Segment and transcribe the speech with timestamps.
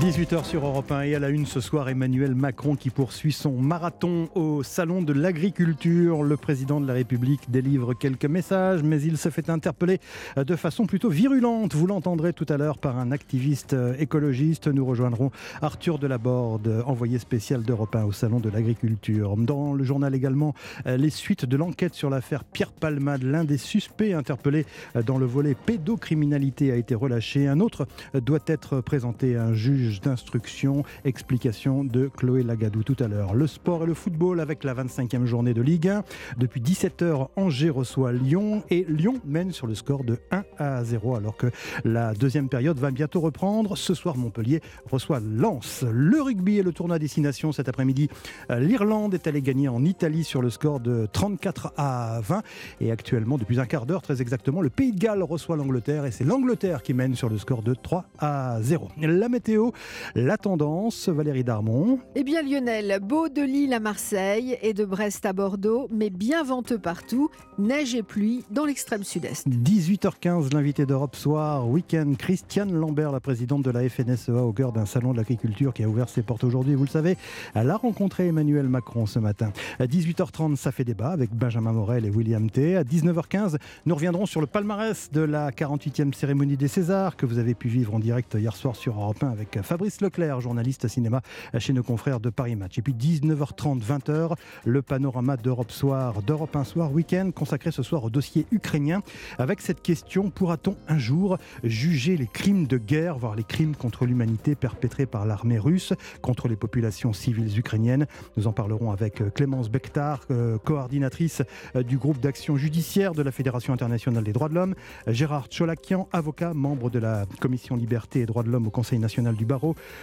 [0.00, 3.52] 18h sur Europe 1 et à la une ce soir, Emmanuel Macron qui poursuit son
[3.52, 6.24] marathon au Salon de l'Agriculture.
[6.24, 10.00] Le président de la République délivre quelques messages, mais il se fait interpeller
[10.36, 11.74] de façon plutôt virulente.
[11.74, 14.66] Vous l'entendrez tout à l'heure par un activiste écologiste.
[14.66, 15.30] Nous rejoindrons
[15.62, 19.36] Arthur Delaborde, envoyé spécial d'Europe 1 au Salon de l'Agriculture.
[19.36, 20.54] Dans le journal également,
[20.86, 23.22] les suites de l'enquête sur l'affaire Pierre Palmade.
[23.22, 24.66] L'un des suspects interpellés
[25.06, 27.46] dans le volet pédocriminalité a été relâché.
[27.46, 30.82] Un autre doit être présenté à un juge d'instruction.
[31.04, 33.34] Explication de Chloé Lagadou tout à l'heure.
[33.34, 36.04] Le sport et le football avec la 25e journée de Ligue 1.
[36.38, 41.16] Depuis 17h, Angers reçoit Lyon et Lyon mène sur le score de 1 à 0
[41.16, 41.48] alors que
[41.84, 43.76] la deuxième période va bientôt reprendre.
[43.76, 45.84] Ce soir, Montpellier reçoit Lens.
[45.90, 48.08] Le rugby et le tournoi destination cet après-midi.
[48.50, 52.42] L'Irlande est allée gagner en Italie sur le score de 34 à 20
[52.80, 56.10] et actuellement, depuis un quart d'heure très exactement, le Pays de Galles reçoit l'Angleterre et
[56.10, 58.88] c'est l'Angleterre qui mène sur le score de 3 à 0.
[59.00, 59.70] La météo,
[60.14, 61.98] la tendance, Valérie Darmon.
[62.14, 66.42] Eh bien Lionel, beau de Lille à Marseille et de Brest à Bordeaux, mais bien
[66.42, 69.48] venteux partout, neige et pluie dans l'extrême sud-est.
[69.48, 74.86] 18h15, l'invité d'Europe Soir, week-end, Christiane Lambert, la présidente de la FNSEA au cœur d'un
[74.86, 77.16] salon de l'agriculture qui a ouvert ses portes aujourd'hui, vous le savez.
[77.54, 79.52] Elle a rencontré Emmanuel Macron ce matin.
[79.78, 82.76] À 18h30, ça fait débat avec Benjamin Morel et William T.
[82.76, 87.38] À 19h15, nous reviendrons sur le palmarès de la 48e cérémonie des Césars que vous
[87.38, 91.22] avez pu vivre en direct hier soir sur Europe 1 avec Fabrice Leclerc, journaliste cinéma
[91.58, 92.78] chez nos confrères de Paris Match.
[92.78, 98.04] Et puis 19h30, 20h, le panorama d'Europe Soir, d'Europe 1 Soir, week-end consacré ce soir
[98.04, 99.02] au dossier ukrainien.
[99.38, 104.06] Avec cette question, pourra-t-on un jour juger les crimes de guerre, voire les crimes contre
[104.06, 108.06] l'humanité perpétrés par l'armée russe contre les populations civiles ukrainiennes?
[108.36, 111.42] Nous en parlerons avec euh, Clémence Bektar, euh, coordinatrice
[111.76, 114.74] euh, du groupe d'action judiciaire de la Fédération internationale des droits de l'homme,
[115.06, 119.34] Gérard Cholakian, avocat, membre de la commission liberté et droits de l'homme au Conseil national
[119.34, 119.44] du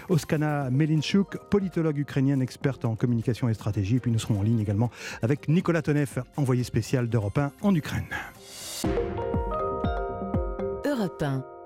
[0.09, 3.97] Oskana Melinchuk, politologue ukrainienne experte en communication et stratégie.
[3.97, 7.75] Et puis nous serons en ligne également avec Nicolas Tonev, envoyé spécial d'Europe 1 en
[7.75, 8.05] Ukraine.
[10.85, 11.60] Europe 1.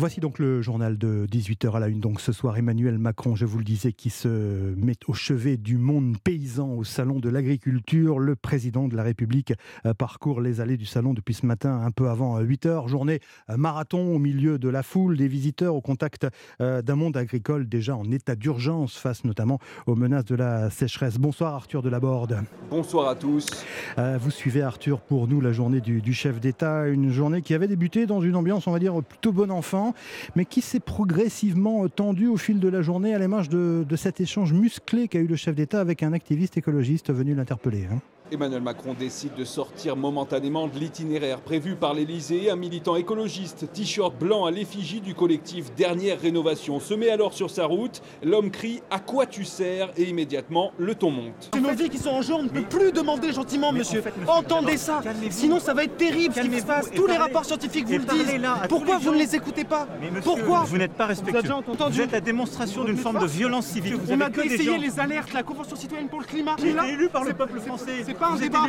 [0.00, 1.98] Voici donc le journal de 18h à la une.
[1.98, 4.28] Donc ce soir, Emmanuel Macron, je vous le disais, qui se
[4.76, 8.20] met au chevet du monde paysan au salon de l'agriculture.
[8.20, 9.54] Le président de la République
[9.86, 12.86] euh, parcourt les allées du salon depuis ce matin, un peu avant 8h.
[12.86, 13.18] Journée
[13.50, 16.28] euh, marathon au milieu de la foule, des visiteurs au contact
[16.60, 19.58] euh, d'un monde agricole déjà en état d'urgence face notamment
[19.88, 21.18] aux menaces de la sécheresse.
[21.18, 22.44] Bonsoir Arthur de Laborde.
[22.70, 23.48] Bonsoir à tous.
[23.96, 27.66] Vous suivez Arthur pour nous la journée du, du chef d'État, une journée qui avait
[27.66, 29.87] débuté dans une ambiance, on va dire, plutôt bon enfant
[30.36, 34.52] mais qui s'est progressivement tendu au fil de la journée à l'image de, cet échange
[34.52, 37.86] musclé qu'a eu le chef d'État avec un activiste écologiste venu l'interpeller.
[37.90, 38.00] Hein.
[38.30, 42.50] Emmanuel Macron décide de sortir momentanément de l'itinéraire prévu par l'Elysée.
[42.50, 47.50] Un militant écologiste, t-shirt blanc à l'effigie du collectif Dernière Rénovation, se met alors sur
[47.50, 48.02] sa route.
[48.22, 49.90] L'homme crie À quoi tu sers?
[49.96, 51.50] Et immédiatement le ton monte.
[51.54, 54.02] C'est nos vies qui sont en jeu, on ne peut plus demander gentiment, monsieur.
[54.26, 55.00] Entendez ça
[55.30, 56.90] Sinon, ça va être terrible ce qui se passe.
[56.94, 58.40] Tous les rapports scientifiques vous le disent.
[58.68, 59.86] Pourquoi vous ne les écoutez pas
[60.22, 61.52] Pourquoi Vous n'êtes pas respectueux.
[61.90, 63.94] Vous, êtes la démonstration d'une forme de violence civique.
[64.10, 66.56] on a essayé les alertes, la Convention citoyenne pour le climat.
[66.58, 68.66] J'ai été élu par le peuple français pas un débat.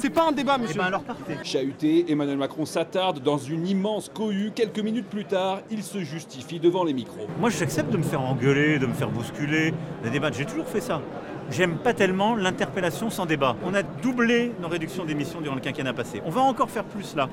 [0.00, 0.78] C'est pas un débat, eh monsieur.
[0.78, 1.02] Ben alors
[1.42, 4.52] Chahuté, Emmanuel Macron s'attarde dans une immense cohue.
[4.54, 7.26] Quelques minutes plus tard, il se justifie devant les micros.
[7.40, 9.72] Moi, j'accepte de me faire engueuler, de me faire bousculer,
[10.04, 10.36] de débattre.
[10.36, 11.00] J'ai toujours fait ça.
[11.50, 13.56] J'aime pas tellement l'interpellation sans débat.
[13.64, 16.20] On a doublé nos réductions d'émissions durant le quinquennat passé.
[16.26, 17.28] On va encore faire plus là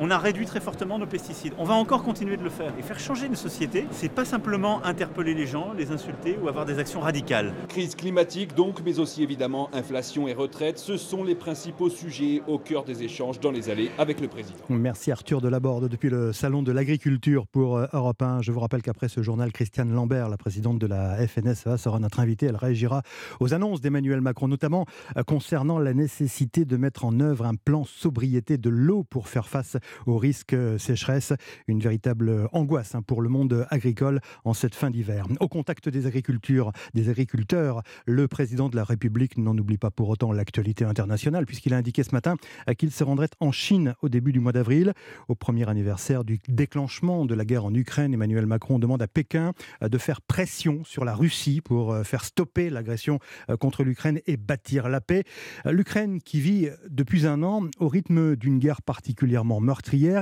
[0.00, 1.52] on a réduit très fortement nos pesticides.
[1.58, 2.72] On va encore continuer de le faire.
[2.78, 6.64] Et faire changer une société, c'est pas simplement interpeller les gens, les insulter ou avoir
[6.64, 7.52] des actions radicales.
[7.68, 12.58] Crise climatique donc, mais aussi évidemment inflation et retraite, ce sont les principaux sujets au
[12.58, 14.58] cœur des échanges dans les allées avec le président.
[14.68, 18.42] Merci Arthur Delaborde depuis le salon de l'agriculture pour euh, Europe 1.
[18.42, 22.20] Je vous rappelle qu'après ce journal, Christiane Lambert, la présidente de la FNSEA, sera notre
[22.20, 22.46] invitée.
[22.46, 23.02] Elle réagira
[23.40, 24.86] aux annonces d'Emmanuel Macron, notamment
[25.16, 29.48] euh, concernant la nécessité de mettre en œuvre un plan sobriété de l'eau pour faire
[29.48, 29.76] face
[30.06, 31.32] au risque sécheresse.
[31.66, 35.26] Une véritable angoisse hein, pour le monde agricole en cette fin d'hiver.
[35.40, 40.08] Au contact des agricultures, des agriculteurs, le président de la République n'en oublie pas pour
[40.08, 42.36] autant l'actualité internationale, puisqu'il a indiqué ce matin
[42.78, 44.92] qu'il se rendrait en Chine au début du mois d'avril,
[45.28, 48.14] au premier anniversaire du déclenchement de la guerre en Ukraine.
[48.14, 53.18] Emmanuel Macron demande à Pékin de faire pression sur la Russie pour faire stopper l'agression
[53.60, 55.24] contre l'Ukraine et bâtir la paix.
[55.64, 59.71] L'Ukraine qui vit depuis un an au rythme d'une guerre particulièrement meurtrière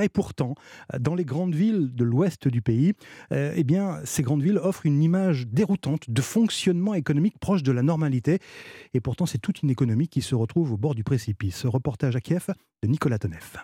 [0.03, 0.55] et pourtant,
[0.99, 2.93] dans les grandes villes de l'ouest du pays,
[3.33, 7.73] euh, eh bien, ces grandes villes offrent une image déroutante de fonctionnement économique proche de
[7.73, 8.39] la normalité.
[8.95, 11.67] Et pourtant, c'est toute une économie qui se retrouve au bord du précipice.
[11.67, 12.49] Reportage à Kiev
[12.83, 13.59] de Nicolas Tonev.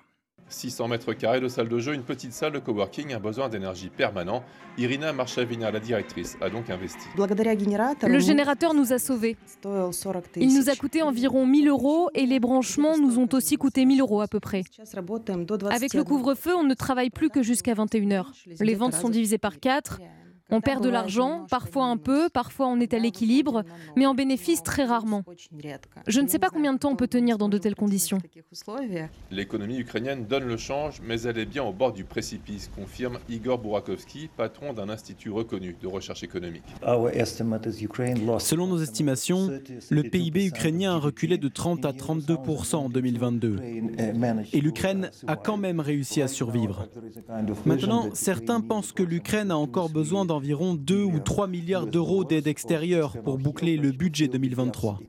[0.48, 3.88] 600 mètres carrés de salle de jeu, une petite salle de coworking, un besoin d'énergie
[3.88, 4.42] permanent.
[4.78, 7.06] Irina Marchavina, la directrice, a donc investi.
[7.16, 9.36] Le générateur nous a sauvés.
[10.36, 14.00] Il nous a coûté environ 1000 euros et les branchements nous ont aussi coûté 1000
[14.00, 14.62] euros à peu près.
[15.70, 18.26] Avec le couvre-feu, on ne travaille plus que jusqu'à 21h.
[18.60, 20.00] Les ventes sont divisées par 4.
[20.48, 23.64] On perd de l'argent, parfois un peu, parfois on est à l'équilibre,
[23.96, 25.24] mais en bénéfice très rarement.
[26.06, 28.18] Je ne sais pas combien de temps on peut tenir dans de telles conditions.
[29.32, 33.58] L'économie ukrainienne donne le change, mais elle est bien au bord du précipice, confirme Igor
[33.58, 36.64] Bourakovsky, patron d'un institut reconnu de recherche économique.
[38.38, 39.50] Selon nos estimations,
[39.90, 43.56] le PIB ukrainien a reculé de 30 à 32% en 2022.
[44.52, 46.86] Et l'Ukraine a quand même réussi à survivre.
[47.64, 52.24] Maintenant, certains pensent que l'Ukraine a encore besoin d'un environ 2 ou 3 milliards d'euros
[52.24, 55.00] d'aide extérieure pour boucler le budget 2023.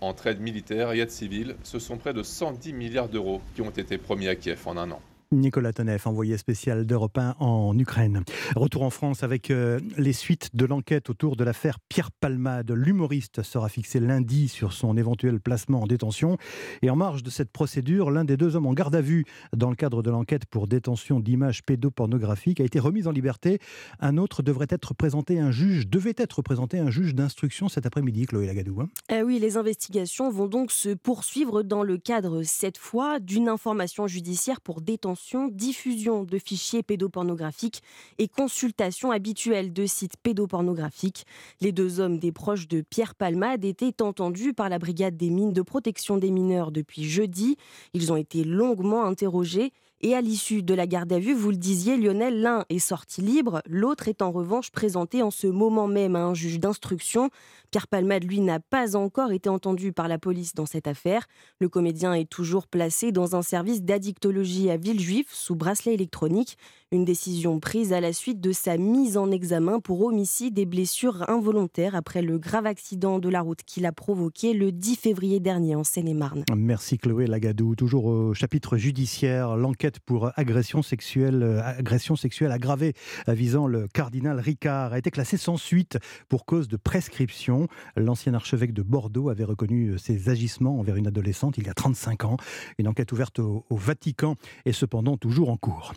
[0.00, 3.70] Entre aide militaire et aide civile, ce sont près de 110 milliards d'euros qui ont
[3.70, 5.00] été promis à Kiev en un an.
[5.30, 8.24] Nicolas Tonev, envoyé spécial d'Europe 1 en Ukraine.
[8.56, 12.70] Retour en France avec euh, les suites de l'enquête autour de l'affaire Pierre Palmade.
[12.70, 16.38] L'humoriste sera fixé lundi sur son éventuel placement en détention.
[16.80, 19.68] Et en marge de cette procédure, l'un des deux hommes en garde à vue dans
[19.68, 23.58] le cadre de l'enquête pour détention d'images pédopornographiques a été remis en liberté.
[24.00, 28.24] Un autre devrait être présenté un juge, devait être présenté un juge d'instruction cet après-midi,
[28.24, 28.80] Chloé Lagadou.
[28.80, 28.88] Hein.
[29.10, 34.06] Eh oui, les investigations vont donc se poursuivre dans le cadre, cette fois, d'une information
[34.06, 35.17] judiciaire pour détention
[35.50, 37.82] diffusion de fichiers pédopornographiques
[38.18, 41.24] et consultation habituelle de sites pédopornographiques.
[41.60, 45.52] Les deux hommes des proches de Pierre Palmade étaient entendus par la brigade des mines
[45.52, 47.56] de protection des mineurs depuis jeudi.
[47.94, 51.56] Ils ont été longuement interrogés et à l'issue de la garde à vue, vous le
[51.56, 56.14] disiez, Lionel, l'un est sorti libre, l'autre est en revanche présenté en ce moment même
[56.14, 57.30] à un juge d'instruction.
[57.70, 61.26] Pierre Palmade, lui, n'a pas encore été entendu par la police dans cette affaire.
[61.58, 66.56] Le comédien est toujours placé dans un service d'addictologie à Villejuif sous bracelet électronique.
[66.90, 71.28] Une décision prise à la suite de sa mise en examen pour homicide et blessures
[71.28, 75.76] involontaires après le grave accident de la route qu'il a provoqué le 10 février dernier
[75.76, 76.44] en Seine-et-Marne.
[76.56, 77.74] Merci Chloé Lagadou.
[77.74, 82.94] Toujours au chapitre judiciaire, l'enquête pour agression sexuelle, euh, aggravée
[83.26, 85.98] visant le cardinal Ricard a été classée sans suite
[86.30, 87.68] pour cause de prescription.
[87.96, 92.24] L'ancien archevêque de Bordeaux avait reconnu ses agissements envers une adolescente il y a 35
[92.24, 92.38] ans.
[92.78, 95.92] Une enquête ouverte au Vatican est cependant toujours en cours.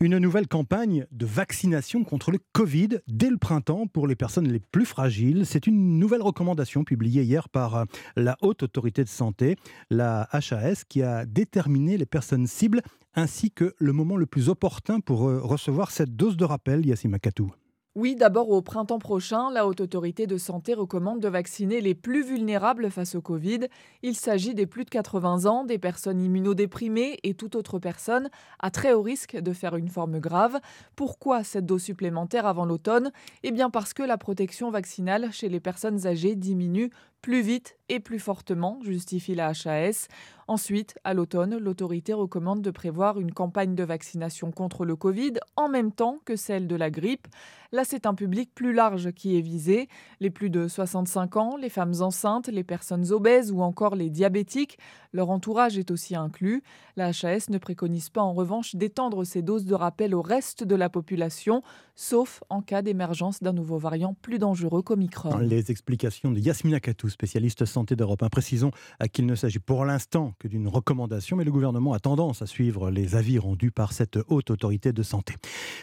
[0.00, 4.60] Une nouvelle campagne de vaccination contre le Covid dès le printemps pour les personnes les
[4.60, 5.44] plus fragiles.
[5.44, 7.84] C'est une nouvelle recommandation publiée hier par euh,
[8.16, 9.56] la Haute Autorité de Santé,
[9.90, 12.82] la HAS, qui a déterminé les personnes cibles
[13.14, 17.18] ainsi que le moment le plus opportun pour euh, recevoir cette dose de rappel, Yassima
[17.18, 17.52] Katou.
[17.96, 22.22] Oui, d'abord au printemps prochain, la Haute Autorité de Santé recommande de vacciner les plus
[22.22, 23.62] vulnérables face au Covid.
[24.04, 28.70] Il s'agit des plus de 80 ans, des personnes immunodéprimées et toute autre personne à
[28.70, 30.60] très haut risque de faire une forme grave.
[30.94, 33.10] Pourquoi cette dose supplémentaire avant l'automne?
[33.42, 38.00] Eh bien parce que la protection vaccinale chez les personnes âgées diminue plus vite et
[38.00, 40.06] plus fortement, justifie la HAS.
[40.46, 45.68] Ensuite, à l'automne, l'autorité recommande de prévoir une campagne de vaccination contre le Covid en
[45.68, 47.28] même temps que celle de la grippe.
[47.72, 49.88] Là, c'est un public plus large qui est visé,
[50.18, 54.76] les plus de 65 ans, les femmes enceintes, les personnes obèses ou encore les diabétiques.
[55.12, 56.62] Leur entourage est aussi inclus.
[56.96, 60.74] La HAS ne préconise pas en revanche d'étendre ces doses de rappel au reste de
[60.74, 61.62] la population,
[61.94, 65.38] sauf en cas d'émergence d'un nouveau variant plus dangereux qu'Omicron.
[65.38, 68.24] Les explications de Yasmina Katou, spécialiste santé d'Europe.
[68.30, 68.70] Précisons
[69.12, 72.90] qu'il ne s'agit pour l'instant que d'une recommandation, mais le gouvernement a tendance à suivre
[72.90, 75.34] les avis rendus par cette haute autorité de santé.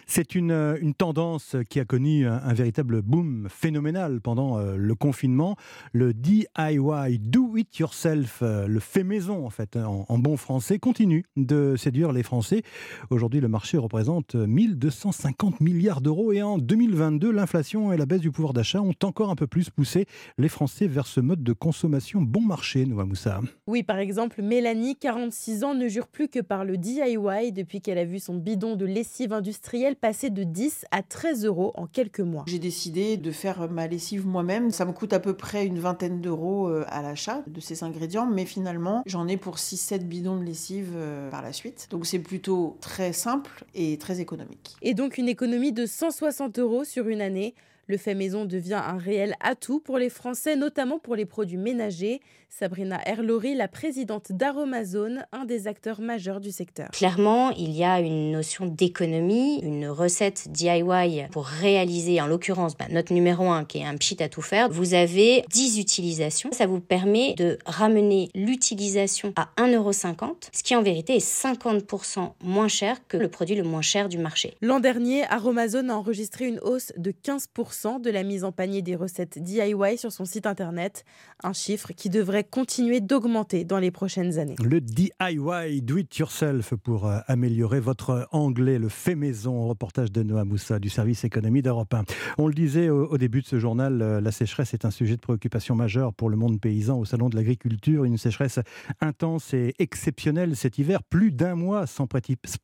[0.06, 5.56] C'est une, une tendance qui a connu un, véritable boom phénoménal pendant euh, le confinement.
[5.94, 10.80] Le DIY, do it yourself, euh, le fait maison en fait, en, en bon français,
[10.80, 12.64] continue de séduire les Français.
[13.10, 18.32] Aujourd'hui, le marché représente 1250 milliards d'euros et en 2022, l'inflation et la baisse du
[18.32, 20.06] pouvoir d'achat ont encore un peu plus poussé
[20.38, 23.42] les Français vers ce mode de consommation bon marché, Noah Moussa.
[23.68, 27.98] Oui, par exemple, Mélanie, 46 ans, ne jure plus que par le DIY depuis qu'elle
[27.98, 32.20] a vu son bidon de lessive industrielle passer de 10 à 13 euros en quelques
[32.20, 32.46] mois.
[32.48, 34.72] J'ai décidé de faire ma lessive moi-même.
[34.72, 38.26] Ça me coûte à peu près une vingtaine d'euros euh, à l'achat de ces ingrédients,
[38.26, 41.88] mais finalement, j'en ai pour 6-7 bidons de lessive euh, par la suite.
[41.92, 44.76] Donc c'est plutôt très simple et très économique.
[44.82, 47.56] Et donc une économie de 160 euros sur une année.
[47.90, 52.20] Le fait maison devient un réel atout pour les Français, notamment pour les produits ménagers.
[52.50, 56.90] Sabrina Erlori, la présidente d'Aromazone, un des acteurs majeurs du secteur.
[56.92, 62.86] Clairement, il y a une notion d'économie, une recette DIY pour réaliser, en l'occurrence, bah,
[62.90, 64.70] notre numéro 1 qui est un pchit à tout faire.
[64.70, 66.50] Vous avez 10 utilisations.
[66.52, 72.68] Ça vous permet de ramener l'utilisation à 1,50€, ce qui en vérité est 50% moins
[72.68, 74.56] cher que le produit le moins cher du marché.
[74.62, 78.96] L'an dernier, Aromazone a enregistré une hausse de 15% de la mise en panier des
[78.96, 81.06] recettes DIY sur son site internet,
[81.44, 84.56] un chiffre qui devrait continuer d'augmenter dans les prochaines années.
[84.64, 90.24] Le DIY, do it yourself, pour euh, améliorer votre anglais, le fait maison, reportage de
[90.24, 92.04] Noah Moussa du service économie d'Europe 1.
[92.40, 95.22] On le disait au, début de ce journal, euh, la sécheresse est un sujet de
[95.22, 98.06] préoccupation majeur pour le monde paysan au salon de l'agriculture.
[98.06, 98.60] Une sécheresse
[99.02, 102.08] intense et exceptionnelle cet hiver, plus d'un mois sans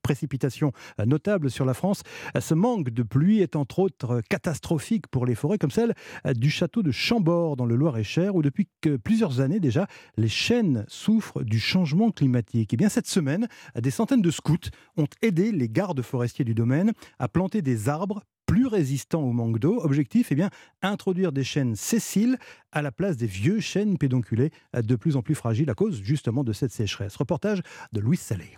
[0.02, 2.02] précipitations euh, notables sur la France.
[2.40, 5.94] Ce manque de pluie est entre autres catastrophique pour les forêts comme celle
[6.36, 8.68] du château de Chambord dans le Loir-et-Cher où depuis
[9.04, 12.74] plusieurs années déjà, les chênes souffrent du changement climatique.
[12.74, 13.48] Et eh cette semaine,
[13.80, 18.24] des centaines de scouts ont aidé les gardes forestiers du domaine à planter des arbres
[18.46, 19.80] plus résistants au manque d'eau.
[19.84, 20.50] Objectif, eh bien,
[20.82, 22.38] introduire des chênes sessiles
[22.72, 26.44] à la place des vieux chênes pédonculés de plus en plus fragiles à cause justement
[26.44, 27.16] de cette sécheresse.
[27.16, 27.62] Reportage
[27.94, 28.58] de Louis Salé.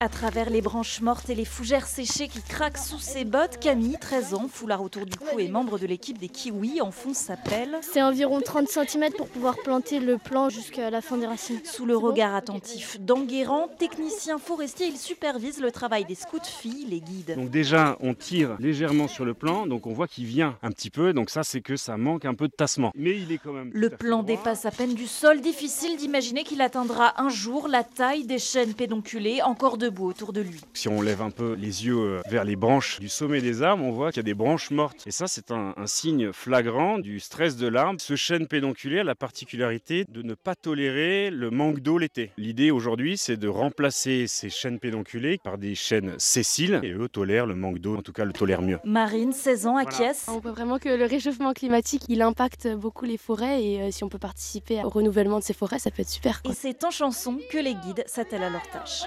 [0.00, 3.96] À travers les branches mortes et les fougères séchées qui craquent sous ses bottes, Camille,
[3.98, 7.78] 13 ans, foulard autour du cou et membre de l'équipe des Kiwis, enfonce sa pelle.
[7.80, 11.60] C'est environ 30 cm pour pouvoir planter le plant jusqu'à la fin des racines.
[11.64, 17.00] Sous le regard attentif d'Enguerrand, technicien forestier, il supervise le travail des scouts filles, les
[17.00, 17.34] guides.
[17.34, 20.90] Donc déjà, on tire légèrement sur le plan, donc on voit qu'il vient un petit
[20.90, 22.92] peu, donc ça c'est que ça manque un peu de tassement.
[22.94, 23.70] Mais il est quand même...
[23.72, 28.26] Le plan dépasse à peine du sol, difficile d'imaginer qu'il atteindra un jour la taille
[28.26, 30.60] des chênes pédonculés, encore de autour de lui.
[30.74, 33.84] Si on lève un peu les yeux euh, vers les branches du sommet des arbres,
[33.84, 35.04] on voit qu'il y a des branches mortes.
[35.06, 38.00] Et ça, c'est un, signe flagrant du stress de l'arbre.
[38.00, 42.32] Ce chêne pédonculé a la particularité de ne pas tolérer le manque d'eau l'été.
[42.36, 46.80] L'idée aujourd'hui, c'est de remplacer ces chênes pédonculés par des chênes sessiles.
[46.82, 48.78] Et eux tolèrent le manque d'eau, en tout cas le tolèrent mieux.
[48.84, 50.26] Marine, 16 ans, acquiesce.
[50.28, 53.62] On voit vraiment que le réchauffement climatique, il impacte beaucoup les forêts.
[53.62, 56.40] Et euh, si on peut participer au renouvellement de ces forêts, ça peut être super.
[56.44, 59.02] Et c'est en chanson que les guides s'attellent à leur tâche.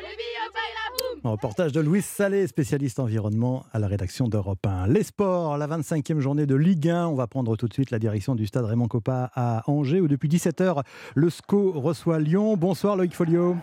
[1.24, 4.88] Un reportage de Louis Salé, spécialiste environnement à la rédaction d'Europe 1.
[4.88, 7.08] Les sports, la 25e journée de Ligue 1.
[7.08, 10.08] On va prendre tout de suite la direction du stade Raymond Coppa à Angers où
[10.08, 10.82] depuis 17h,
[11.16, 12.56] le SCO reçoit Lyon.
[12.56, 13.58] Bonsoir Loïc Folio.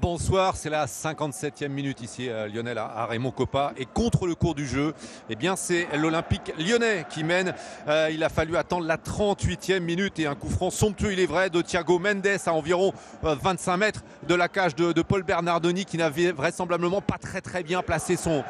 [0.00, 4.54] Bonsoir, c'est la 57e minute ici à Lionel à Raymond Coppa et contre le cours
[4.54, 4.94] du jeu,
[5.28, 7.54] eh bien c'est l'Olympique lyonnais qui mène.
[7.86, 11.26] Euh, il a fallu attendre la 38e minute et un coup franc somptueux, il est
[11.26, 15.84] vrai, de Thiago Mendes à environ 25 euh, mètres de la cage de, Paul Bernardoni
[15.84, 18.42] qui n'avait vraisemblablement pas très bien placé son,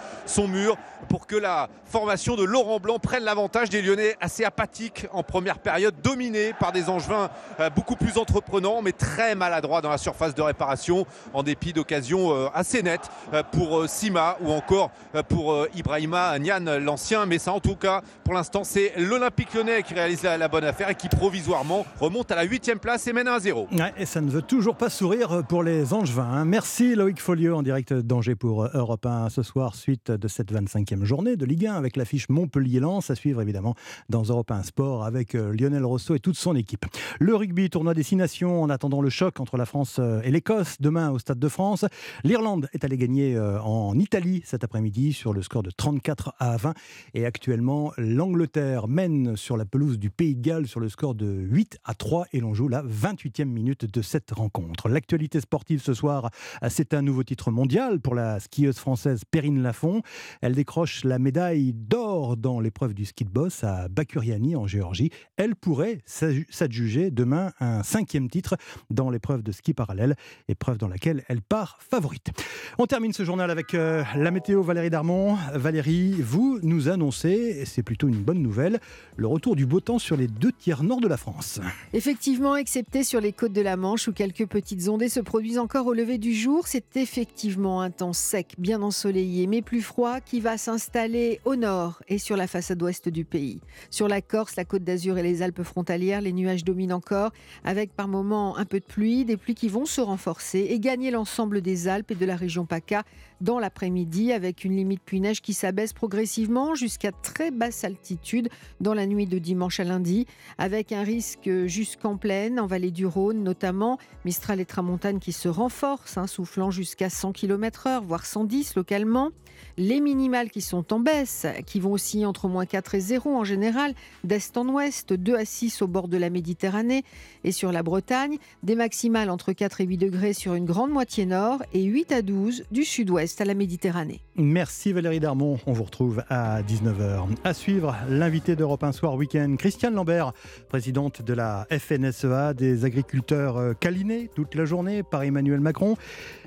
[0.47, 0.77] mur
[1.09, 5.59] pour que la formation de Laurent Blanc prenne l'avantage des Lyonnais assez apathiques en première
[5.59, 7.29] période, dominés par des Angevins
[7.59, 11.07] euh, beaucoup plus entreprenants mais très maladroits dans la surface de réparation
[11.43, 14.91] dépit d'occasions euh, assez nettes euh, pour euh, Sima ou encore
[15.29, 17.27] pour Ibrahima Nian, l'ancien.
[17.27, 20.91] Mais ça, en tout cas, pour l'instant, c'est l'Olympique lyonnais qui réalise la, bonne affaire
[20.91, 23.67] et qui provisoirement remonte à la 8 place et mène à 1-0.
[23.97, 26.29] et ça ne veut toujours pas sourire pour les Angevins.
[26.31, 26.45] Hein.
[26.45, 31.05] Merci Loïc Folio en direct d'Angers pour Europe 1 ce soir, suite de cette 25e
[31.05, 33.75] journée de Ligue 1 avec l'affiche Montpellier-Lens à suivre évidemment
[34.09, 36.87] dans Europe 1 Sport avec Lionel Rousseau et toute son équipe.
[37.19, 41.19] Le rugby, tournoi destination en attendant le choc entre la France et l'Écosse demain au
[41.19, 41.85] Stade de France.
[42.25, 46.57] L'Irlande est allée gagner euh, en Italie cet après-midi sur le score de 34 à
[46.57, 46.75] 20.
[47.15, 51.27] Et actuellement, l'Angleterre mène sur la pelouse du Pays de Galles sur le score de
[51.27, 54.89] 8 à 3 et l'on joue la 28e minute de cette rencontre.
[54.89, 56.31] L'actualité sportive ce soir,
[56.69, 60.03] c'est un nouveau titre mondial pour la skieuse française Perrine Lafont.
[60.41, 65.11] Elle décroche la médaille d'or dans l'épreuve du ski de boss à Bakuriani en Géorgie.
[65.37, 68.57] Elle pourrait s'adjuger demain un cinquième titre
[68.91, 70.17] dans l'épreuve de ski parallèle,
[70.49, 72.31] épreuve dans laquelle elle part favorite.
[72.79, 75.37] On termine ce journal avec euh, la météo Valérie Darmon.
[75.55, 78.81] Valérie, vous nous annoncez, et c'est plutôt une bonne nouvelle,
[79.17, 81.61] le retour du beau temps sur les deux tiers nord de la France.
[81.93, 85.87] Effectivement, excepté sur les côtes de la Manche où quelques petites ondées se produisent encore
[85.87, 90.41] au lever du jour, c'est effectivement un temps sec, bien ensoleillé, mais plus froid qui
[90.41, 93.61] va s'installer au nord et sur la façade ouest du pays.
[93.91, 97.33] Sur la Corse, la côte d'Azur et les Alpes frontalières, les nuages dominent encore,
[97.65, 101.10] avec par moments un peu de pluie, des pluies qui vont se renforcer et gagner
[101.11, 103.05] l'ensemble des Alpes et de la région PACA
[103.41, 108.49] dans l'après-midi avec une limite pluie-neige qui s'abaisse progressivement jusqu'à très basse altitude
[108.81, 110.27] dans la nuit de dimanche à lundi
[110.59, 115.49] avec un risque jusqu'en plaine, en vallée du Rhône notamment, Mistral et Tramontane qui se
[115.49, 119.31] renforcent, hein, soufflant jusqu'à 100 km/h, voire 110 localement.
[119.77, 123.45] Les minimales qui sont en baisse, qui vont aussi entre moins 4 et 0 en
[123.45, 123.95] général,
[124.25, 127.05] d'est en ouest, 2 à 6 au bord de la Méditerranée
[127.45, 131.27] et sur la Bretagne, des maximales entre 4 et 8 degrés sur une grande moitié
[131.27, 134.21] nord et 8 à 12 du sud-ouest à la Méditerranée.
[134.37, 137.27] Merci Valérie Darmon, on vous retrouve à 19h.
[137.45, 140.33] À suivre, l'invité d'Europe 1 Soir Week-end, Christiane Lambert,
[140.69, 145.97] présidente de la FNSEA, des agriculteurs euh, câlinés toute la journée par Emmanuel Macron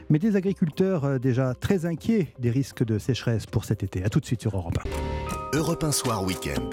[0.10, 4.04] mais des agriculteurs euh, déjà très inquiets des risques de sécheresse pour cet été.
[4.04, 4.78] A tout de suite sur Europe
[5.54, 5.58] 1.
[5.58, 6.70] Europe 1 Soir Week-end.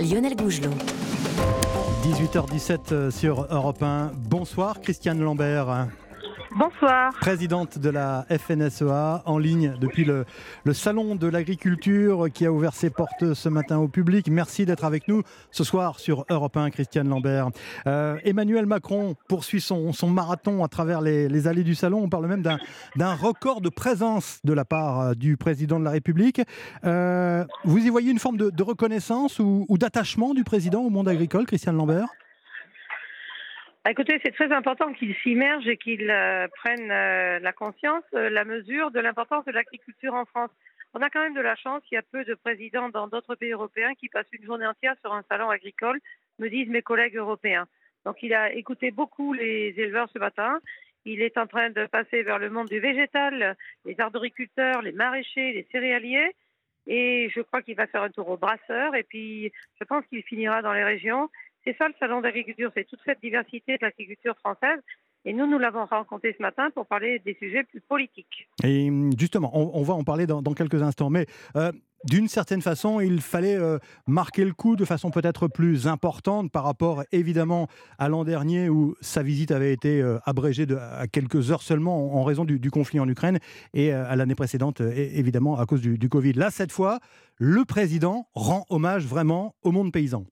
[0.00, 0.70] Lionel Gougelot.
[2.04, 4.12] 18h17 euh, sur Europe 1.
[4.28, 5.88] Bonsoir Christiane Lambert.
[6.56, 7.12] Bonsoir.
[7.20, 10.24] Présidente de la FNSEA, en ligne depuis le,
[10.72, 14.28] Salon de l'Agriculture qui a ouvert ses portes ce matin au public.
[14.30, 17.48] Merci d'être avec nous ce soir sur Europe 1, Christiane Lambert.
[17.88, 22.04] Euh, Emmanuel Macron poursuit son, marathon à travers les, allées du Salon.
[22.04, 25.90] On parle même d'un record de présence de la part euh, du président de la
[25.90, 26.40] République.
[26.84, 31.08] Euh, vous y voyez une forme de, reconnaissance ou, ou d'attachement du président au monde
[31.08, 32.06] agricole, Christiane Lambert?
[33.90, 38.44] Écoutez, c'est très important qu'ils s'immergent et qu'ils euh, prennent euh, la conscience, euh, la
[38.44, 40.50] mesure de l'importance de l'agriculture en France.
[40.94, 43.34] On a quand même de la chance, il y a peu de présidents dans d'autres
[43.34, 46.00] pays européens qui passent une journée entière sur un salon agricole,
[46.38, 47.66] me disent mes collègues européens.
[48.04, 50.60] Donc il a écouté beaucoup les éleveurs ce matin.
[51.04, 55.52] Il est en train de passer vers le monde du végétal, les arboriculteurs, les maraîchers,
[55.52, 56.34] les céréaliers.
[56.86, 58.94] Et je crois qu'il va faire un tour au brasseur.
[58.94, 61.30] Et puis, je pense qu'il finira dans les régions.
[61.66, 64.80] C'est ça le salon d'agriculture, c'est toute cette diversité de l'agriculture française.
[65.24, 68.46] Et nous, nous l'avons rencontré ce matin pour parler des sujets plus politiques.
[68.62, 71.08] Et justement, on, va en parler dans, quelques instants.
[71.08, 71.24] Mais
[71.56, 71.72] euh,
[72.04, 76.64] d'une certaine façon, il fallait euh, marquer le coup de façon peut-être plus importante par
[76.64, 77.68] rapport évidemment
[77.98, 82.22] à l'an dernier où sa visite avait été euh, abrégée à quelques heures seulement en,
[82.22, 83.38] raison du, conflit en Ukraine
[83.72, 86.34] et à l'année précédente évidemment à cause du Covid.
[86.34, 86.98] Là, cette fois,
[87.38, 90.26] le président rend hommage vraiment au monde paysan.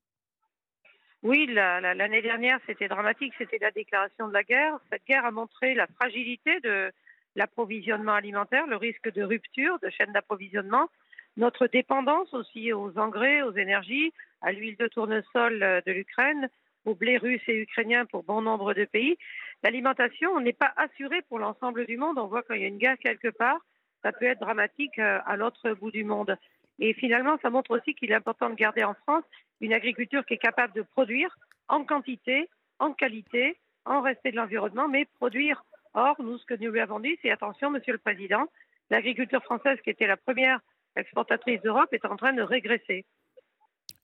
[1.22, 4.78] Oui, l'année dernière, c'était dramatique, c'était la déclaration de la guerre.
[4.90, 6.90] Cette guerre a montré la fragilité de
[7.36, 10.88] l'approvisionnement alimentaire, le risque de rupture de chaîne d'approvisionnement,
[11.36, 14.12] notre dépendance aussi aux engrais, aux énergies,
[14.42, 16.48] à l'huile de tournesol euh, de l'Ukraine,
[16.84, 19.16] au blé russe et ukrainien pour bon nombre de pays.
[19.62, 22.18] L'alimentation n'est pas assurée pour l'ensemble du monde.
[22.18, 23.60] On voit quand il y a une guerre quelque part,
[24.02, 26.36] ça peut être dramatique euh, à l'autre bout du monde.
[26.78, 29.24] Et finalement, ça montre aussi qu'il est important de garder en France
[29.60, 31.36] une agriculture qui est capable de produire
[31.68, 35.64] en quantité, en qualité, en respect de l'environnement, mais produire.
[35.94, 38.46] Or, nous, ce que nous lui avons dit, c'est attention, Monsieur le Président,
[38.90, 40.60] l'agriculture française, qui était la première
[40.96, 43.04] exportatrice d'Europe, est en train de régresser.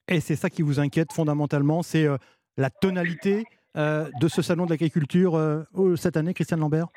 [0.09, 2.17] Et c'est ça qui vous inquiète fondamentalement, c'est euh,
[2.57, 3.45] la tonalité
[3.77, 5.65] euh, de ce salon de l'agriculture euh,
[5.97, 6.89] cette année, Christiane Lambert?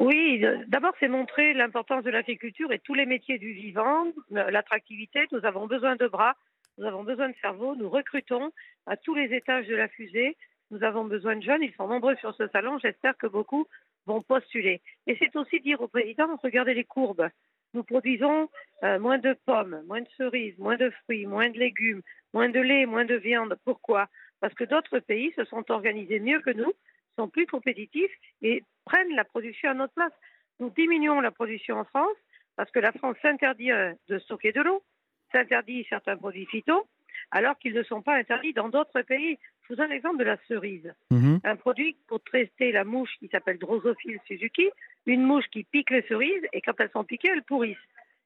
[0.00, 5.26] Oui, d'abord, c'est montrer l'importance de l'agriculture et tous les métiers du vivant, l'attractivité.
[5.30, 6.36] Nous avons besoin de bras,
[6.78, 8.50] nous avons besoin de cerveaux, nous recrutons
[8.86, 10.38] à tous les étages de la fusée.
[10.70, 12.78] Nous avons besoin de jeunes, ils sont nombreux sur ce salon.
[12.78, 13.66] J'espère que beaucoup
[14.06, 14.80] vont postuler.
[15.06, 17.28] Et c'est aussi dire au président, regardez les courbes.
[17.74, 18.48] Nous produisons
[18.82, 22.00] euh, moins de pommes, moins de cerises, moins de fruits, moins de légumes,
[22.32, 23.54] moins de lait, moins de viande.
[23.66, 24.08] Pourquoi?
[24.40, 26.72] Parce que d'autres pays se sont organisés mieux que nous,
[27.16, 30.12] sont plus compétitifs et prennent la production à notre place.
[30.58, 32.16] Nous diminuons la production en France
[32.56, 34.82] parce que la France s'interdit euh, de stocker de l'eau,
[35.32, 36.86] s'interdit certains produits phyto,
[37.30, 39.38] alors qu'ils ne sont pas interdits dans d'autres pays.
[39.62, 40.92] Je vous donne l'exemple de la cerise.
[41.10, 41.40] Mhm.
[41.44, 44.68] Un produit pour traiter la mouche qui s'appelle Drosophile Suzuki,
[45.06, 47.76] une mouche qui pique les cerises et quand elles sont piquées, elles pourrissent.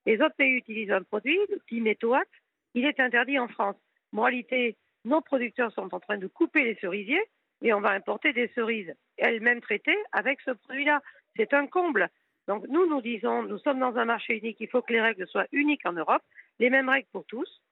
[0.06, 2.28] Les autres pays utilisent un produit, le diméthoate,
[2.74, 3.76] il est interdit en France.
[4.12, 7.22] Moralité, nos producteurs sont en train de couper les cerisiers
[7.62, 11.00] et on va importer des cerises elles-mêmes traitées avec ce produit-là.
[11.36, 12.08] C'est un comble.
[12.46, 15.26] Donc nous, nous disons, nous sommes dans un marché unique, il faut que les règles
[15.28, 16.22] soient uniques en Europe,
[16.58, 17.62] les mêmes règles pour tous,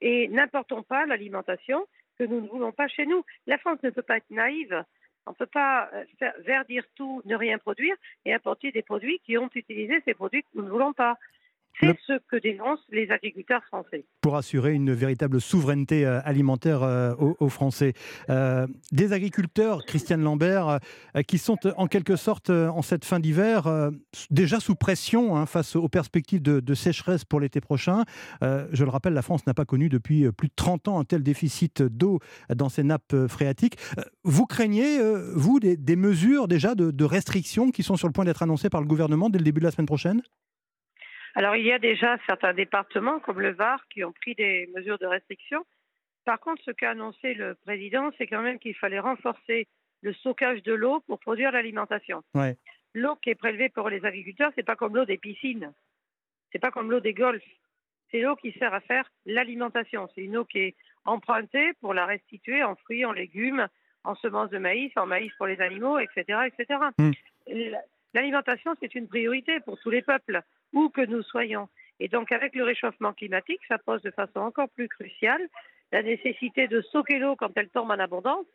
[0.00, 1.86] et n'importons pas l'alimentation
[2.18, 3.24] que nous ne voulons pas chez nous.
[3.46, 4.84] La France ne peut pas être naïve.
[5.26, 9.20] On ne peut pas euh, faire verdir tout, ne rien produire et importer des produits
[9.24, 11.16] qui ont utilisé ces produits que nous ne voulons pas.
[11.80, 14.04] C'est ce que dénoncent les agriculteurs français.
[14.20, 17.94] Pour assurer une véritable souveraineté euh, alimentaire euh, aux, Français.
[18.30, 20.78] Euh, des agriculteurs, Christiane Lambert,
[21.28, 23.90] qui sont en quelque sorte en cette fin d'hiver
[24.30, 28.04] déjà sous pression hein, face aux perspectives de, sécheresse pour l'été prochain.
[28.42, 31.22] je le rappelle, la France n'a pas connu depuis plus de 30 ans un tel
[31.22, 32.18] déficit d'eau
[32.54, 33.76] dans ses nappes phréatiques.
[34.24, 34.98] Vous craignez,
[35.34, 38.80] vous, des, mesures déjà de, de restrictions qui sont sur le point d'être annoncées par
[38.80, 40.22] le gouvernement dès le début de la semaine prochaine?
[41.34, 44.98] Alors il y a déjà certains départements comme le Var qui ont pris des mesures
[44.98, 45.64] de restriction.
[46.24, 49.66] Par contre, ce qu'a annoncé le président, c'est quand même qu'il fallait renforcer
[50.02, 52.22] le stockage de l'eau pour produire l'alimentation.
[52.94, 55.72] L'eau qui est prélevée pour les agriculteurs, c'est pas comme l'eau des piscines,
[56.52, 57.42] c'est pas comme l'eau des golfs.
[58.10, 60.08] C'est l'eau qui sert à faire l'alimentation.
[60.14, 63.66] C'est une eau qui est empruntée pour la restituer en fruits, en légumes,
[64.04, 66.80] en semences de maïs, en maïs pour les animaux, etc., etc.
[66.98, 67.10] Mm.
[68.12, 70.42] L'alimentation, c'est une priorité pour tous les peuples,
[70.74, 71.68] où que nous soyons.
[72.00, 75.48] Et donc, avec le réchauffement climatique, ça pose de façon encore plus cruciale
[75.92, 78.46] la nécessité de stocker l'eau quand elle tombe en abondance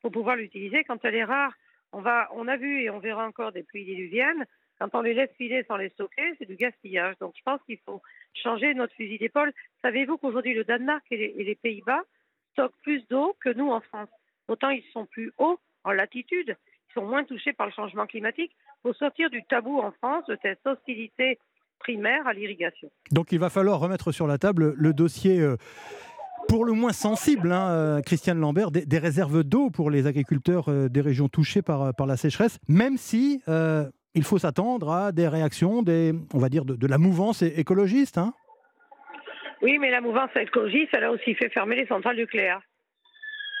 [0.00, 1.52] pour pouvoir l'utiliser quand elle est rare.
[1.92, 4.46] On, va, on a vu et on verra encore des pluies diluviennes.
[4.78, 7.16] Quand on les laisse filer sans les stocker, c'est du gaspillage.
[7.18, 8.02] Donc je pense qu'il faut
[8.34, 9.52] changer notre fusil d'épaule.
[9.82, 12.02] Savez-vous qu'aujourd'hui le Danemark et les, Pays-Bas
[12.52, 14.10] stockent plus d'eau que nous en France?
[14.48, 16.56] Autant ils sont plus hauts en latitude,
[16.90, 18.52] ils sont moins touchés par le changement climatique.
[18.54, 21.38] Il faut sortir du tabou en France de cette hostilité
[21.78, 22.90] primaire à l'irrigation.
[23.10, 25.56] Donc il va falloir remettre sur la table le dossier euh,
[26.48, 30.88] pour le moins sensible, hein, euh, Christiane Lambert, des, réserves d'eau pour les agriculteurs euh,
[30.88, 33.42] des régions touchées par, par la sécheresse, même si
[34.16, 38.16] il faut s'attendre à des réactions, des, on va dire, de, la mouvance écologiste.
[38.16, 38.32] Hein.
[39.60, 42.60] Oui, mais la mouvance écologiste, elle a aussi fait fermer les centrales nucléaires.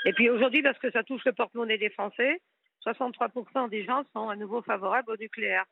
[0.06, 2.40] Et puis aujourd'hui, parce que ça touche le porte-monnaie des Français,
[2.86, 5.64] 63% des gens sont à nouveau favorables au nucléaire.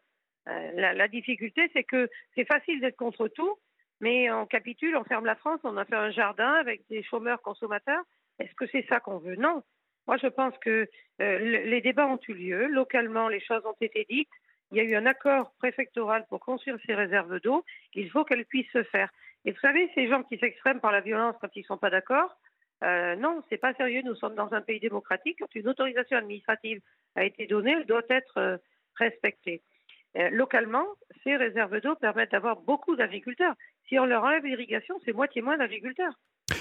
[0.46, 3.58] La, difficulté, c'est que c'est facile d'être contre tout,
[4.00, 7.40] mais on capitule, on ferme la France, on a fait un jardin avec des chômeurs
[7.42, 8.02] consommateurs.
[8.38, 9.36] Est-ce que c'est ça qu'on veut?
[9.36, 9.62] Non.
[10.06, 10.88] Moi, je pense que
[11.22, 12.66] euh, les débats ont eu lieu.
[12.66, 14.28] Localement, les choses ont été dites.
[14.70, 17.64] Il y a eu un accord préfectoral pour construire ces réserves d'eau.
[17.94, 19.08] Il faut qu'elles puissent se faire.
[19.44, 21.90] Et vous savez, ces gens qui s'expriment par la violence quand ils ne sont pas
[21.90, 22.36] d'accord,
[22.82, 24.02] euh, non, c'est pas sérieux.
[24.04, 25.38] Nous sommes dans un pays démocratique.
[25.38, 26.80] Quand une autorisation administrative
[27.14, 28.56] a été donnée, elle doit être euh,
[28.96, 29.62] respectée.
[30.16, 30.84] Euh, localement,
[31.24, 33.54] ces réserves d'eau permettent d'avoir beaucoup d'agriculteurs.
[33.88, 36.12] Si on leur enlève l'irrigation, c'est moitié moins d'agriculteurs.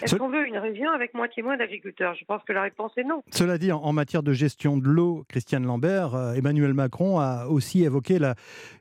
[0.01, 2.15] Est-ce qu'on veut une région avec moitié moins d'agriculteurs?
[2.15, 3.21] Je pense que la réponse est non.
[3.31, 7.83] Cela dit, en matière de gestion de l'eau, Christiane Lambert, euh, Emmanuel Macron a aussi
[7.83, 8.17] évoqué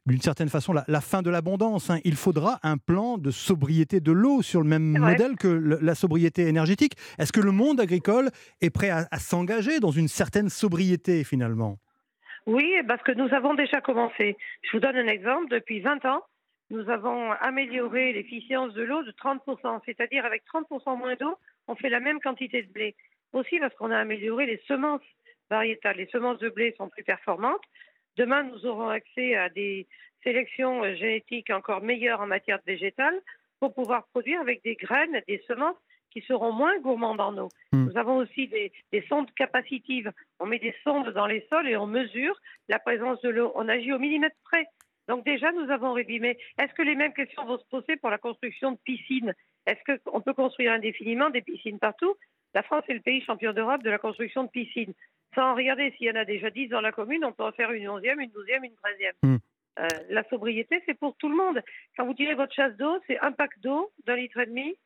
[0.07, 1.91] d'une certaine façon la, fin de l'abondance.
[1.91, 1.99] Hein.
[2.05, 6.47] Il faudra un plan de sobriété de l'eau sur le même modèle que la sobriété
[6.47, 6.95] énergétique.
[7.19, 8.31] Est-ce que le monde agricole
[8.61, 11.79] est prêt à s'engager dans une certaine sobriété finalement?
[12.47, 14.37] Oui, parce que nous avons déjà commencé.
[14.63, 15.49] Je vous donne un exemple.
[15.49, 16.23] Depuis 20 ans,
[16.71, 21.37] nous avons amélioré l'efficience de l'eau de 30%, c'est-à-dire avec 30% moins d'eau,
[21.69, 22.97] on fait la même quantité de blé.
[23.33, 25.03] Aussi parce qu'on a amélioré les semences
[25.51, 25.97] variétales.
[25.97, 27.63] Les semences de blé sont plus performantes.
[28.17, 29.87] Demain, nous aurons accès à des
[30.23, 33.21] sélections génétiques encore meilleures en matière végétale
[33.61, 35.77] pour pouvoir produire avec des graines, des semences
[36.13, 37.49] qui seront moins gourmands en eau.
[37.73, 37.87] Hmm.
[37.87, 38.73] Nous avons aussi des,
[39.09, 40.13] sondes capacitives.
[40.39, 43.53] On met des sondes dans les sols et on mesure la présence de l'eau.
[43.55, 44.67] On agit au millimètre près.
[45.09, 46.21] Donc déjà, nous avons réduit.
[46.21, 49.35] Mais est-ce que les mêmes questions vont se poser pour la construction de piscines?
[49.67, 52.15] Est-ce qu'on peut construire indéfiniment des piscines partout?
[52.55, 54.93] La France est le pays champion d'Europe de la construction de piscines.
[55.35, 57.73] Sans regarder s'il y en a déjà 10 dans la commune, on peut en faire
[57.73, 59.15] une onzième, une douzième, une treizième.
[59.23, 59.37] Hmm.
[59.79, 61.63] Euh, la sobriété, c'est pour tout le monde.
[61.97, 64.77] Quand vous tirez votre chasse d'eau, c'est un pack d'eau d'un litre et demi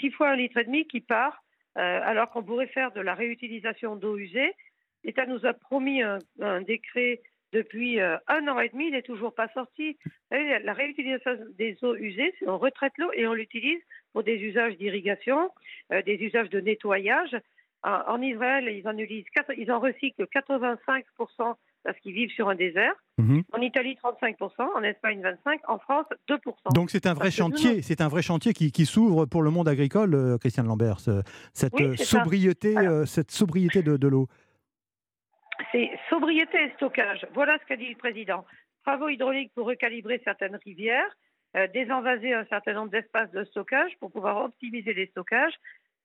[0.00, 1.42] six fois un litre et demi qui part,
[1.76, 4.52] euh, alors qu'on pourrait faire de la réutilisation d'eau usée.
[5.02, 6.18] L'État nous a promis un,
[6.62, 7.20] décret
[7.52, 9.96] depuis euh, un an et demi, il n'est toujours pas sorti.
[10.30, 13.80] La réutilisation des eaux usées, on retraite l'eau et on l'utilise
[14.12, 15.50] pour des usages d'irrigation,
[15.92, 17.36] euh, des usages de nettoyage.
[17.82, 19.26] En, Israël, ils en, utilisent,
[19.58, 22.94] ils en recyclent 85% parce qu'ils vivent sur un désert.
[23.18, 23.44] Mhm.
[23.52, 26.74] En Italie, 35%, en Espagne, 25%, en France, 2%.
[26.74, 30.14] Donc c'est un vrai chantier, c'est un vrai chantier qui, s'ouvre pour le monde agricole,
[30.14, 34.26] euh, Christiane Lambert, cette, euh, sobriété, euh, cette sobriété de, l'eau.
[35.70, 37.24] C'est sobriété et stockage.
[37.34, 38.44] Voilà ce qu'a dit le président.
[38.84, 41.16] Travaux hydrauliques pour recalibrer certaines rivières,
[41.72, 45.54] désenvaser un certain nombre d'espaces de stockage pour pouvoir optimiser les stockages.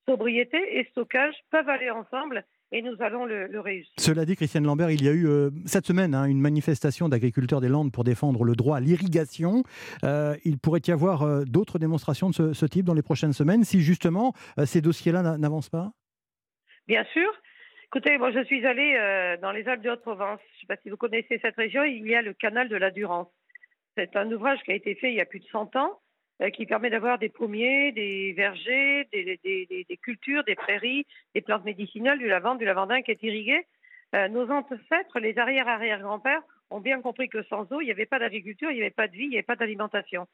[0.07, 3.91] Sobriété et stockage peuvent aller ensemble et nous allons le, réussir.
[3.97, 7.61] Cela dit, Christiane Lambert, il y a eu euh, cette semaine hein, une manifestation d'agriculteurs
[7.61, 9.63] des Landes pour défendre le droit à l'irrigation.
[10.03, 13.63] Euh, il pourrait y avoir euh, d'autres démonstrations de ce, type dans les prochaines semaines
[13.63, 14.33] si justement
[14.65, 15.91] ces dossiers-là n'avancent pas?
[16.87, 17.27] Bien sûr.
[17.85, 20.39] Écoutez, moi je suis allée dans les Alpes de Haute-Provence.
[20.39, 22.75] Je ne sais pas si vous connaissez cette région, il y a le canal de
[22.75, 23.29] la Durance.
[23.97, 25.99] C'est un ouvrage qui a été fait il y a plus de 100 ans
[26.53, 32.27] qui permet d'avoir des pommiers, des vergers, des, cultures, des prairies, des plantes médicinales, du
[32.27, 33.65] lavande, du lavandin qui est irrigué.
[34.15, 38.19] Euh, nos ancêtres, les arrière-arrière-grands-pères, ont bien compris que sans eau, il n'y avait pas
[38.19, 40.27] d'agriculture, il n'y avait pas de vie, il n'y avait pas d'alimentation.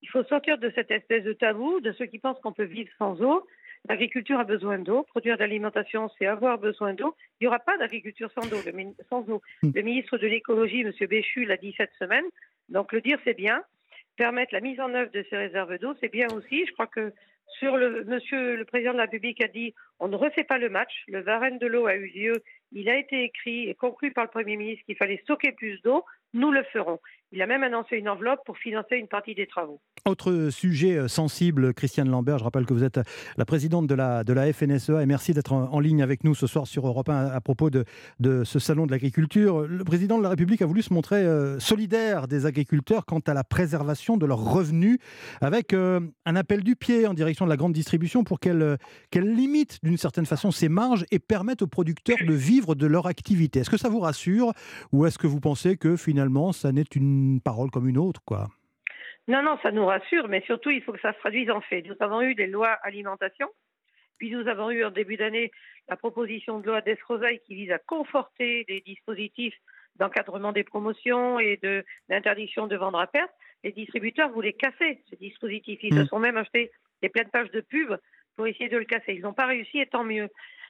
[0.00, 2.90] Il faut sortir de cette espèce de tabou, de ceux qui pensent qu'on peut vivre
[2.98, 3.46] sans eau.
[3.88, 5.02] L'agriculture a besoin d'eau.
[5.04, 7.14] Produire de l'alimentation, c'est avoir besoin d'eau.
[7.40, 8.56] Il n'y aura pas d'agriculture sans eau.
[8.64, 9.42] Le, sans eau.
[9.62, 9.70] Hmm.
[9.74, 10.92] le ministre de l'écologie, M.
[11.08, 12.24] Béchu, l'a dit cette semaine.
[12.68, 13.62] Donc le dire, c'est bien
[14.22, 16.64] permettre la mise en œuvre de ces réserves d'eau, c'est bien aussi.
[16.64, 17.12] Je crois que
[17.58, 20.68] sur le Monsieur le président de la République a dit on ne refait pas le
[20.68, 21.04] match.
[21.06, 22.42] Le Varenne de l'eau a eu lieu.
[22.72, 26.04] Il a été écrit et conclu par le Premier ministre qu'il fallait stocker plus d'eau.
[26.34, 26.98] Nous le ferons.
[27.30, 29.80] Il a même annoncé une enveloppe pour financer une partie des travaux.
[30.04, 33.04] Autre sujet euh, sensible, Christiane Lambert, je rappelle que vous êtes euh,
[33.36, 36.86] la présidente de la, FNSEA et merci d'être en, ligne avec nous ce soir sur
[36.86, 37.84] Europe 1 à, propos de,
[38.44, 39.60] ce salon de l'agriculture.
[39.60, 43.32] Le président de la République a voulu se montrer euh, solidaire des agriculteurs quant à
[43.32, 44.98] la préservation de leurs revenus
[45.40, 48.76] avec un appel du pied en direction de la grande distribution pour qu'elle
[49.10, 53.06] qu'elle limite d'une certaine façon ses marges et permette aux producteurs de vivre de leur
[53.06, 53.60] activité.
[53.60, 54.52] Est-ce que ça vous rassure
[54.92, 58.48] ou est-ce que vous pensez que finalement ça n'est une parole comme une autre quoi?
[59.28, 61.82] Non, non, ça nous rassure, mais surtout, il faut que ça se traduise en fait.
[61.82, 63.48] Nous avons eu des lois alimentation,
[64.18, 65.52] puis nous avons eu en début d'année
[65.88, 69.54] la proposition de loi d'Esrosaille qui vise à conforter des dispositifs
[69.96, 71.60] d'encadrement des promotions et
[72.08, 73.30] d'interdiction de, vendre à perte.
[73.62, 75.78] Les distributeurs voulaient casser ce dispositif.
[75.82, 76.06] Ils se mm.
[76.06, 77.94] sont même achetés des pleines pages de pub
[78.36, 79.14] pour essayer de le casser.
[79.14, 80.28] Ils n'ont pas réussi et tant mieux.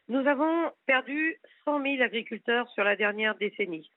[0.09, 3.91] Nous avons perdu 100 000 agriculteurs sur la dernière décennie.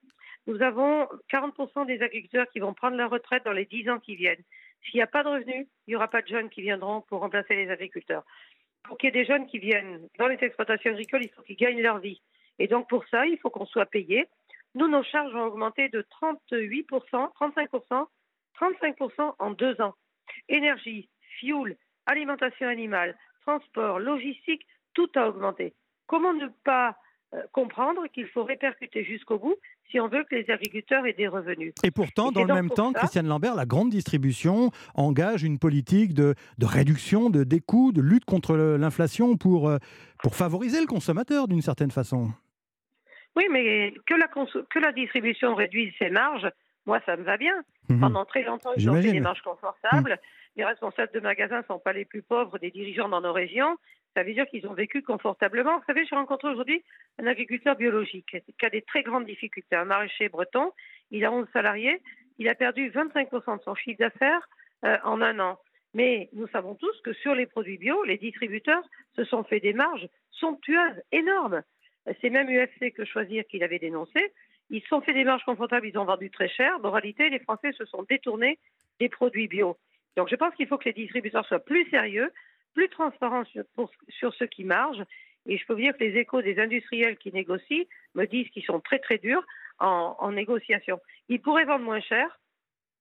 [0.48, 4.16] Nous avons 40% des agriculteurs qui vont prendre leur retraite dans les 10 ans qui
[4.16, 4.44] viennent.
[4.84, 7.22] S'il n'y a pas de revenus, il n'y aura pas de jeunes qui viendront pour
[7.22, 8.24] remplacer les agriculteurs.
[8.84, 11.56] Pour qu'il y ait des jeunes qui viennent dans les exploitations agricoles, il faut qu'ils
[11.56, 12.22] gagnent leur vie.
[12.60, 14.28] Et donc pour ça, il faut qu'on soit payé.
[14.76, 16.86] Nous, nos charges ont augmenté de 38%,
[17.34, 18.08] 35%,
[18.60, 19.96] 35% en deux ans.
[20.50, 25.74] Énergie, fuel, alimentation animale, transport, logistique, tout a augmenté.
[26.08, 26.96] Comment ne pas
[27.34, 29.56] euh, comprendre qu'il faut répercuter jusqu'au bout
[29.92, 31.74] si on veut que les agriculteurs aient des revenus?
[31.84, 36.36] Et pourtant, dans le même temps, Christiane Lambert, la grande distribution engage une politique de,
[36.62, 39.78] réduction de, des coûts, de lutte contre l'inflation pour, euh,
[40.24, 42.30] pour favoriser le consommateur d'une certaine façon.
[43.36, 46.50] Oui, mais que la, que la distribution réduise ses marges,
[46.86, 47.56] moi, ça me va bien.
[47.90, 48.00] Mhm.
[48.00, 50.12] Pendant très longtemps, ils ont fait des marges confortables.
[50.12, 50.18] Mhm.
[50.56, 53.78] Les responsables de magasins ne sont pas les plus pauvres des dirigeants dans nos régions
[54.16, 55.78] ça veut dire qu'ils ont vécu confortablement.
[55.78, 56.82] Vous savez, j'ai rencontré aujourd'hui
[57.20, 60.72] un agriculteur biologique qui a des très grandes difficultés, un maraîcher breton.
[61.12, 62.02] Il a 11 salariés.
[62.38, 64.48] Il a perdu 25% de son chiffre d'affaires
[64.86, 65.60] euh, en un an.
[65.94, 68.84] Mais nous savons tous que sur les produits bio, les distributeurs
[69.18, 71.62] se sont fait des marges somptueuses, énormes.
[72.22, 74.34] C'est même UFC que Choisir qu'il avait dénoncé.
[74.70, 76.78] Ils se sont fait des marges confortables, ils ont vendu très cher.
[76.84, 78.60] En réalité, les Français se sont détournés
[79.00, 79.78] des produits bio.
[80.16, 82.32] Donc je pense qu'il faut que les distributeurs soient plus sérieux,
[82.74, 83.64] plus transparent sur,
[84.10, 84.98] sur ce qui marche.
[85.48, 88.64] Et je peux vous dire que les échos des industriels qui négocient me disent qu'ils
[88.64, 89.46] sont très très durs
[89.80, 91.00] en, négociation.
[91.30, 92.40] Ils pourraient vendre moins cher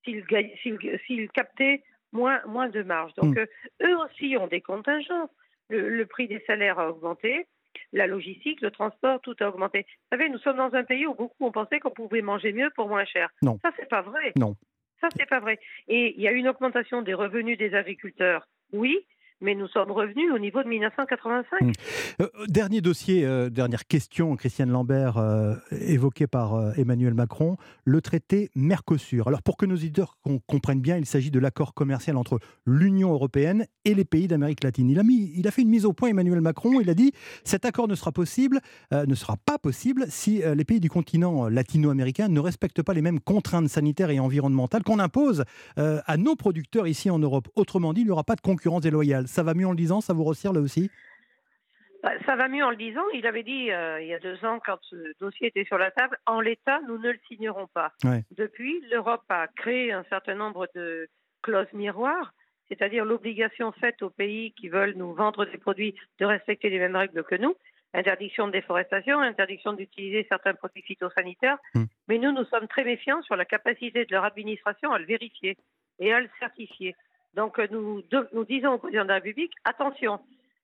[0.05, 3.15] s'ils captaient moins, moins de marge.
[3.15, 3.39] Donc hmm.
[3.39, 3.47] euh,
[3.87, 5.31] eux aussi ont des contingences.
[5.71, 7.47] Le, prix des salaires a augmenté,
[7.93, 9.87] la logistique, le transport, tout a augmenté.
[9.89, 12.71] Vous savez, nous sommes dans un pays où beaucoup ont pensé qu'on pouvait manger mieux
[12.77, 13.31] pour moins cher.
[13.41, 13.59] Non.
[13.63, 14.33] Ça, c'est pas vrai.
[14.37, 14.55] Non.
[15.01, 15.59] Ça, c'est pas vrai.
[15.89, 19.07] Et il y a une augmentation des revenus des agriculteurs, oui,
[19.45, 21.61] mais nous sommes revenus au niveau de 1985.
[21.61, 21.73] Mmh.
[22.21, 28.51] Euh, dernier dossier, euh, dernière question, Christiane Lambert, euh, évoquée par Emmanuel Macron, le traité
[28.55, 29.29] Mercosur.
[29.29, 33.67] Alors pour que nos éditeurs comprennent bien, il s'agit de l'accord commercial entre l'Union européenne
[33.85, 34.89] et les pays d'Amérique latine.
[34.89, 37.13] Il a, fait une mise au point, Emmanuel Macron, il a dit
[37.45, 38.61] cet accord ne sera possible,
[38.93, 43.21] ne sera pas possible si les pays du continent latino-américain ne respectent pas les mêmes
[43.21, 45.45] contraintes sanitaires et environnementales qu'on impose
[45.77, 47.49] à nos producteurs ici en Europe.
[47.57, 49.29] Autrement dit, il n'y aura pas de concurrence déloyale.
[49.35, 50.91] Ça va mieux en le disant Ça vous resserre là aussi
[52.05, 53.01] bah, ça va mieux en le disant.
[53.15, 55.91] Il avait dit euh, il y a deux ans, quand ce dossier était sur la
[55.91, 57.93] table, en l'état, nous ne le signerons pas.
[58.37, 61.09] Depuis, l'Europe a créé un certain nombre de
[61.43, 62.35] clauses miroirs,
[62.69, 66.95] c'est-à-dire l'obligation faite aux pays qui veulent nous vendre des produits de respecter les mêmes
[66.95, 67.55] règles que nous.
[67.95, 71.57] Interdiction de déforestation, interdiction d'utiliser certains produits phytosanitaires.
[71.75, 71.85] Hmm.
[72.09, 75.57] Mais nous, nous sommes très méfiants sur la capacité de leur administration à le vérifier
[75.99, 76.95] et à le certifier.
[77.35, 80.21] Donc euh, nous, nous disons au président de la République, attention,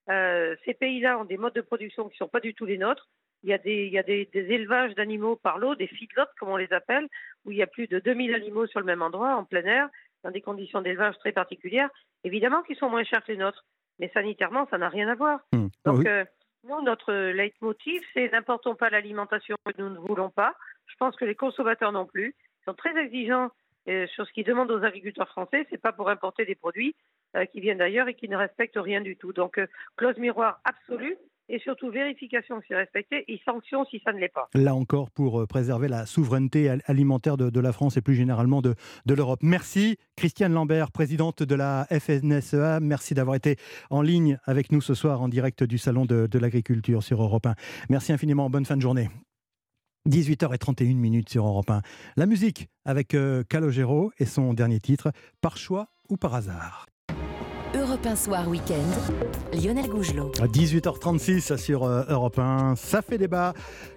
[0.09, 2.79] euh, ces pays-là ont des modes de production qui ne sont pas du tout les
[2.79, 3.09] nôtres.
[3.43, 6.51] Il y a des, il y a des, élevages d'animaux par l'eau, des feedlots comme
[6.51, 7.09] on les appelle,
[7.45, 9.89] où il y a plus de 2000 animaux sur le même endroit, en plein air,
[10.25, 11.89] dans des conditions d'élevage très particulières.
[12.25, 13.65] Évidemment qu'ils sont moins chers que les nôtres,
[13.99, 15.41] mais sanitairement, ça n'a rien à voir.
[15.53, 15.69] Mmh.
[15.87, 16.25] Donc, euh,
[16.65, 20.55] nous, notre leitmotiv, c'est n'importons pas l'alimentation que nous ne voulons pas.
[20.87, 22.35] Je pense que les consommateurs non plus.
[22.61, 23.51] Ils sont très exigeants
[24.15, 26.95] sur ce qu'ils demandent aux agriculteurs français, c'est pas pour importer des produits
[27.37, 29.33] euh, qui viennent d'ailleurs et qui ne respectent rien du tout.
[29.33, 31.17] Donc, euh, clause miroir absolue
[31.49, 34.49] et surtout vérification si c'est respecté et sanction si ça ne l'est pas.
[34.55, 38.75] Là encore, pour euh, préserver la souveraineté alimentaire de, la France et plus généralement de,
[39.07, 39.41] l'Europe.
[39.43, 42.81] Merci Christiane Lambert, présidente de la FNSEA.
[42.81, 43.55] Merci d'avoir été
[43.91, 47.47] en ligne avec nous ce soir en direct du Salon de, de l'Agriculture sur Europe
[47.47, 47.55] 1.
[47.91, 48.51] Merci infiniment.
[48.51, 49.09] Bonne fin de journée.
[50.09, 51.83] 18h31 minutes sur Europe 1.
[52.17, 56.87] La musique avec euh, Calogero et son dernier titre, Par choix ou par hasard.
[57.73, 60.33] Europe 1 Soir Week-end, Lionel Gougelot.
[60.33, 63.55] 18h36 sur euh, Europe 1, ça fait débat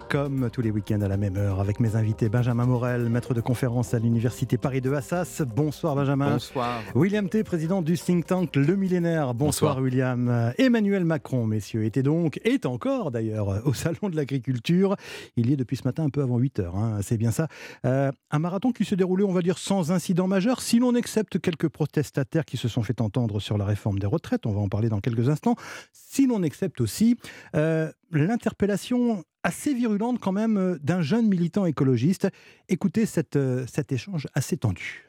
[0.08, 3.40] comme tous les week-ends à la même heure avec mes invités Benjamin Morel, maître de
[3.40, 5.42] conférence à l'Université Paris de Assas.
[5.42, 6.32] Bonsoir Benjamin.
[6.32, 6.82] Bonsoir.
[6.94, 9.34] William T, président du think tank Le Millénaire.
[9.34, 10.52] Bonsoir, William.
[10.58, 14.96] Emmanuel Macron, messieurs, était donc, est encore d'ailleurs, au Salon de l'Agriculture.
[15.36, 17.48] Il y est depuis ce matin un peu avant 8 h hein, c'est bien ça.
[17.84, 21.38] Euh, un marathon qui se déroulait, on va dire, sans incident majeur, si l'on accepte
[21.40, 24.46] quelques protestataires qui se sont fait entendre sur la réforme des retraites.
[24.46, 25.56] On va en parler dans quelques instants.
[25.92, 27.16] Si l'on accepte aussi
[27.54, 32.28] euh, l'interpellation assez virulente quand même euh, d'un jeune militant écologiste.
[32.68, 35.04] Écoutez cette, euh, cet échange assez tendu.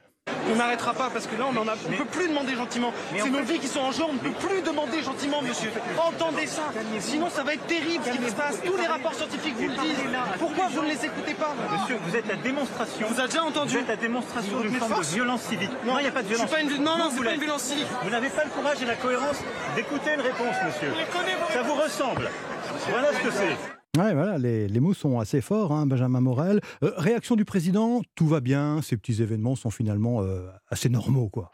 [0.51, 2.91] On n'arrêtera pas parce que là, on ne peut plus demander gentiment.
[3.15, 5.69] C'est nos vies qui sont en jeu, on ne peut plus demander gentiment, monsieur.
[5.99, 6.63] Entendez ça.
[6.99, 8.59] Sinon, ça va être terrible ce qui se passe.
[8.63, 9.97] Tous les rapports scientifiques vous le disent.
[10.39, 13.07] Pourquoi vous ne les écoutez pas Monsieur, vous êtes la démonstration.
[13.07, 15.71] Vous avez déjà entendu Vous êtes la démonstration d'une forme de violence civique.
[15.85, 16.49] Non, il n'y a pas de violence.
[16.49, 16.69] Pas une...
[16.83, 17.87] Non, non, c'est pas une violence civique.
[18.03, 19.37] Vous n'avez pas le courage et la cohérence
[19.75, 20.91] d'écouter une réponse, monsieur.
[21.53, 22.29] Ça vous ressemble.
[22.89, 23.75] Voilà ce que c'est.
[23.97, 26.59] Ouais, voilà, les, mots sont assez forts, hein, Benjamin Morel.
[26.83, 31.29] Euh, réaction du président, tout va bien, ces petits événements sont finalement euh, assez normaux,
[31.29, 31.51] quoi.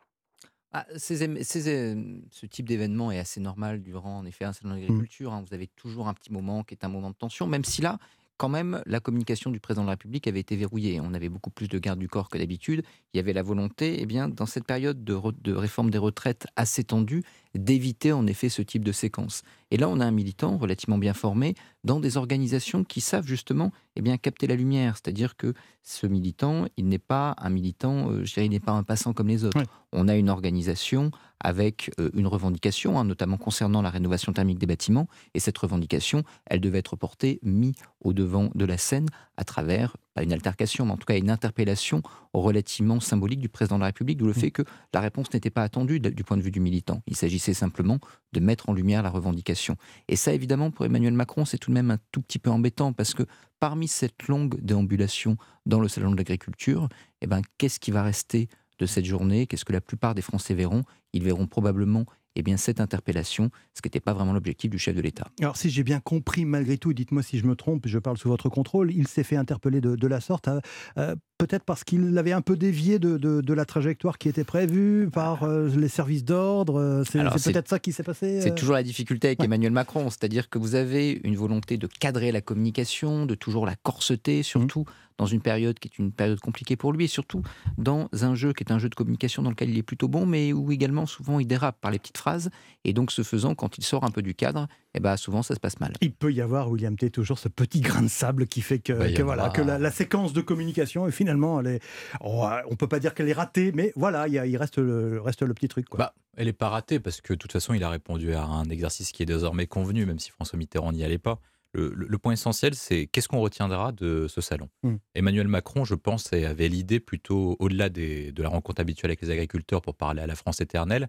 [0.73, 5.33] Ah, ce type d'événement est assez normal durant, en effet, un salon d'agriculture.
[5.33, 5.43] Hein.
[5.47, 7.99] vous avez toujours un petit moment qui est un moment de tension, même si là,
[8.37, 10.99] quand même, la communication du président de la République avait été verrouillée.
[10.99, 12.83] On avait beaucoup plus de garde du corps que d'habitude.
[13.13, 16.47] Il y avait la volonté, eh bien, dans cette période de, de réforme des retraites
[16.55, 17.21] assez tendue,
[17.55, 19.43] d'éviter en effet ce type de séquence.
[19.71, 23.71] Et là, on a un militant relativement bien formé dans des organisations qui savent justement
[23.95, 24.95] eh bien, capter la lumière.
[24.95, 28.73] C'est-à-dire que ce militant, il n'est pas un militant, euh, je dirais, il n'est pas
[28.73, 29.63] un passant comme les autres.
[29.91, 34.67] On a une organisation avec euh, une revendication, hein, notamment concernant la rénovation thermique des
[34.67, 35.07] bâtiments.
[35.33, 39.07] Et cette revendication, elle devait être portée, mise au devant de la scène
[39.41, 43.77] à travers, pas une altercation, mais en tout cas une interpellation relativement symbolique du président
[43.77, 44.35] de la République, d'où le mmh.
[44.35, 44.61] fait que
[44.93, 47.01] la réponse n'était pas attendue du point de vue du militant.
[47.07, 47.97] Il s'agissait simplement
[48.33, 49.77] de mettre en lumière la revendication.
[50.07, 52.93] Et ça, évidemment, pour Emmanuel Macron, c'est tout de même un tout petit peu embêtant
[52.93, 53.23] parce que
[53.59, 56.87] parmi cette longue déambulation dans le salon de l'agriculture,
[57.21, 59.47] eh ben, qu'est-ce qui va rester de cette journée?
[59.47, 60.83] Qu'est-ce que la plupart des Français verront?
[61.13, 64.95] Ils verront probablement eh bien, cette interpellation, ce qui n'était pas vraiment l'objectif du chef
[64.95, 65.27] de l'État.
[65.41, 68.29] Alors, si j'ai bien compris, malgré tout, dites-moi si je me trompe, je parle sous
[68.29, 70.61] votre contrôle, il s'est fait interpeller de, la sorte, euh,
[70.97, 75.43] euh, peut-être parce qu'il avait un peu dévié de, la trajectoire qui était prévue par
[75.43, 77.03] euh, les services d'ordre.
[77.05, 77.19] C'est
[77.51, 80.75] peut-être ça qui s'est passé C'est toujours la difficulté avec Emmanuel Macron, c'est-à-dire que vous
[80.75, 84.85] avez une volonté de cadrer la communication, de toujours la corseter, surtout
[85.17, 87.43] dans une période qui est une période compliquée pour lui, et surtout
[87.77, 90.25] dans un jeu qui est un jeu de communication dans lequel il est plutôt bon,
[90.25, 92.49] mais où également souvent il dérape par les petites phrases.
[92.83, 95.55] Et donc ce faisant, quand il sort un peu du cadre, eh ben, souvent ça
[95.55, 95.93] se passe mal.
[96.01, 99.21] Il peut y avoir, William T, toujours ce petit grain de sable qui fait que,
[99.21, 101.79] voilà, que la, séquence de communication, et finalement, elle est,
[102.21, 105.41] oh, on peut pas dire qu'elle est ratée, mais voilà, il, il reste, le, reste
[105.43, 105.87] le petit truc.
[105.89, 105.97] Quoi.
[105.97, 108.65] Bah, elle n'est pas ratée parce que de toute façon, il a répondu à un
[108.65, 111.39] exercice qui est désormais convenu, même si François Mitterrand n'y allait pas
[111.73, 114.95] le, point essentiel, c'est qu'est-ce qu'on retiendra de ce salon mmh.
[115.15, 119.81] Emmanuel Macron, je pense, avait l'idée plutôt, au-delà de la rencontre habituelle avec les agriculteurs
[119.81, 121.07] pour parler à la France éternelle,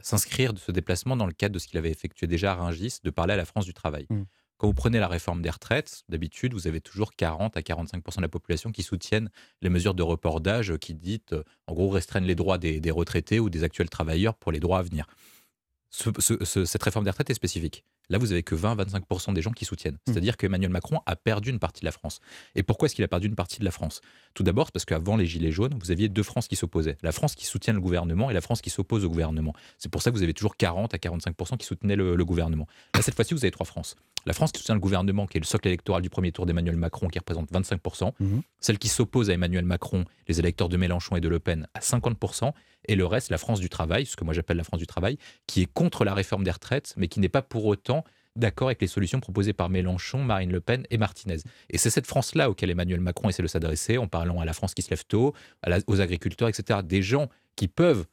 [0.00, 2.98] s'inscrire de ce déplacement dans le cadre de ce qu'il avait effectué déjà à Rungis,
[3.02, 4.06] de parler à la France du travail.
[4.10, 4.22] Mmh.
[4.58, 8.22] Quand vous prenez la réforme des retraites, d'habitude, vous avez toujours 40 à 45% de
[8.22, 9.28] la population qui soutiennent
[9.60, 11.34] les mesures de report d'âge qui dites,
[11.66, 14.82] en gros, restreignent les droits des, retraités ou des actuels travailleurs pour les droits à
[14.82, 15.06] venir.
[15.90, 17.84] cette réforme des retraites est spécifique.
[18.08, 19.94] Là, vous avez que 20-25% des gens qui soutiennent.
[19.94, 20.12] Mmh.
[20.12, 22.20] C'est-à-dire qu'Emmanuel Macron a perdu une partie de la France.
[22.54, 24.00] Et pourquoi est-ce qu'il a perdu une partie de la France?
[24.34, 26.96] Tout d'abord, parce qu'avant les Gilets jaunes, vous aviez deux France qui s'opposaient.
[27.02, 29.54] La France qui soutient le gouvernement et la France qui s'oppose au gouvernement.
[29.78, 32.66] C'est pour ça que vous avez toujours 40 à 45% qui soutenaient le, gouvernement.
[32.94, 33.96] Là, cette fois-ci, vous avez trois France.
[34.24, 36.76] La France qui soutient le gouvernement, qui est le socle électoral du premier tour d'Emmanuel
[36.76, 38.12] Macron, qui représente 25%.
[38.18, 38.38] Mmh.
[38.60, 41.80] Celle qui s'oppose à Emmanuel Macron, les électeurs de Mélenchon et de Le Pen, à
[41.80, 42.52] 50%.
[42.88, 45.18] Et le reste, la France du travail, ce que moi j'appelle la France du travail,
[45.46, 48.04] qui est contre la réforme des retraites, mais qui n'est pas pour autant
[48.36, 51.38] d'accord avec les solutions proposées par Mélenchon, Marine Le Pen et Martinez.
[51.70, 54.74] Et c'est cette France-là auquel Emmanuel Macron essaie de s'adresser en parlant à la France
[54.74, 55.34] qui se lève tôt,
[55.86, 56.80] aux agriculteurs, etc.
[56.84, 58.06] Des gens qui peuvent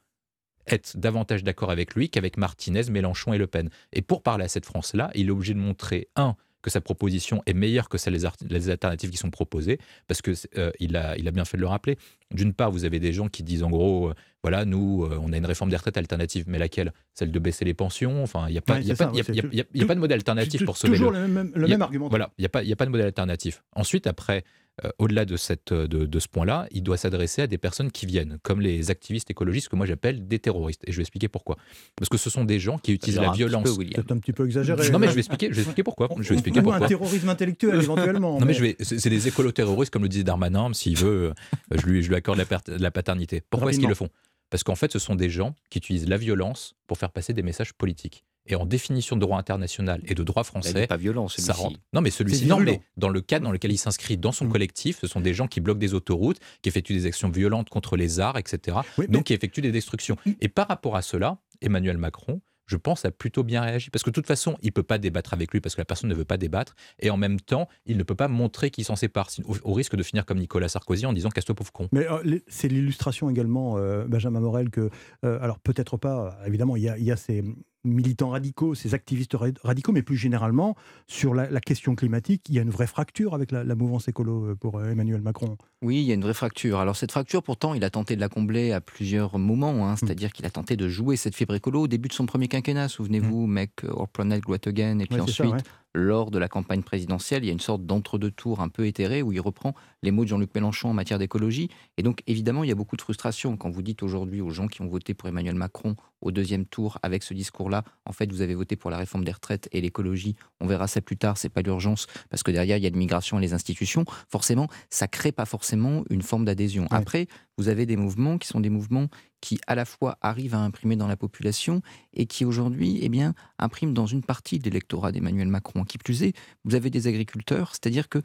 [0.66, 3.68] être davantage d'accord avec lui qu'avec Martinez, Mélenchon et Le Pen.
[3.92, 7.42] Et pour parler à cette France-là, il est obligé de montrer, un, que sa proposition
[7.44, 11.28] est meilleure que celles des alternatives qui sont proposées, parce que euh, il, a, il
[11.28, 11.98] a bien fait de le rappeler.
[12.30, 15.30] D'une part, vous avez des gens qui disent en gros, euh, voilà, nous, euh, on
[15.34, 16.94] a une réforme des retraites alternative, mais laquelle?
[17.12, 18.22] Celle de baisser les pensions?
[18.22, 21.52] Enfin, il n'y a, pas, a, pas, de modèle alternatif pour sauver toujours le, même,
[21.54, 22.08] le même argument.
[22.08, 23.62] Voilà, il n'y a, pas, a pas de modèle alternatif.
[23.76, 24.42] Ensuite, après,
[24.84, 28.06] euh, au-delà de, cette, de, de ce point-là, il doit s'adresser à des personnes qui
[28.06, 30.82] viennent, comme les activistes écologistes que moi j'appelle des terroristes.
[30.86, 31.56] Et je vais expliquer pourquoi.
[31.94, 33.68] Parce que ce sont des gens qui utilisent la violence.
[33.94, 34.90] C'est un petit peu exagéré.
[34.90, 36.08] Non, mais je vais expliquer, je vais expliquer pourquoi.
[36.18, 36.84] Je vais expliquer pourquoi.
[36.84, 38.40] un terrorisme intellectuel éventuellement.
[38.40, 38.76] non, mais, je vais.
[38.80, 40.72] C'est des écolo-terroristes, comme le disait Darmanin.
[40.72, 41.32] S'il veut,
[41.72, 43.42] euh, je lui, je lui accorde la, la paternité.
[43.48, 44.08] Pourquoi est-ce qu'ils le font?
[44.50, 47.42] Parce qu'en fait, ce sont des gens qui utilisent la violence pour faire passer des
[47.42, 51.52] messages politiques et en définition de droit international et de droit français, pas violent, ça
[51.52, 51.80] rentre.
[51.92, 54.52] Non, mais celui-ci, non, mais dans le cadre dans lequel il s'inscrit dans son mmh.
[54.52, 57.96] collectif, ce sont des gens qui bloquent des autoroutes, qui effectuent des actions violentes contre
[57.96, 58.78] les arts, etc.
[59.08, 60.16] donc qui effectuent des destructions.
[60.26, 60.30] Mmh.
[60.40, 63.90] Et par rapport à cela, Emmanuel Macron, je pense, a plutôt bien réagi.
[63.90, 65.84] Parce que de toute façon, il ne peut pas débattre avec lui parce que la
[65.84, 66.74] personne ne veut pas débattre.
[66.98, 69.28] Et en même temps, il ne peut pas montrer qu'il s'en sépare,
[69.62, 71.88] au, risque de finir comme Nicolas Sarkozy en disant casse-toi pauvre con.
[71.92, 74.90] Mais euh, c'est l'illustration également, euh, Benjamin Morel, que,
[75.24, 77.44] euh, alors peut-être pas, évidemment, il y y a ces
[77.84, 80.76] militants radicaux, ces activistes radicaux, mais plus généralement,
[81.06, 84.54] sur la, question climatique, il y a une vraie fracture avec la, mouvance écolo euh,
[84.54, 85.56] pour euh, Emmanuel Macron.
[85.82, 86.78] Oui, il y a une vraie fracture.
[86.78, 89.94] Alors cette fracture, pourtant, il a tenté de la combler à plusieurs moments, hein.
[89.94, 89.96] mmh.
[89.96, 92.88] c'est-à-dire qu'il a tenté de jouer cette fibre écolo au début de son premier quinquennat,
[92.88, 93.50] souvenez-vous, mmh.
[93.50, 95.64] Make or Planet Great Again, et puis ensuite
[95.94, 97.44] lors de la campagne présidentielle.
[97.44, 100.24] Il y a une sorte d'entre-deux tours un peu éthéré où il reprend les mots
[100.24, 101.70] de Jean-Luc Mélenchon en matière d'écologie.
[101.96, 104.66] Et donc, évidemment, il y a beaucoup de frustration quand vous dites aujourd'hui aux gens
[104.66, 108.40] qui ont voté pour Emmanuel Macron au deuxième tour avec ce discours-là, en fait, vous
[108.40, 110.36] avez voté pour la réforme des retraites et l'écologie.
[110.60, 113.38] On verra ça plus tard, c'est pas l'urgence parce que derrière, il y a l'immigration
[113.38, 114.04] et les institutions.
[114.28, 116.86] Forcément, ça crée pas forcément une forme d'adhésion.
[116.90, 117.28] Après,
[117.58, 119.08] vous avez des mouvements qui sont des mouvements
[119.44, 121.82] qui à la fois arrivent à imprimer dans la population
[122.14, 125.84] et qui aujourd'hui eh bien, impriment dans une partie de l'électorat d'Emmanuel Macron.
[125.84, 126.32] Qui plus est,
[126.64, 128.20] vous avez des agriculteurs, c'est-à-dire que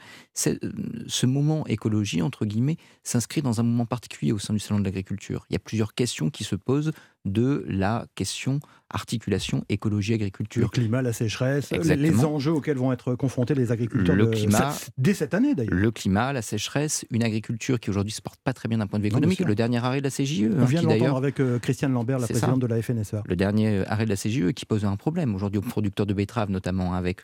[0.48, 0.56] euh,
[1.08, 4.86] ce moment écologie, entre guillemets, s'inscrit dans un moment particulier au sein du Salon de
[4.86, 5.46] l'agriculture.
[5.50, 6.94] Il y a plusieurs questions qui se posent
[7.26, 8.60] de la question
[8.92, 10.64] articulation écologie-agriculture.
[10.64, 15.14] Le climat, la sécheresse, les enjeux auxquels vont être confrontés les agriculteurs le climat, dès
[15.14, 15.74] cette année d'ailleurs.
[15.74, 18.88] Le climat, la sécheresse, une agriculture qui aujourd'hui ne se porte pas très bien d'un
[18.88, 19.40] point de vue économique.
[19.42, 20.50] le dernier arrêt de la CGE.
[20.52, 22.80] On hein, vient d'entendre avec euh, Christiane Lambert, la présidente de la.
[22.80, 26.50] Le dernier arrêt de la CGE qui pose un problème aujourd'hui aux producteurs de betteraves,
[26.50, 27.22] notamment avec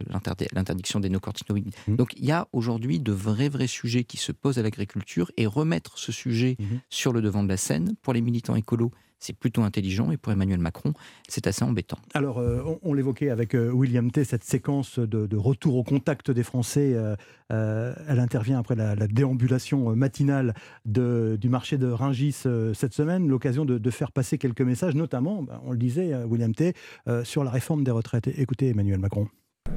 [0.54, 1.74] l'interdiction des néocortinoïdes.
[1.88, 1.96] Mmh.
[1.96, 5.48] Donc il y a aujourd'hui de vrais, vrais sujets qui se posent à l'agriculture et
[5.48, 6.64] remettre ce sujet mmh.
[6.90, 10.32] sur le devant de la scène pour les militants écolos c'est plutôt intelligent et pour
[10.32, 10.94] Emmanuel Macron,
[11.28, 11.98] c'est assez embêtant.
[12.14, 16.44] Alors, euh, on, l'évoquait avec euh, William T, cette séquence de, retour au contact des
[16.44, 20.54] Français, euh, elle intervient après la, déambulation matinale
[20.86, 22.44] du marché de Ringis
[22.74, 26.74] cette semaine, l'occasion de, faire passer quelques messages, notamment, ben, on le disait, William T,
[27.24, 28.28] sur la réforme des retraites.
[28.28, 29.28] Écoutez Emmanuel Macron.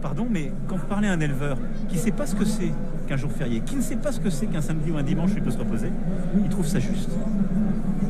[0.03, 1.59] Pardon, mais quand vous parlez à un éleveur
[1.89, 2.73] qui ne sait pas ce que c'est
[3.09, 5.33] qu'un jour férié, qui ne sait pas ce que c'est qu'un samedi ou un dimanche
[5.33, 5.91] où il peut se reposer,
[6.41, 7.11] il trouve ça juste.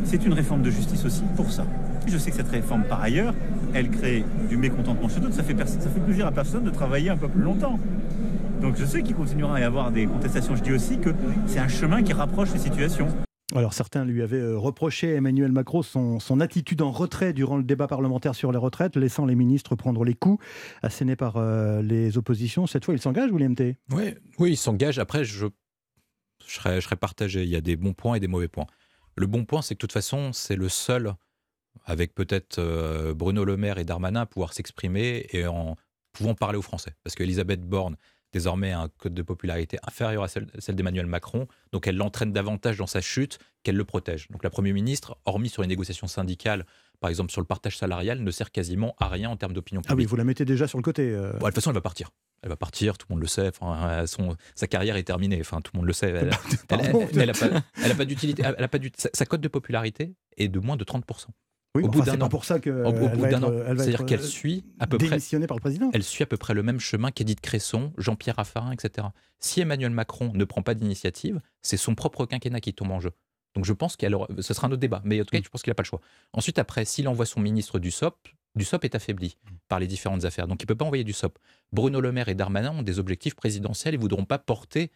[0.04, 1.64] C'est une réforme de justice aussi pour ça.
[2.06, 3.34] Je sais que cette réforme, par ailleurs,
[3.74, 5.34] elle crée du mécontentement chez d'autres.
[5.34, 7.78] Ça fait, ça fait plaisir à personne de travailler un peu plus longtemps.
[8.60, 10.56] Donc je sais qu'il continuera à y avoir des contestations.
[10.56, 11.10] Je dis aussi que
[11.46, 13.08] c'est un chemin qui rapproche les situations.
[13.54, 17.86] Alors certains lui avaient euh, reproché, Emmanuel Macron, son, attitude en retrait durant le débat
[17.86, 20.44] parlementaire sur les retraites, laissant les ministres prendre les coups,
[20.82, 22.66] assénés par euh, les oppositions.
[22.66, 24.98] Cette fois, il s'engage, William T Oui, oui il s'engage.
[24.98, 25.46] Après, je,
[26.46, 27.42] serais partagé.
[27.42, 28.66] Il y a des bons points et des mauvais points.
[29.16, 31.14] Le bon point, c'est que de toute façon, c'est le seul,
[31.86, 35.74] avec peut-être euh, Bruno Le Maire et Darmanin, à pouvoir s'exprimer et en
[36.12, 36.94] pouvant parler aux Français.
[37.02, 37.96] Parce qu'Elisabeth Borne,
[38.32, 42.78] désormais, a un code de popularité inférieur à celle, d'Emmanuel Macron, donc elle l'entraîne davantage
[42.78, 44.28] dans sa chute qu'elle le protège.
[44.30, 46.64] Donc la Première ministre, hormis sur les négociations syndicales,
[47.00, 49.92] par exemple sur le partage salarial, ne sert quasiment à rien en termes d'opinion publique.
[49.92, 51.10] Ah oui, vous la mettez déjà sur le côté.
[51.10, 51.32] Euh.
[51.32, 52.10] de toute façon, elle va partir
[52.42, 53.48] elle va partir, tout le monde le sait.
[53.48, 55.38] Enfin, son, sa carrière est terminée.
[55.40, 56.10] Enfin, tout le monde le sait.
[56.10, 56.30] Elle,
[56.68, 58.42] elle, a pas, d'utilité.
[58.44, 61.04] Elle a pas sa, cote de popularité est de moins de 30
[61.74, 62.28] oui, au bout d'un an.
[62.28, 63.52] pour ça que au, bout d'un an.
[63.76, 65.18] C'est-à-dire qu'elle suit à peu près.
[65.46, 65.90] par le président.
[65.92, 69.08] Elle suit à peu près le même chemin qu'Edith Cresson, Jean-Pierre Raffarin, etc.
[69.38, 73.12] Si Emmanuel Macron ne prend pas d'initiative, c'est son propre quinquennat qui tombe en jeu.
[73.54, 75.02] Donc je pense qu'il ce sera un autre débat.
[75.04, 76.00] Mais en tout cas, je pense qu'il n'a pas le choix.
[76.32, 79.54] Ensuite, après, s'il envoie son ministre du SOP, du SOP est affaibli mm.
[79.68, 80.46] par les différentes affaires.
[80.46, 81.38] Donc il ne peut pas envoyer du SOP.
[81.72, 84.90] Bruno Le Maire et Darmanin ont des objectifs présidentiels et ne voudront pas porter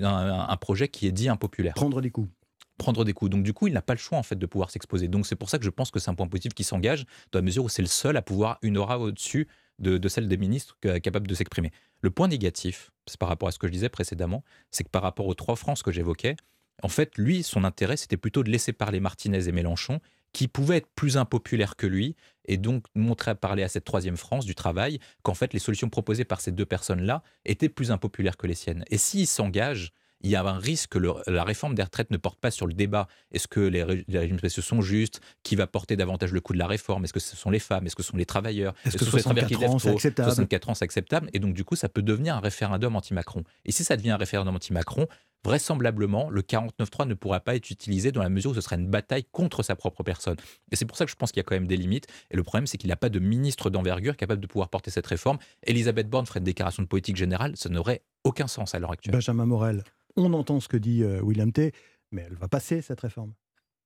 [0.00, 1.74] un, projet qui est dit impopulaire.
[1.74, 2.28] Prendre des coups
[2.76, 3.30] prendre des coups.
[3.30, 5.08] Donc du coup, il n'a pas le choix en fait de pouvoir s'exposer.
[5.08, 7.38] Donc c'est pour ça que je pense que c'est un point positif qui s'engage dans
[7.38, 9.48] la mesure où c'est le seul à pouvoir une aura au-dessus
[9.78, 11.70] de, celle des ministres capables de s'exprimer.
[12.00, 15.02] Le point négatif, c'est par rapport à ce que je disais précédemment, c'est que par
[15.02, 16.36] rapport aux trois France que j'évoquais,
[16.82, 20.00] en fait, lui, son intérêt, c'était plutôt de laisser parler Martinez et Mélenchon
[20.32, 22.14] qui pouvait être plus impopulaire que lui,
[22.44, 25.88] et donc montrer à parler à cette troisième France du travail qu'en fait les solutions
[25.88, 28.84] proposées par ces deux personnes-là étaient plus impopulaires que les siennes.
[28.90, 30.98] Et s'il s'engage, il y a un risque que
[31.30, 33.06] la réforme des retraites ne porte pas sur le débat.
[33.32, 35.20] Est-ce que les, régimes spéciaux sont justes?
[35.42, 37.04] Qui va porter davantage le coût de la réforme?
[37.04, 37.86] Est-ce que ce sont les femmes?
[37.86, 38.74] Est-ce que ce sont les travailleurs?
[38.84, 40.28] Est-ce que, que 64 ans, c'est acceptable?
[40.30, 41.30] 64 ans, c'est acceptable.
[41.32, 43.44] Et donc, du coup, ça peut devenir un référendum anti-Macron.
[43.64, 45.06] Et si ça devient un référendum anti-Macron,
[45.46, 48.88] vraisemblablement, le 49.3 ne pourra pas être utilisé dans la mesure où ce serait une
[48.88, 50.36] bataille contre sa propre personne.
[50.72, 52.08] Et c'est pour ça que je pense qu'il y a quand même des limites.
[52.32, 55.06] Et le problème, c'est qu'il n'a pas de ministre d'envergure capable de pouvoir porter cette
[55.06, 55.38] réforme.
[55.62, 59.12] Elisabeth Borne ferait une déclaration de politique générale, ça n'aurait aucun sens à l'heure actuelle.
[59.12, 59.84] Benjamin Morel,
[60.16, 61.72] on entend ce que dit euh, William T,
[62.10, 63.32] mais elle va passer cette réforme.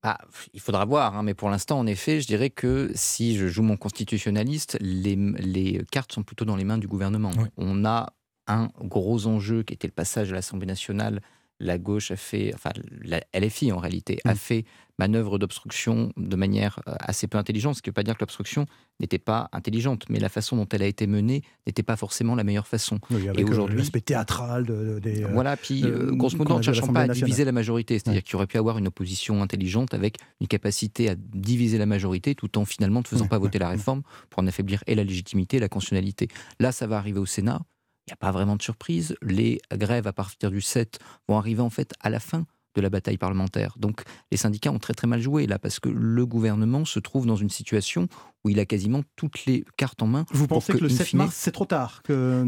[0.03, 0.17] Ah,
[0.55, 3.63] il faudra voir, hein, mais pour l'instant, en effet, je dirais que si je joue
[3.63, 7.33] mon constitutionnaliste, les, les cartes sont plutôt dans les mains du gouvernement.
[7.59, 8.15] On a
[8.47, 11.21] un gros enjeu qui était le passage à l'Assemblée nationale
[11.61, 12.71] la gauche a fait, enfin
[13.03, 14.37] la LFI en réalité, a mmh.
[14.37, 14.65] fait
[15.01, 18.21] manœuvre d'obstruction de manière euh, assez peu intelligente, ce qui ne veut pas dire que
[18.21, 18.67] l'obstruction
[19.01, 22.45] n'était pas intelligente, mais la façon dont elle a été menée n'était pas forcément la
[22.45, 22.99] meilleure façon.
[23.11, 24.67] et euh, aujourd'hui, l'aspect théâtral
[25.01, 25.25] des.
[25.25, 28.47] Euh, voilà, puis grosso modo, ne cherchant pas à diviser la majorité, c'est-à-dire qu'il aurait
[28.47, 33.01] pu avoir une opposition intelligente avec une capacité à diviser la majorité, tout en finalement
[33.01, 36.29] ne faisant pas voter la réforme pour en affaiblir et la légitimité et la constitutionnalité.
[36.59, 37.61] Là, ça va arriver au Sénat.
[38.07, 39.17] Il n'y a pas vraiment de surprise.
[39.23, 40.99] Les grèves à partir du 7
[41.29, 42.47] vont arriver en fait à la fin
[42.77, 43.75] de la bataille parlementaire.
[43.79, 47.27] Donc les syndicats ont très très mal joué là parce que le gouvernement se trouve
[47.27, 48.09] dans une situation
[48.45, 50.25] où il a quasiment toutes les cartes en main.
[50.33, 52.45] Vous pensez que, le 7 mars c'est trop tard que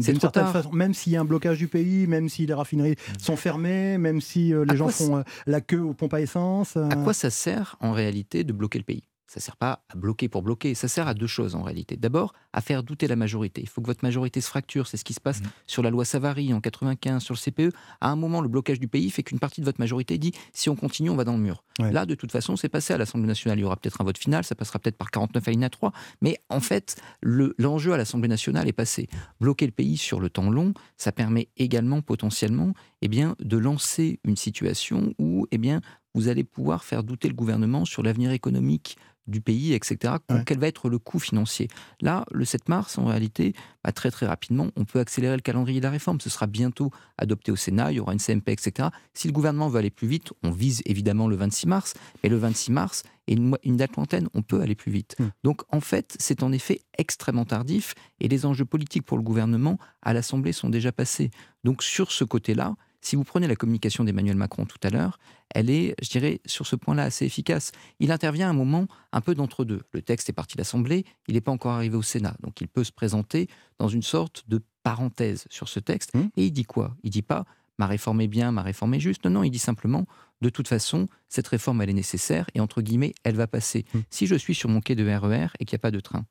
[0.73, 4.21] même s'il y a un blocage du pays, même si les raffineries sont fermées, même
[4.21, 6.77] si euh, les gens font euh, la queue aux pompes à essence.
[6.77, 9.03] À quoi ça sert en réalité de bloquer le pays?
[9.33, 11.97] Ça ne sert pas à bloquer pour bloquer, ça sert à deux choses en réalité.
[11.97, 13.61] D'abord, à faire douter la majorité.
[13.61, 15.45] Il faut que votre majorité se fracture, c'est ce qui se passe mmh.
[15.65, 17.75] sur la loi Savary en 95, sur le CPE.
[17.99, 20.69] À un moment, le blocage du pays fait qu'une partie de votre majorité dit si
[20.69, 21.63] on continue, on va dans le mur.
[21.79, 23.57] Là, de toute façon, c'est passé à l'Assemblée nationale.
[23.57, 26.37] Il y aura peut-être un vote final, ça passera peut-être par 49 à 3, mais
[26.49, 29.09] en fait, l'enjeu à l'Assemblée nationale est passé.
[29.41, 34.19] Bloquer le pays sur le temps long, ça permet également potentiellement eh bien, de lancer
[34.23, 35.81] une situation où eh bien,
[36.15, 38.97] vous allez pouvoir faire douter le gouvernement sur l'avenir économique
[39.27, 40.15] du pays, etc.
[40.45, 41.67] Quel va être le coût financier?
[42.01, 43.53] Là, le 7 mars, en réalité,
[43.83, 46.19] bah, très très rapidement, on peut accélérer le calendrier de la réforme.
[46.19, 48.89] Ce sera bientôt adopté au Sénat, il y aura une CMP, etc.
[49.13, 51.93] Si le gouvernement veut aller plus vite, on vise évidemment le 26 mars,
[52.23, 55.15] mais le 26 mars est une, date lointaine, on peut aller plus vite.
[55.19, 55.25] Mmh.
[55.43, 59.77] Donc en fait, c'est en effet extrêmement tardif et les enjeux politiques pour le gouvernement
[60.01, 61.31] à l'Assemblée sont déjà passés.
[61.63, 65.19] Donc sur ce côté-là, si vous prenez la communication d'Emmanuel Macron tout à l'heure,
[65.53, 67.71] elle est, je dirais, sur ce point-là assez efficace.
[67.99, 69.81] Il intervient à un moment un peu d'entre-deux.
[69.91, 72.35] Le texte est parti de l'Assemblée, il n'est pas encore arrivé au Sénat.
[72.41, 73.47] Donc il peut se présenter
[73.77, 76.13] dans une sorte de parenthèse sur ce texte.
[76.15, 76.21] Mmh.
[76.37, 76.95] Et il dit quoi?
[77.03, 77.45] Il dit pas
[77.79, 79.25] ma réforme est bien, ma réforme est juste.
[79.25, 80.05] Non, non, il dit simplement
[80.41, 83.85] de toute façon, cette réforme, elle est nécessaire et entre guillemets, elle va passer.
[83.93, 83.99] Mmh.
[84.09, 85.99] Si je suis sur mon quai de RER e et qu'il n'y a pas de
[85.99, 86.25] train,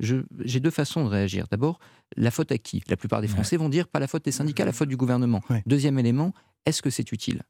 [0.00, 1.46] j'ai deux façons de réagir.
[1.50, 1.78] D'abord,
[2.16, 2.82] la faute à qui?
[2.88, 5.42] La plupart des Français vont dire pas la faute des syndicats, la faute du gouvernement.
[5.66, 6.32] Deuxième élément,
[6.66, 7.42] est-ce que c'est utile?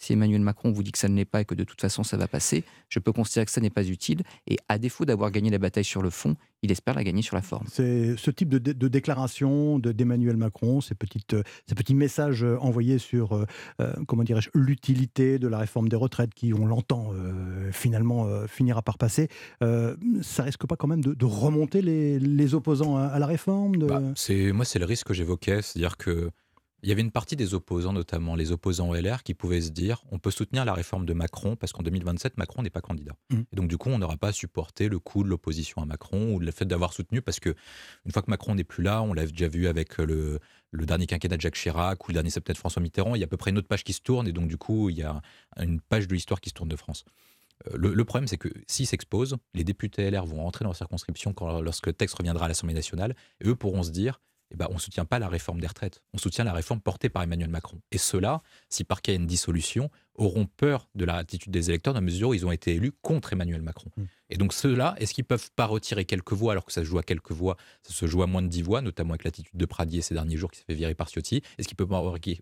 [0.00, 2.02] Si Emmanuel Macron vous dit que ça ne l'est pas et que de toute façon
[2.02, 4.22] ça va passer, je peux considérer que ça n'est pas utile.
[4.48, 7.36] Et à défaut d'avoir gagné la bataille sur le fond, il espère la gagner sur
[7.36, 7.66] la forme.
[7.70, 11.36] C'est ce type de, de déclaration d'Emmanuel Macron, ces, petites,
[11.66, 13.44] ces petits messages euh, envoyés sur, euh,
[13.80, 17.12] euh, comment dirais-je, l'utilité de la réforme des retraites qui, on l'entend,
[17.72, 19.28] finalement finira par passer.
[19.60, 24.78] ça risque pas quand même de, remonter les, opposants à, la réforme bah, Moi, c'est
[24.78, 26.30] le risque que j'évoquais, c'est-à-dire que
[26.82, 30.02] il y avait une partie des opposants, notamment les opposants LR, qui pouvaient se dire
[30.10, 33.14] on peut soutenir la réforme de Macron parce qu'en 2027, Macron n'est pas candidat.
[33.30, 33.40] Mmh.
[33.52, 36.34] Et donc, du coup, on n'aura pas à supporter le coût de l'opposition à Macron
[36.34, 37.54] ou le fait d'avoir soutenu parce que
[38.06, 40.40] une fois que Macron n'est plus là, on l'a déjà vu avec le,
[40.72, 43.26] dernier quinquennat de Jacques Chirac ou le dernier, c'est peut-être François Mitterrand, il y a
[43.26, 45.02] à peu près une autre page qui se tourne et donc, du coup, il y
[45.02, 45.20] a
[45.58, 47.04] une page de l'histoire qui se tourne de France.
[47.68, 51.32] Euh, le, problème, c'est que s'ils s'exposent, les députés LR vont rentrer dans la circonscription
[51.32, 54.20] quand, lorsque le texte reviendra à l'Assemblée nationale, et eux pourront se dire
[54.50, 57.08] eh ben, on ne soutient pas la réforme des retraites, on soutient la réforme portée
[57.08, 57.80] par Emmanuel Macron.
[57.92, 61.70] Et ceux-là, si par cas il y a une dissolution, auront peur de l'attitude des
[61.70, 63.90] électeurs dans la mesure où ils ont été élus contre Emmanuel Macron.
[63.96, 64.04] Mmh.
[64.28, 66.98] Et donc ceux-là, est-ce qu'ils peuvent pas retirer quelques voix alors que ça se joue
[66.98, 69.64] à quelques voix Ça se joue à moins de 10 voix, notamment avec l'attitude de
[69.64, 71.42] Pradier ces derniers jours qui s'est fait virer par Ciotti?
[71.58, 71.92] Est-ce qu'ils peuvent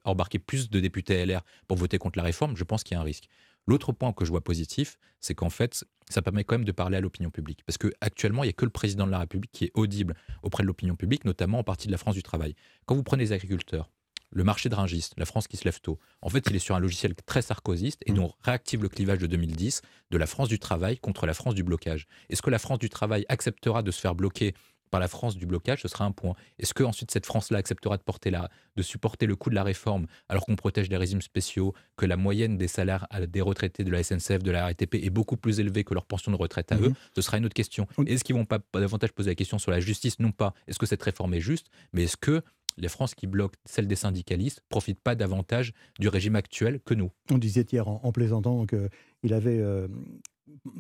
[0.05, 2.57] embarquer plus de députés LR pour voter contre la réforme?
[2.57, 3.29] Je pense qu'il y a un risque.
[3.67, 6.97] L'autre point que je vois positif, c'est qu'en fait, ça permet quand même de parler
[6.97, 7.63] à l'opinion publique.
[7.67, 10.63] Parce qu'actuellement, il n'y a que le président de la République qui est audible auprès
[10.63, 12.55] de l'opinion publique, notamment en partie de la France du travail.
[12.87, 13.91] Quand vous prenez les agriculteurs,
[14.31, 16.75] le marché de ringiste, la France qui se lève tôt, en fait, il est sur
[16.75, 18.17] un logiciel très sarkozyste et mmh.
[18.17, 21.63] dont réactive le clivage de 2010 de la France du travail contre la France du
[21.63, 22.07] blocage.
[22.29, 24.55] Est-ce que la France du travail acceptera de se faire bloquer
[24.91, 26.35] par la France du blocage, ce sera un point.
[26.59, 29.63] Est-ce que ensuite cette France-là acceptera de, porter la, de supporter le coût de la
[29.63, 33.91] réforme alors qu'on protège les régimes spéciaux, que la moyenne des salaires des retraités de
[33.91, 36.77] la SNCF, de la RATP est beaucoup plus élevée que leur pension de retraite à
[36.77, 36.87] mhm.
[36.87, 36.93] eux?
[37.15, 37.87] Ce sera une autre question.
[38.07, 40.19] Est-ce qu'ils vont pas davantage poser la question sur la justice?
[40.19, 42.43] Non pas est-ce que cette réforme est juste, mais est-ce que
[42.77, 47.11] les France qui bloquent celle des syndicalistes profitent pas davantage du régime actuel que nous?
[47.31, 49.89] On disait hier en, plaisantant qu'il avait euh,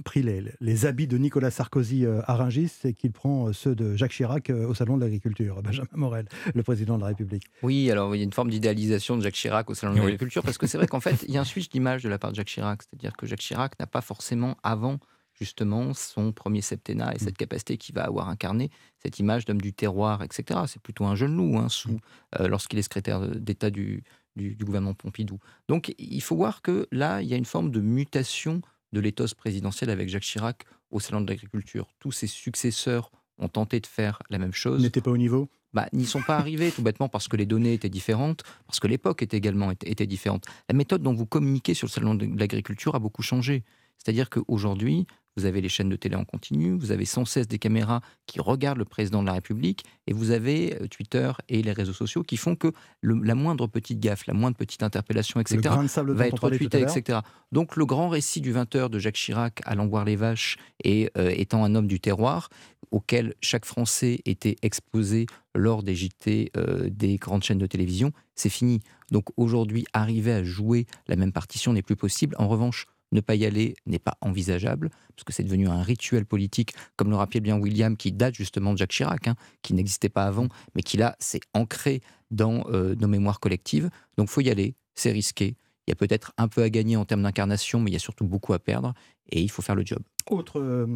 [0.04, 3.96] pris les, habits de Nicolas Sarkozy euh, à Rungis et qu'il prend euh, ceux de
[3.96, 7.44] Jacques Chirac au Salon de l'Agriculture, Benjamin Morel, le président de la République.
[7.62, 10.42] Oui, alors il y a une forme d'idéalisation de Jacques Chirac au Salon de l'Agriculture,
[10.42, 12.30] parce que c'est vrai qu'en fait, il y a un switch d'image de la part
[12.30, 14.98] de Jacques Chirac, c'est-à-dire que Jacques Chirac n'a pas forcément avant
[15.38, 17.36] justement son premier septennat et cette mmh.
[17.36, 20.60] capacité qu'il va avoir incarné, cette image d'homme du terroir, etc.
[20.66, 22.00] C'est plutôt un jeune loup hein, sous,
[22.40, 24.02] euh, lorsqu'il est secrétaire d'État du,
[24.36, 25.38] du, gouvernement Pompidou.
[25.68, 28.62] Donc il faut voir que là, il y a une forme de mutation
[28.92, 31.88] de l'éthos présidentiel avec Jacques Chirac au Salon de l'Agriculture.
[31.98, 34.82] Tous ses successeurs ont tenté de faire la même chose.
[34.82, 35.48] N'étaient pas au niveau?
[35.74, 38.86] Bah, n'y sont pas arrivés tout bêtement parce que les données étaient différentes, parce que
[38.86, 40.46] l'époque était également était différente.
[40.68, 43.64] La méthode dont vous communiquez sur le salon de l'agriculture a beaucoup changé.
[43.98, 45.06] C'est-à-dire qu'aujourd'hui,
[45.38, 48.40] vous avez les chaînes de télé en continu, vous avez sans cesse des caméras qui
[48.40, 52.24] regardent le président de la République, et vous avez euh, Twitter et les réseaux sociaux
[52.24, 52.72] qui font que
[53.02, 55.60] la moindre petite gaffe, la moindre petite interpellation, etc.,
[56.08, 57.20] va être tweetée, etc.
[57.52, 61.32] Donc le grand récit du 20h de Jacques Chirac allant voir les vaches et euh,
[61.36, 62.48] étant un homme du terroir,
[62.90, 68.48] auquel chaque Français était exposé lors des JT euh, des grandes chaînes de télévision, c'est
[68.48, 68.80] fini.
[69.12, 72.34] Donc aujourd'hui, arriver à jouer la même partition n'est plus possible.
[72.38, 76.26] En revanche, ne pas y aller n'est pas envisageable, parce que c'est devenu un rituel
[76.26, 80.08] politique, comme le rappelait bien William, qui date justement de Jacques Chirac, hein, qui n'existait
[80.08, 82.00] pas avant, mais qui là s'est ancré
[82.30, 83.90] dans euh, nos mémoires collectives.
[84.16, 85.56] Donc faut y aller, c'est risqué.
[85.86, 88.00] Il y a peut-être un peu à gagner en termes d'incarnation, mais il y a
[88.00, 88.92] surtout beaucoup à perdre,
[89.30, 90.00] et il faut faire le job.
[90.30, 90.86] Autre, euh,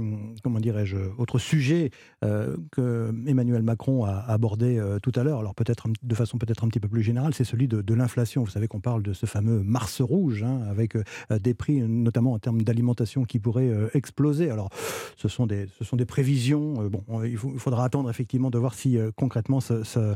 [0.43, 1.91] comment dirais-je, autre sujet
[2.22, 6.64] euh, que Emmanuel Macron a abordé euh, tout à l'heure, alors peut-être de façon peut-être
[6.64, 8.45] un petit peu plus générale, c'est celui de, l'inflation.
[8.45, 10.97] Vous savez qu'on parle de ce fameux Mars rouge, hein, avec
[11.30, 14.51] des prix, notamment en termes d'alimentation, qui pourraient exploser.
[14.51, 14.70] Alors,
[15.16, 16.89] ce sont des, ce sont des prévisions.
[16.89, 20.14] bon, il, faudra attendre effectivement de voir si concrètement cela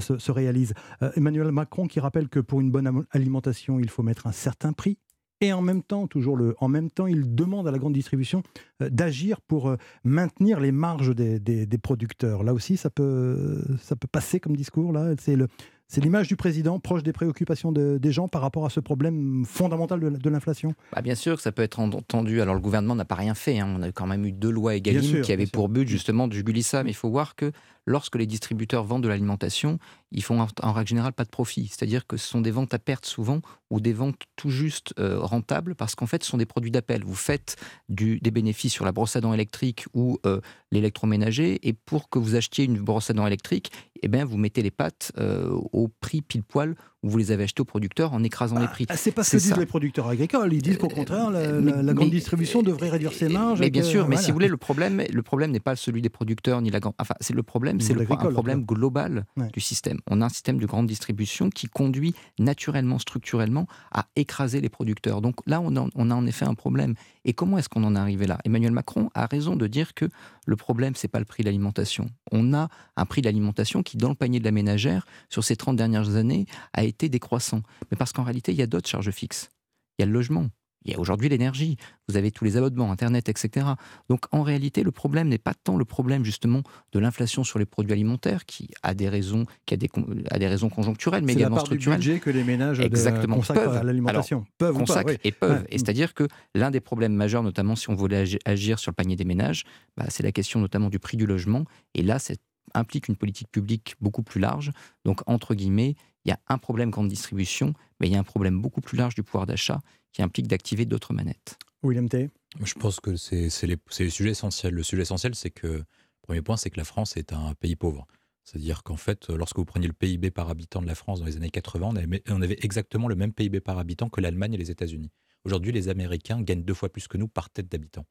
[0.00, 0.72] se, se réalise.
[1.16, 4.98] Emmanuel Macron qui rappelle que pour une bonne alimentation, il faut mettre un certain prix
[5.40, 8.42] et en même temps, toujours le, en même temps, il demande à la grande distribution
[8.82, 12.44] euh, d'agir pour euh, maintenir les marges des, des, producteurs.
[12.44, 14.92] Là aussi, ça peut, ça peut passer comme discours.
[14.92, 15.48] Là, c'est le,
[15.86, 20.00] c'est l'image du président proche des préoccupations des gens par rapport à ce problème fondamental
[20.00, 22.40] de, l'inflation bah Bien sûr que ça peut être entendu.
[22.40, 23.58] Alors le gouvernement n'a pas rien fait.
[23.60, 23.74] Hein.
[23.78, 26.62] On a quand même eu deux lois égales qui avaient pour but justement de juguler
[26.62, 26.82] ça.
[26.82, 27.52] Mais il faut voir que
[27.86, 29.78] lorsque les distributeurs vendent de l'alimentation,
[30.10, 31.68] ils font en, règle générale pas de profit.
[31.68, 35.18] C'est-à-dire que ce sont des ventes à perte souvent ou des ventes tout juste euh,
[35.20, 37.02] rentables parce qu'en fait ce sont des produits d'appel.
[37.04, 37.56] Vous faites
[37.88, 42.36] des bénéfices sur la brosse à dents électrique ou euh, l'électroménager et pour que vous
[42.36, 43.70] achetiez une brosse à dents électrique,
[44.04, 47.60] eh bien, vous mettez les pattes euh, au prix pile poil vous les avez achetés
[47.60, 48.86] aux producteurs en écrasant les ah, prix.
[48.96, 50.52] C'est pas ce que disent les producteurs agricoles.
[50.52, 53.60] Ils disent qu'au euh, contraire, la, grande distribution devrait réduire ses marges.
[53.60, 56.08] Mais bien sûr, mais si vous voulez, le problème, le problème n'est pas celui des
[56.08, 56.94] producteurs ni la grande.
[56.98, 59.98] Enfin, c'est le problème, c'est un problème global du système.
[60.10, 65.20] On a un système de grande distribution qui conduit naturellement, structurellement, à écraser les producteurs.
[65.20, 66.94] Donc là, on a, on a en effet un problème.
[67.24, 68.38] Et comment est-ce qu'on en est arrivé là?
[68.44, 70.06] Emmanuel Macron a raison de dire que
[70.46, 72.10] le problème, c'est pas le prix de l'alimentation.
[72.32, 75.56] On a un prix de l'alimentation qui, dans le panier de la ménagère, sur ces
[75.56, 77.62] 30 dernières années, a été décroissant.
[77.90, 79.50] Mais parce qu'en réalité, il y a d'autres charges fixes.
[79.98, 80.48] Il y a le logement,
[80.84, 81.76] il y a aujourd'hui l'énergie,
[82.08, 83.66] vous avez tous les abonnements, Internet, etc.
[84.10, 87.64] Donc en réalité, le problème n'est pas tant le problème justement de l'inflation sur les
[87.64, 89.88] produits alimentaires, qui a des raisons, qui a des,
[90.30, 92.00] a des raisons conjoncturelles, mais également la part structurelles.
[92.00, 93.36] Du budget que les ménages Exactement.
[93.36, 94.44] consacrent à l'alimentation.
[94.58, 94.82] Peuvent
[95.24, 95.64] et peuvent.
[95.70, 99.16] Et c'est-à-dire que l'un des problèmes majeurs, notamment si on voulait agir sur le panier
[99.16, 99.64] des ménages,
[99.96, 101.64] bah, c'est la question notamment du prix du logement.
[101.94, 102.34] Et là, ça
[102.74, 104.72] implique une politique publique beaucoup plus large.
[105.04, 108.24] Donc entre guillemets, il y a un problème grande distribution, mais il y a un
[108.24, 109.80] problème beaucoup plus large du pouvoir d'achat
[110.12, 111.58] qui implique d'activer d'autres manettes.
[111.82, 112.30] William T.
[112.62, 114.72] Je pense que c'est les, les sujets essentiels.
[114.72, 115.84] Le sujet essentiel, c'est que,
[116.22, 118.06] premier point, c'est que la France est un pays pauvre.
[118.44, 121.36] C'est-à-dire qu'en fait, lorsque vous preniez le PIB par habitant de la France dans les
[121.36, 124.58] années 80, on avait, on avait exactement le même PIB par habitant que l'Allemagne et
[124.58, 125.10] les États-Unis.
[125.44, 128.06] Aujourd'hui, les Américains gagnent deux fois plus que nous par tête d'habitant,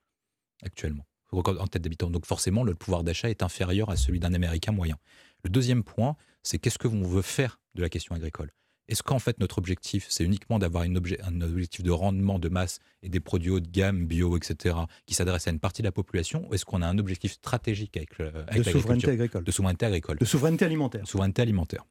[0.64, 2.10] actuellement, en tête d'habitant.
[2.10, 4.98] Donc forcément, le pouvoir d'achat est inférieur à celui d'un Américain moyen.
[5.44, 8.52] Le deuxième point, c'est qu'est-ce que l'on veut faire de la question agricole?
[8.90, 10.96] Est-ce qu'en fait notre objectif, c'est uniquement d'avoir un
[11.42, 14.76] objectif de rendement de masse et des produits haut de gamme, bio, etc.,
[15.06, 17.96] qui s'adressent à une partie de la population, ou est-ce qu'on a un objectif stratégique
[17.96, 21.86] avec, de souveraineté agricole, de souveraineté agricole, de souveraineté alimentaire, souveraineté alimentaire.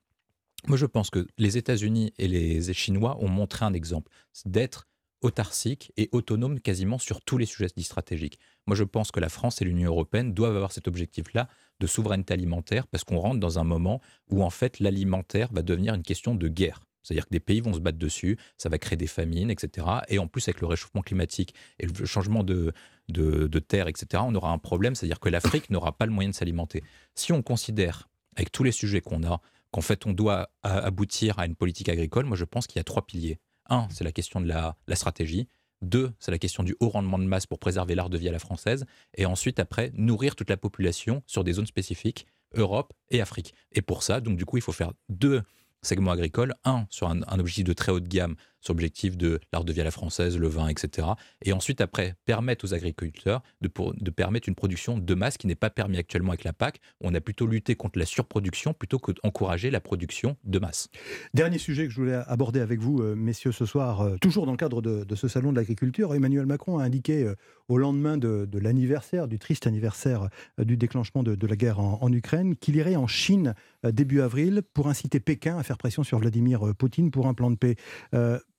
[0.69, 4.13] Moi, je pense que les États-Unis et les Chinois ont montré un exemple,
[4.45, 4.87] d'être
[5.23, 8.39] autarcique et autonome quasiment sur tous les sujets dits stratégiques.
[8.67, 11.49] Moi, je pense que la France et l'Union européenne doivent avoir cet objectif-là
[11.81, 14.01] de souveraineté alimentaire parce qu'on rentre dans un moment
[14.31, 16.83] où, en fait, l'alimentaire va devenir une question de guerre.
[17.03, 19.87] C'est-à-dire que des pays vont se battre dessus, ça va créer des famines, etc.
[20.09, 22.73] Et en plus, avec le réchauffement climatique et le changement de,
[23.09, 26.31] de, de terre, etc., on aura un problème, c'est-à-dire que l'Afrique n'aura pas le moyen
[26.31, 26.85] de s'alimenter.
[27.17, 29.41] Si on considère, avec tous les sujets qu'on a,
[29.73, 32.85] qu'en fait on doit aboutir à une politique agricole, moi je pense qu'il y a
[32.85, 33.41] trois piliers.
[33.69, 35.49] Un, c'est la question de la, stratégie.
[35.81, 38.33] Deux, c'est la question du haut rendement de masse pour préserver l'art de vie à
[38.33, 38.85] la française.
[39.15, 43.55] Et ensuite, après, nourrir toute la population sur des zones spécifiques, Europe et Afrique.
[43.73, 45.43] Et pour ça, donc du coup, il faut faire deux
[45.83, 46.55] segments agricoles.
[46.65, 49.73] Un, sur un, un objectif de très haut de gamme, sur l'objectif de l'art de
[49.73, 51.09] vie à la française, le vin, etc.
[51.45, 53.69] Et ensuite, après, permettre aux agriculteurs de,
[54.11, 56.81] permettre une production de masse qui n'est pas permis actuellement avec la PAC.
[57.01, 60.89] On a plutôt lutté contre la surproduction plutôt que d'encourager la production de masse.
[61.35, 64.53] Dernier sujet que je voulais aborder avec vous, euh, messieurs, ce soir, euh, toujours dans
[64.53, 67.35] le cadre de, ce salon de l'agriculture, Emmanuel Macron a indiqué euh,
[67.69, 72.77] au lendemain de, l'anniversaire, du triste anniversaire du déclenchement de, la guerre en Ukraine, qu'il
[72.77, 73.55] irait en Chine
[73.85, 77.57] début avril pour inciter Pékin à faire pression sur Vladimir Poutine pour un plan de
[77.57, 77.77] paix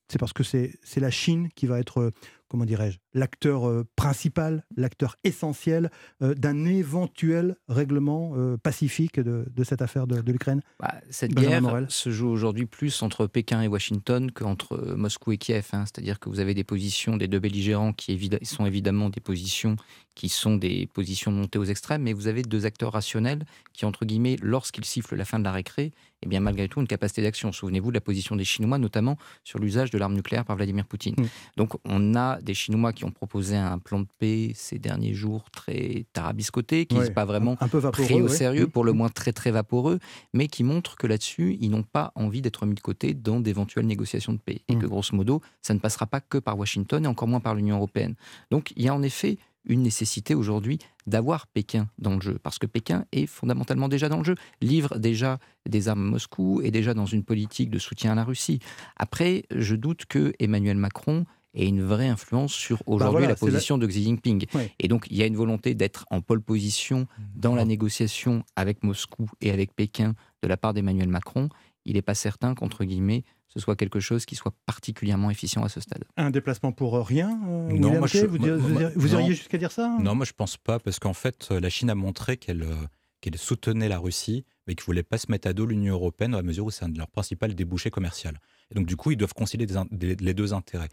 [0.10, 2.12] c'est parce que c'est la Chine qui va être
[2.54, 5.90] comment dirais-je, l'acteur euh, principal, l'acteur essentiel
[6.22, 12.12] euh, d'un éventuel règlement euh, pacifique de, cette affaire de, l'Ukraine bah, Cette guerre se
[12.12, 15.66] joue aujourd'hui plus entre Pékin et Washington qu'entre Moscou et Kiev.
[15.74, 15.86] Hein.
[15.86, 19.76] C'est-à-dire que vous avez des positions des deux belligérants qui sont évidemment des positions
[20.14, 24.06] qui sont des positions montées aux extrêmes, mais vous avez deux acteurs rationnels qui, entre
[24.06, 25.92] guillemets, lorsqu'ils sifflent la fin de la récré,
[26.24, 27.52] eh bien, malgré tout, une capacité d'action.
[27.52, 31.16] Souvenez-vous de la position des Chinois, notamment sur l'usage de l'arme nucléaire par Vladimir Poutine.
[31.18, 31.26] Mmh.
[31.58, 35.50] Donc, on a des Chinois qui ont proposé un plan de paix ces derniers jours
[35.52, 39.34] très tarabiscoté, qui n'est pas vraiment un peu pris au sérieux, pour le moins très
[39.34, 40.00] très vaporeux,
[40.34, 43.86] mais qui montre que là-dessus, ils n'ont pas envie d'être mis de côté dans d'éventuelles
[43.86, 44.62] négociations de paix.
[44.70, 47.56] Et que grosso modo, ça ne passera pas que par Washington et encore moins par
[47.56, 48.16] l'Union européenne.
[48.52, 52.60] Donc il y a en effet une nécessité aujourd'hui d'avoir Pékin dans le jeu, parce
[52.60, 55.40] que Pékin est fondamentalement déjà dans le jeu, livre déjà
[55.70, 58.60] des armes à Moscou, et déjà dans une politique de soutien à la Russie.
[58.96, 63.78] Après, je doute que Emmanuel Macron et une vraie influence sur bah aujourd'hui la position
[63.78, 64.46] de Xi Jinping.
[64.80, 68.84] Et donc il y a une volonté d'être en pole position dans la négociation avec
[68.84, 71.50] Moscou et avec Pékin de la part d'Emmanuel Macron.
[71.86, 73.24] Il n'est pas certain qu'entre guillemets
[73.54, 76.04] ce soit quelque chose qui soit particulièrement efficient à ce stade.
[76.18, 80.26] Un déplacement pour rien euh, Non, moi je, vous, iriez jusqu'à dire ça Non, moi
[80.26, 82.88] je pense pas, parce qu'en fait, la Chine a montré qu'elle euh,
[83.22, 86.36] qu'elle soutenait la Russie, mais qu'ils ne voulait pas se mettre à dos l'Union européenne
[86.36, 88.32] à mesure où c'est un de leurs principaux débouchés commerciaux.
[88.70, 90.90] Et donc du coup, ils doivent concilier les deux intérêts.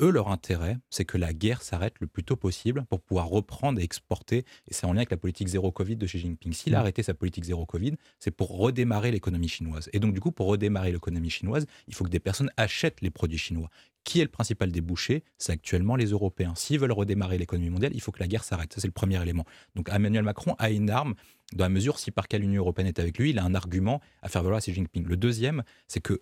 [0.00, 3.80] Eux, leur intérêt, c'est que la guerre s'arrête le plus tôt possible pour pouvoir reprendre
[3.80, 4.44] et exporter.
[4.68, 6.52] Et c'est en lien avec la politique zéro Covid de Xi Jinping.
[6.52, 6.80] S'il a mmh.
[6.80, 9.90] arrêté sa politique zéro Covid, c'est pour redémarrer l'économie chinoise.
[9.92, 13.10] Et donc, du coup, pour redémarrer l'économie chinoise, il faut que des personnes achètent les
[13.10, 13.70] produits chinois.
[14.04, 15.24] Qui est le principal débouché?
[15.36, 16.54] C'est actuellement les Européens.
[16.54, 18.72] S'ils veulent redémarrer l'économie mondiale, il faut que la guerre s'arrête.
[18.72, 19.44] Ça, c'est le premier élément.
[19.74, 21.14] Donc, Emmanuel Macron a une arme
[21.54, 24.00] dans la mesure, si par cas l'Union européenne est avec lui, il a un argument
[24.22, 25.06] à faire valoir à Xi Jinping.
[25.06, 26.20] Le deuxième, c'est que,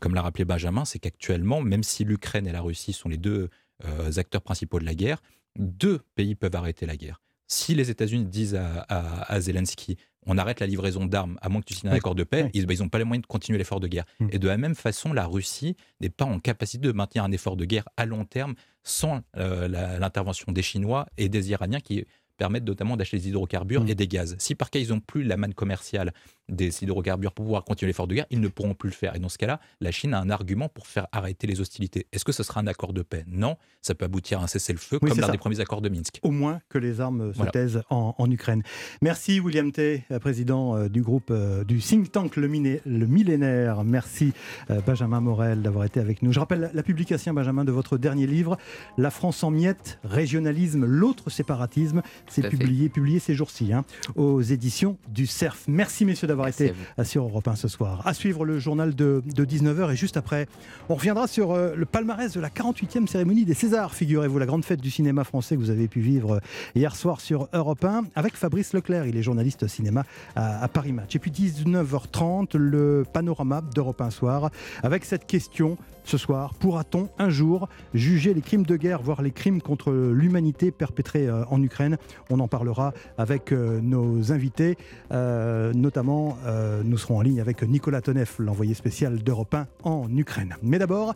[0.00, 3.48] comme l'a rappelé Benjamin, c'est qu'actuellement, même si l'Ukraine et la Russie sont les deux
[3.84, 5.22] euh, acteurs principaux de la guerre,
[5.58, 7.20] deux pays peuvent arrêter la guerre.
[7.46, 11.74] Si les États-Unis disent à, Zelensky, on arrête la livraison d'armes à moins que tu
[11.74, 14.04] signes un accord de paix, ils n'ont pas les moyens de continuer l'effort de guerre.
[14.18, 14.28] Hmm.
[14.32, 17.56] Et de la même façon, la Russie n'est pas en capacité de maintenir un effort
[17.56, 22.04] de guerre à long terme sans euh, l'intervention des Chinois et des Iraniens qui
[22.36, 23.88] permettent notamment d'acheter des hydrocarbures hmm.
[23.88, 24.34] et des gaz.
[24.38, 26.12] Si par cas ils n'ont plus la manne commerciale
[26.48, 29.14] des hydrocarbures pour pouvoir continuer l'effort de guerre, ils ne pourront plus le faire.
[29.16, 32.06] Et dans ce cas-là, la Chine a un argument pour faire arrêter les hostilités.
[32.12, 33.24] Est-ce que ce sera un accord de paix?
[33.26, 36.20] Non, ça peut aboutir à un cessez-le-feu comme lors des premiers accords de Minsk.
[36.22, 38.62] Au moins que les armes se taisent en, Ukraine.
[39.02, 43.84] Merci William T, président euh, du groupe euh, du think tank Le, Millénaire.
[43.84, 44.32] Merci
[44.70, 46.32] euh, Benjamin Morel d'avoir été avec nous.
[46.32, 48.56] Je rappelle la publication, Benjamin, de votre dernier livre,
[48.98, 52.02] La France en miettes, régionalisme, l'autre séparatisme.
[52.28, 53.84] C'est publié, publié ces jours-ci hein,
[54.16, 55.64] aux éditions du CERF.
[55.68, 56.74] Merci messieurs d'avoir été
[57.04, 58.02] sur Europe 1 ce soir.
[58.04, 60.46] À suivre le journal de, 19h et juste après,
[60.88, 64.64] on reviendra sur euh, le palmarès de la 48e cérémonie des Césars, figurez-vous, la grande
[64.64, 66.40] fête du cinéma français que vous avez pu vivre euh,
[66.74, 71.14] hier soir sur Europe 1 avec Fabrice Leclerc, il est journaliste cinéma à, Paris Match.
[71.14, 74.50] Et puis 19h30, le panorama d'Europe 1 soir
[74.82, 75.76] avec cette question
[76.06, 80.70] ce soir, pourra-t-on un jour juger les crimes de guerre, voire les crimes contre l'humanité
[80.70, 81.98] perpétrés euh, en Ukraine?
[82.30, 84.76] On en parlera avec nos invités,
[85.10, 90.56] notamment euh, nous serons en ligne avec Nicolas Tonev, l'envoyé spécial d'Europe 1 en Ukraine.
[90.62, 91.14] Mais d'abord,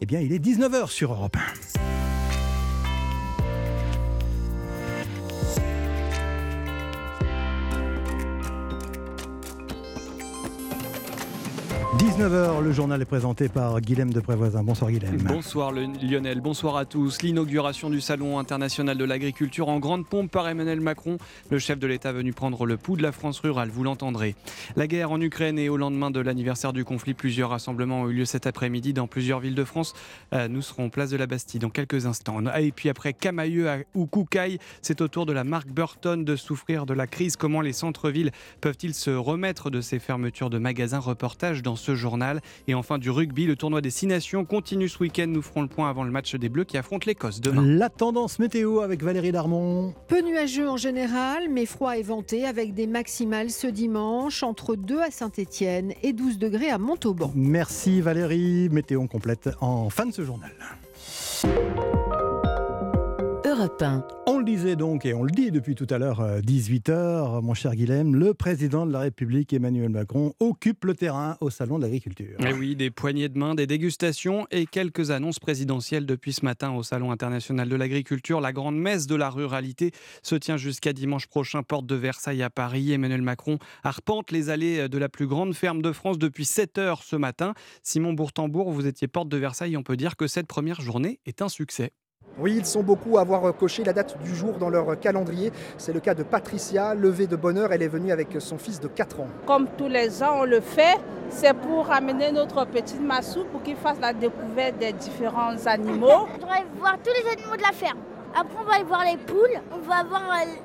[0.00, 2.15] eh bien, il est 19h sur Europe 1.
[11.96, 14.62] 19h, le journal est présenté par Guilhem de Prévoisin.
[14.62, 15.16] Bonsoir Guilhem.
[15.16, 17.22] Bonsoir Lionel, bonsoir à tous.
[17.22, 21.16] L'inauguration du Salon international de l'agriculture en grande pompe par Emmanuel Macron,
[21.48, 24.34] le chef de l'État venu prendre le pouls de la France rurale, vous l'entendrez.
[24.76, 28.12] La guerre en Ukraine et au lendemain de l'anniversaire du conflit, plusieurs rassemblements ont eu
[28.12, 29.94] lieu cet après-midi dans plusieurs villes de France.
[30.34, 32.40] Euh, nous serons place de la Bastille dans quelques instants.
[32.58, 36.84] Et puis après Camailleux ou Koukaï, c'est au tour de la marque Burton de souffrir
[36.84, 37.36] de la crise.
[37.36, 40.98] Comment les centres-villes peuvent-ils se remettre de ces fermetures de magasins?
[40.98, 42.40] Reportage dans ce journal.
[42.68, 45.26] Et enfin du rugby, le tournoi des Six Nations continue ce week-end.
[45.28, 47.62] Nous ferons le point avant le match des Bleus qui affrontent l'Écosse demain.
[47.62, 49.94] La tendance météo avec Valérie Darmon.
[50.08, 55.00] Peu nuageux en général, mais froid et venté avec des maximales ce dimanche entre 2
[55.00, 57.32] à Saint-Étienne et 12 degrés à Montauban.
[57.34, 58.68] Merci Valérie.
[58.70, 60.52] Météo complète en fin de ce journal.
[64.26, 67.54] On le disait donc, et on le dit depuis tout à l'heure, 18h, euh, mon
[67.54, 71.84] cher Guilhem, le président de la République, Emmanuel Macron, occupe le terrain au Salon de
[71.84, 72.36] l'Agriculture.
[72.40, 76.72] Et oui, des poignées de main, des dégustations et quelques annonces présidentielles depuis ce matin
[76.72, 78.42] au Salon international de l'Agriculture.
[78.42, 79.92] La grande messe de la ruralité
[80.22, 82.92] se tient jusqu'à dimanche prochain, porte de Versailles à Paris.
[82.92, 86.98] Emmanuel Macron arpente les allées de la plus grande ferme de France depuis 7 h
[87.02, 87.54] ce matin.
[87.82, 91.40] Simon Bourtambourg, vous étiez porte de Versailles, on peut dire que cette première journée est
[91.40, 91.92] un succès.
[92.38, 95.52] Oui, ils sont beaucoup à avoir coché la date du jour dans leur calendrier.
[95.78, 97.72] C'est le cas de Patricia, levée de bonheur.
[97.72, 99.28] Elle est venue avec son fils de 4 ans.
[99.46, 100.98] Comme tous les ans, on le fait.
[101.30, 106.26] C'est pour amener notre petite Massou pour qu'il fasse la découverte des différents animaux.
[106.34, 107.98] Je voudrais voir tous les animaux de la ferme.
[108.38, 110.22] Après, on va aller voir les poules, on va voir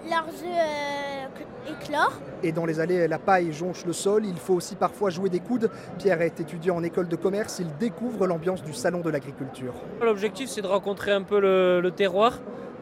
[0.10, 2.12] leurs œufs euh, éclore.
[2.44, 4.26] Et dans les allées, la paille jonche le sol.
[4.26, 5.72] Il faut aussi parfois jouer des coudes.
[5.98, 7.60] Pierre est étudiant en école de commerce.
[7.60, 9.74] Il découvre l'ambiance du salon de l'agriculture.
[10.02, 12.40] L'objectif, c'est de rencontrer un peu le, terroir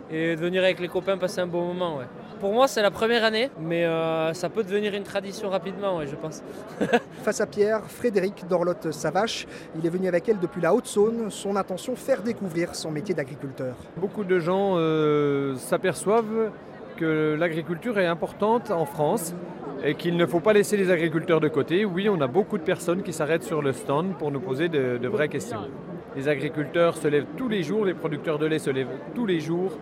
[0.09, 1.99] et de venir avec les copains passer un bon moment.
[2.39, 6.15] Pour moi, c'est la première année, mais euh, ça peut devenir une tradition rapidement, je
[6.15, 6.41] pense.
[7.23, 9.45] Face à Pierre, Frédéric Dorlotte-Savache.
[9.77, 11.29] Il est venu avec elle depuis la Haute-Saône.
[11.31, 13.75] Son intention, faire découvrir son métier d'agriculteur.
[13.97, 16.51] Beaucoup de gens euh, s'aperçoivent
[16.95, 19.33] que l'agriculture est importante en France
[19.83, 21.83] et qu'il ne faut pas laisser les agriculteurs de côté.
[21.83, 24.97] Oui, on a beaucoup de personnes qui s'arrêtent sur le stand pour nous poser de,
[24.97, 25.69] de vraies questions.
[26.15, 29.41] Les agriculteurs se lèvent tous les jours, les producteurs de lait se lèvent tous les
[29.41, 29.73] jours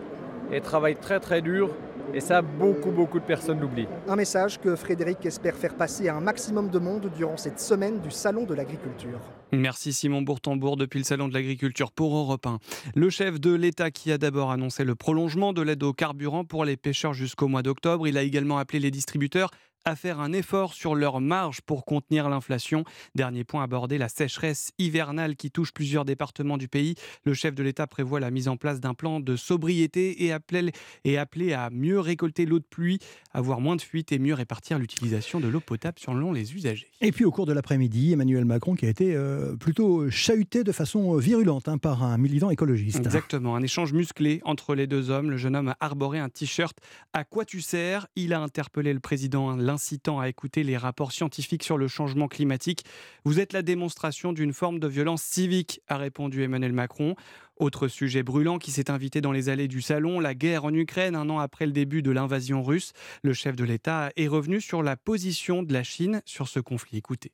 [0.51, 1.69] et travaillent très très dur
[2.13, 3.87] et ça, beaucoup, beaucoup de personnes l'oublient.
[4.07, 7.99] Un message que Frédéric espère faire passer à un maximum de monde durant cette semaine
[7.99, 9.19] du Salon de l'agriculture.
[9.51, 12.59] Merci Simon Bourtambourg depuis le Salon de l'agriculture pour Europe 1.
[12.95, 16.65] Le chef de l'État qui a d'abord annoncé le prolongement de l'aide au carburant pour
[16.65, 18.07] les pêcheurs jusqu'au mois d'octobre.
[18.07, 19.51] Il a également appelé les distributeurs
[19.85, 22.83] à faire un effort sur leur marge pour contenir l'inflation.
[23.15, 26.95] Dernier point abordé, la sécheresse hivernale qui touche plusieurs départements du pays.
[27.23, 30.71] Le chef de l'État prévoit la mise en place d'un plan de sobriété et appelé,
[31.05, 32.99] et appelé à mieux récolter l'eau de pluie,
[33.33, 36.89] avoir moins de fuites et mieux répartir l'utilisation de l'eau potable selon les usagers.
[37.01, 40.71] Et puis au cours de l'après-midi, Emmanuel Macron qui a été euh, plutôt chahuté de
[40.71, 42.97] façon virulente hein, par un militant écologiste.
[42.97, 45.29] Exactement, un échange musclé entre les deux hommes.
[45.29, 46.77] Le jeune homme a arboré un t-shirt
[47.13, 51.61] À quoi tu sers Il a interpellé le président incitant à écouter les rapports scientifiques
[51.61, 52.83] sur le changement climatique.
[53.25, 57.13] Vous êtes la démonstration d'une forme de violence civique, a répondu Emmanuel Macron.
[57.57, 61.15] Autre sujet brûlant qui s'est invité dans les allées du salon, la guerre en Ukraine,
[61.15, 62.93] un an après le début de l'invasion russe.
[63.21, 66.97] Le chef de l'État est revenu sur la position de la Chine sur ce conflit.
[66.97, 67.31] Écoutez.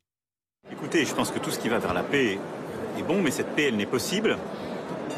[0.69, 2.37] Écoutez, je pense que tout ce qui va vers la paix
[2.97, 4.37] est bon, mais cette paix, elle n'est possible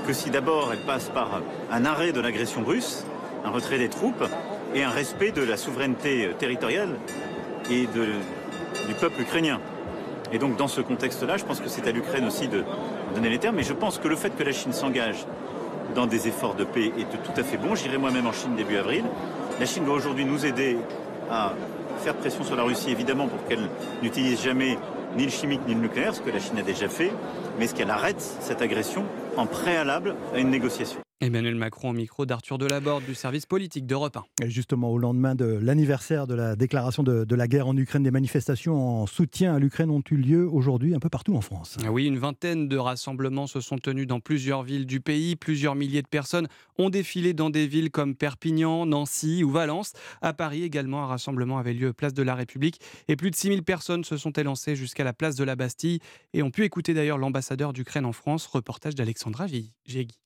[0.05, 3.03] que si d'abord elle passe par un arrêt de l'agression russe,
[3.43, 4.23] un retrait des troupes,
[4.75, 6.89] et un respect de la souveraineté territoriale
[7.71, 9.59] et du peuple ukrainien.
[10.31, 12.63] Et donc dans ce contexte-là, je pense que c'est à l'Ukraine aussi de
[13.15, 13.55] donner les termes.
[13.55, 15.25] Mais je pense que le fait que la Chine s'engage
[15.95, 17.73] dans des efforts de paix est tout à fait bon.
[17.73, 19.05] J'irai moi-même en Chine début avril.
[19.59, 20.77] La Chine doit aujourd'hui nous aider
[21.31, 21.53] à
[22.03, 23.69] faire pression sur la Russie, évidemment, pour qu'elle
[24.03, 24.77] n'utilise jamais
[25.15, 27.11] ni le chimique ni le nucléaire, ce que la Chine a déjà fait,
[27.57, 29.05] mais ce qu'elle arrête cette agression
[29.37, 30.99] en préalable à une négociation.
[31.21, 34.49] Emmanuel Macron au micro d'Arthur Delaborde du service politique d'Europe 1.
[34.49, 39.01] justement, au lendemain de l'anniversaire de la déclaration de, la guerre en Ukraine, des manifestations
[39.01, 41.77] en soutien à l'Ukraine ont eu lieu aujourd'hui un peu partout en France.
[41.85, 45.37] Ah oui, une vingtaine de rassemblements se sont tenus dans plusieurs villes du pays.
[45.37, 46.47] Plusieurs milliers de personnes
[46.77, 49.93] ont défilé dans des villes comme Perpignan, Nancy ou Valence.
[50.21, 53.63] À Paris également, un rassemblement avait lieu place de la République et plus de 6000
[53.63, 55.99] personnes se sont élancées jusqu'à la place de la Bastille
[56.33, 60.24] et ont pu écouter d'ailleurs l'ambassadeur d'Ukraine en France, reportage d'Alexandra Gégi.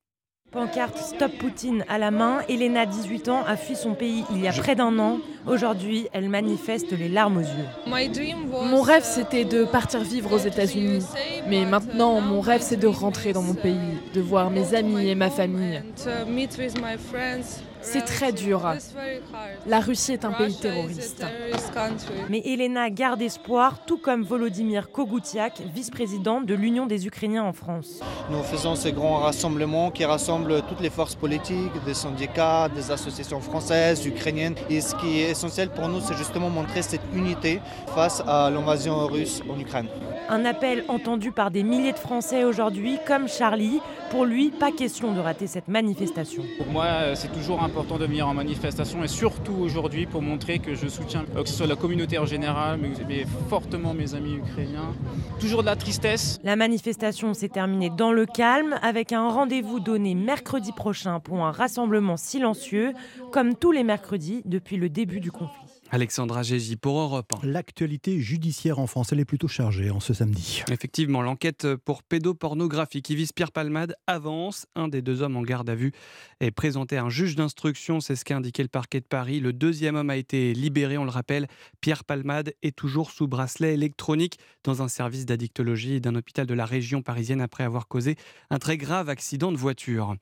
[0.51, 4.47] Pancarte Stop Poutine à la main, Elena, 18 ans, a fui son pays il y
[4.47, 5.19] a près d'un an.
[5.45, 7.67] Aujourd'hui, elle manifeste les larmes aux yeux.
[8.65, 11.05] Mon rêve, c'était de partir vivre aux États-Unis.
[11.47, 13.77] Mais maintenant, mon rêve, c'est de rentrer dans mon pays,
[14.15, 15.83] de voir mes amis et ma famille.
[17.81, 18.61] C'est très dur.
[19.65, 21.25] La Russie est un pays terroriste.
[22.29, 28.01] Mais Elena garde espoir, tout comme Volodymyr Kogutiak, vice-président de l'Union des Ukrainiens en France.
[28.29, 33.39] Nous faisons ce grand rassemblement qui rassemble toutes les forces politiques, des syndicats, des associations
[33.39, 34.55] françaises, ukrainiennes.
[34.69, 37.59] Et ce qui est essentiel pour nous, c'est justement montrer cette unité
[37.95, 39.87] face à l'invasion russe en Ukraine.
[40.29, 43.79] Un appel entendu par des milliers de Français aujourd'hui, comme Charlie.
[44.11, 46.43] Pour lui, pas question de rater cette manifestation.
[46.57, 50.73] Pour moi, c'est toujours important de venir en manifestation et surtout aujourd'hui pour montrer que
[50.73, 54.93] je soutiens euh, que ce soit la communauté en général, mais fortement mes amis ukrainiens.
[55.39, 56.39] Toujours de la tristesse.
[56.43, 61.51] La manifestation s'est terminée dans le calme avec un rendez-vous donné mercredi prochain pour un
[61.51, 62.93] rassemblement silencieux,
[63.31, 65.68] comme tous les mercredis depuis le début du conflit.
[65.91, 67.47] Alexandra Gégy pour Europe 1.
[67.47, 70.63] L'actualité judiciaire en France, elle est plutôt chargée en ce samedi.
[70.71, 74.67] Effectivement, l'enquête pour pédopornographie qui vise Pierre Palmade avance.
[74.75, 75.91] Un des deux hommes en garde à vue
[76.39, 79.39] est présenté à un juge d'instruction, c'est ce qu'a indiqué le parquet de Paris.
[79.39, 81.47] Le deuxième homme a été libéré, on le rappelle.
[81.81, 86.65] Pierre Palmade est toujours sous bracelet électronique dans un service d'addictologie d'un hôpital de la
[86.65, 88.15] région parisienne après avoir causé
[88.49, 90.15] un très grave accident de voiture.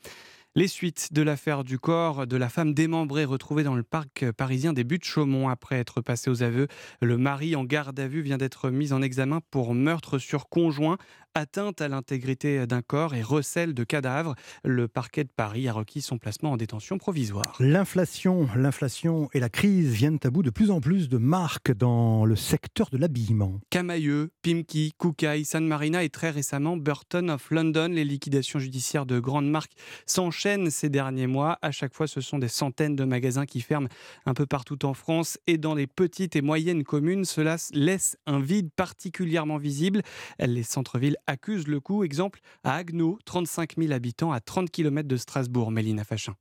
[0.57, 4.73] Les suites de l'affaire du corps de la femme démembrée retrouvée dans le parc parisien
[4.73, 6.67] des Buttes-Chaumont après être passé aux aveux.
[6.99, 10.97] Le mari en garde à vue vient d'être mis en examen pour meurtre sur conjoint
[11.33, 14.35] atteinte à l'intégrité d'un corps et recel de cadavres.
[14.63, 17.55] Le parquet de Paris a requis son placement en détention provisoire.
[17.59, 22.25] L'inflation, l'inflation et la crise viennent à bout de plus en plus de marques dans
[22.25, 23.59] le secteur de l'habillement.
[23.69, 27.89] Camailleux, Pimki, Koukaï, San Marina et très récemment Burton of London.
[27.89, 29.73] Les liquidations judiciaires de grandes marques
[30.05, 31.59] s'enchaînent ces derniers mois.
[31.61, 33.89] À chaque fois, ce sont des centaines de magasins qui ferment
[34.25, 37.25] un peu partout en France et dans les petites et moyennes communes.
[37.25, 40.01] Cela laisse un vide particulièrement visible.
[40.39, 42.03] Les centres-villes accuse le coup.
[42.03, 46.35] Exemple à Agno, 35 000 habitants à 30 km de Strasbourg, Mélina Fachin.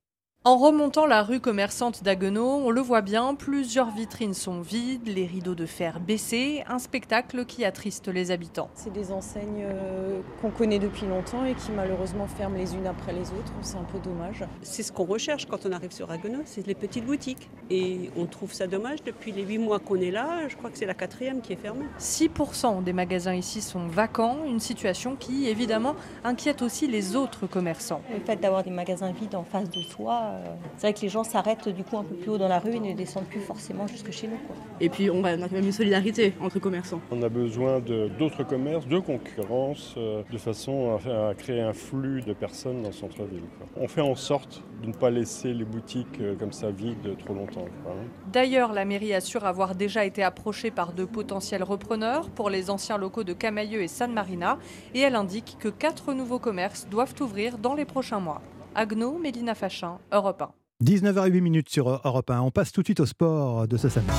[0.46, 5.26] En remontant la rue commerçante d'Aguenau, on le voit bien, plusieurs vitrines sont vides, les
[5.26, 8.70] rideaux de fer baissés, un spectacle qui attriste les habitants.
[8.74, 13.12] C'est des enseignes euh, qu'on connaît depuis longtemps et qui malheureusement ferment les unes après
[13.12, 14.44] les autres, c'est un peu dommage.
[14.62, 17.50] C'est ce qu'on recherche quand on arrive sur Aguenau, c'est les petites boutiques.
[17.68, 20.78] Et on trouve ça dommage, depuis les huit mois qu'on est là, je crois que
[20.78, 21.86] c'est la quatrième qui est fermée.
[21.98, 28.00] 6% des magasins ici sont vacants, une situation qui évidemment inquiète aussi les autres commerçants.
[28.12, 30.35] Le fait d'avoir des magasins vides en face de soi, euh,
[30.76, 32.74] c'est vrai que les gens s'arrêtent du coup un peu plus haut dans la rue
[32.74, 34.38] et ne descendent plus forcément jusque chez nous.
[34.80, 37.00] Et puis on, a quand même une solidarité entre commerçants.
[37.10, 42.32] On a besoin d'autres commerces, de concurrence, euh, de façon à, créer un flux de
[42.32, 43.42] personnes dans le centre-ville.
[43.76, 47.34] On fait en sorte de ne pas laisser les boutiques euh, comme ça vides trop
[47.34, 47.64] longtemps.
[47.88, 47.92] Hein.
[48.32, 52.98] D'ailleurs, la mairie assure avoir déjà été approchée par de potentiels repreneurs pour les anciens
[52.98, 54.58] locaux de Camailleux et San Marina
[54.94, 58.42] et elle indique que quatre nouveaux commerces doivent ouvrir dans les prochains mois.
[58.76, 60.50] Agno, Mélina Fachin, Europe 1.
[60.84, 62.42] 19h08 sur Europe 1.
[62.42, 64.12] On passe tout de suite au sport de ce samedi.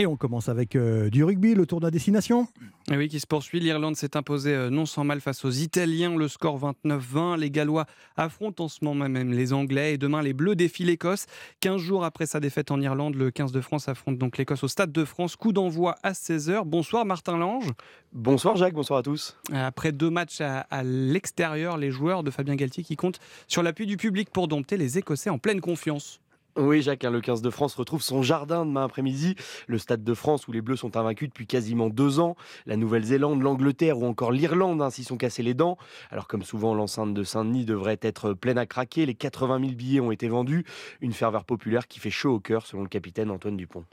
[0.00, 2.48] Et on commence avec euh, du rugby, le tour de la destination.
[2.90, 3.60] Et oui, qui se poursuit.
[3.60, 6.16] L'Irlande s'est imposée euh, non sans mal face aux Italiens.
[6.16, 7.38] Le score 29-20.
[7.38, 7.84] Les Gallois
[8.16, 9.92] affrontent en ce moment même les Anglais.
[9.92, 11.26] Et demain, les Bleus défient l'Écosse.
[11.60, 14.68] 15 jours après sa défaite en Irlande, le 15 de France affronte donc l'Écosse au
[14.68, 15.36] Stade de France.
[15.36, 16.62] Coup d'envoi à 16h.
[16.64, 17.70] Bonsoir Martin Lange.
[18.14, 19.36] Bonsoir Jacques, bonsoir à tous.
[19.52, 23.84] Après deux matchs à, à l'extérieur, les joueurs de Fabien Galtier qui comptent sur l'appui
[23.84, 26.22] du public pour dompter les Écossais en pleine confiance.
[26.56, 29.36] Oui, Jacques, hein, le 15 de France retrouve son jardin demain après-midi.
[29.68, 32.36] Le Stade de France où les Bleus sont invaincus depuis quasiment deux ans.
[32.66, 35.78] La Nouvelle-Zélande, l'Angleterre ou encore l'Irlande hein, s'y sont cassés les dents.
[36.10, 39.06] Alors, comme souvent, l'enceinte de Saint-Denis devrait être pleine à craquer.
[39.06, 40.64] Les 80 000 billets ont été vendus.
[41.00, 43.84] Une ferveur populaire qui fait chaud au cœur, selon le capitaine Antoine Dupont.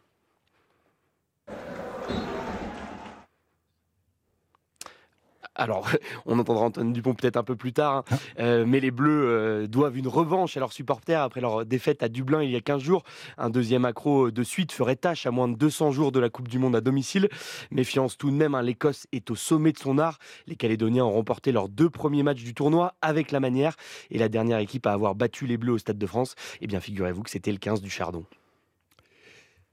[5.58, 5.90] Alors,
[6.26, 8.04] on entendra Antoine Dupont peut-être un peu plus tard, hein.
[8.10, 8.18] ah.
[8.40, 12.10] euh, mais les Bleus euh, doivent une revanche à leurs supporters après leur défaite à
[12.10, 13.04] Dublin il y a 15 jours.
[13.38, 16.48] Un deuxième accro de suite ferait tâche à moins de 200 jours de la Coupe
[16.48, 17.28] du Monde à domicile.
[17.72, 20.20] Méfiance tout de même, hein, l'Écosse est au sommet de son art.
[20.46, 23.76] Les Calédoniens ont remporté leurs deux premiers matchs du tournoi avec la manière
[24.12, 26.80] et la dernière équipe à avoir battu les Bleus au Stade de France, eh bien
[26.80, 28.24] figurez-vous que c'était le 15 du Chardon.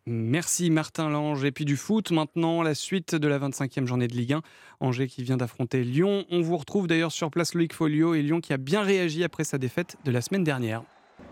[0.07, 1.44] Merci Martin Lange.
[1.44, 4.42] Et puis du foot maintenant, la suite de la 25e journée de Ligue 1.
[4.80, 6.26] Angers qui vient d'affronter Lyon.
[6.30, 9.44] On vous retrouve d'ailleurs sur place Loïc Folio et Lyon qui a bien réagi après
[9.44, 10.82] sa défaite de la semaine dernière.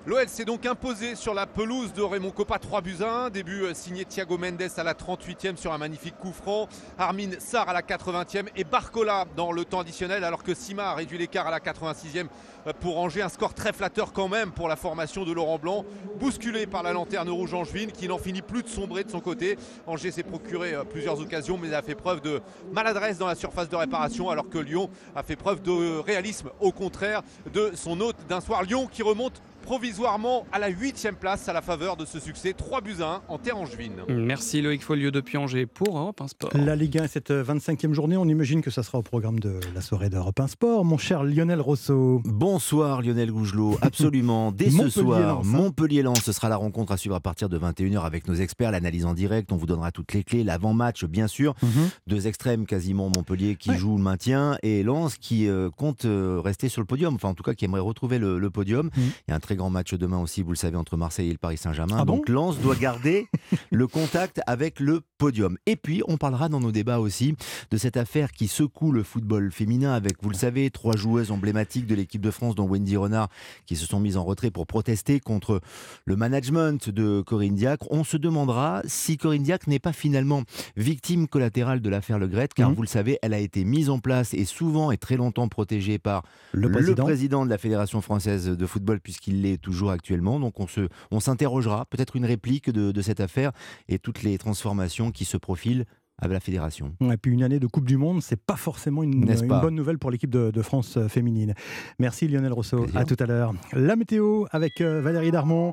[0.05, 3.31] L'OL s'est donc imposé sur la pelouse de Raymond Coppa 3 buts 1.
[3.31, 6.69] Début euh, signé Thiago Mendes à la 38e sur un magnifique coup franc.
[6.99, 10.95] Armin Sarr à la 80e et Barcola dans le temps additionnel alors que Sima a
[10.95, 12.27] réduit l'écart à la 86e
[12.67, 15.85] euh, pour ranger un score très flatteur quand même pour la formation de Laurent Blanc.
[16.19, 19.57] Bousculé par la lanterne rouge angevine qui n'en finit plus de sombrer de son côté.
[19.87, 22.43] Angers s'est procuré euh, plusieurs occasions mais a fait preuve de
[22.73, 26.73] maladresse dans la surface de réparation alors que Lyon a fait preuve de réalisme au
[26.73, 27.23] contraire
[27.55, 28.65] de son hôte d'un soir.
[28.65, 32.81] Lyon qui remonte provisoirement à la 8 place à la faveur de ce succès 3
[32.81, 34.03] buts 1 en terre angevine.
[34.09, 36.51] Merci Loïc Follieu depuis Angers pour Europe 1 Sport.
[36.55, 39.81] La Ligue 1 cette 25e journée, on imagine que ça sera au programme de la
[39.81, 40.85] soirée d'Europe 1 Sport.
[40.85, 42.21] Mon cher Lionel Rousseau.
[42.25, 44.53] Bonsoir Lionel Gougelot, absolument.
[44.53, 45.43] Dès ce soir, hein.
[45.45, 49.07] Montpellier-Lens, ce sera la rencontre à suivre à partir de 21h avec nos experts, l'analyse
[49.07, 51.55] en direct, on vous donnera toutes les clés, l'avant-match bien sûr.
[51.63, 51.91] Mhm.
[52.07, 56.69] Deux extrêmes quasiment, Montpellier qui joue le maintien et Lens qui euh, compte euh, rester
[56.69, 58.87] sur le podium, enfin en tout cas qui aimerait retrouver le, podium.
[58.87, 58.93] Mhm.
[58.97, 61.33] Il y a un très grand match demain aussi vous le savez, entre Marseille et
[61.33, 61.99] le Paris Saint-Germain.
[62.01, 63.29] Ah Donc Lens doit garder
[63.71, 65.57] le contact avec le podium.
[65.67, 67.37] Et puis, on parlera dans nos débats aussi
[67.71, 71.87] de cette affaire qui secoue le football féminin avec, vous le savez, trois joueuses emblématiques
[71.87, 73.29] de l'équipe de France, dont Wendy Renard,
[73.67, 75.61] qui se sont mises en retrait pour protester contre
[76.05, 77.87] le management de Corinne Diacre.
[77.91, 80.43] On se demandera si Corinne Diacre n'est pas finalement
[80.77, 82.75] victime collatérale de l'affaire Le Gret, car mmh.
[82.75, 85.99] vous le savez, elle a été mise en place et souvent et très longtemps protégée
[85.99, 86.23] par
[86.53, 90.41] le président, de la Fédération française de football, puisqu'il l'est toujours actuellement.
[90.41, 93.53] Donc on, se, on s'interrogera, peut-être une réplique de, de cette affaire
[93.89, 95.85] et toutes les transformations qui se profilent
[96.23, 96.93] avec la fédération.
[97.01, 100.11] Et puis une année de Coupe du Monde, c'est pas forcément une, bonne nouvelle pour
[100.11, 101.55] l'équipe de, France euh, féminine.
[101.99, 102.87] Merci Lionel Rousseau.
[102.95, 103.53] À tout à l'heure.
[103.73, 105.73] La météo avec euh, Valérie Darmon.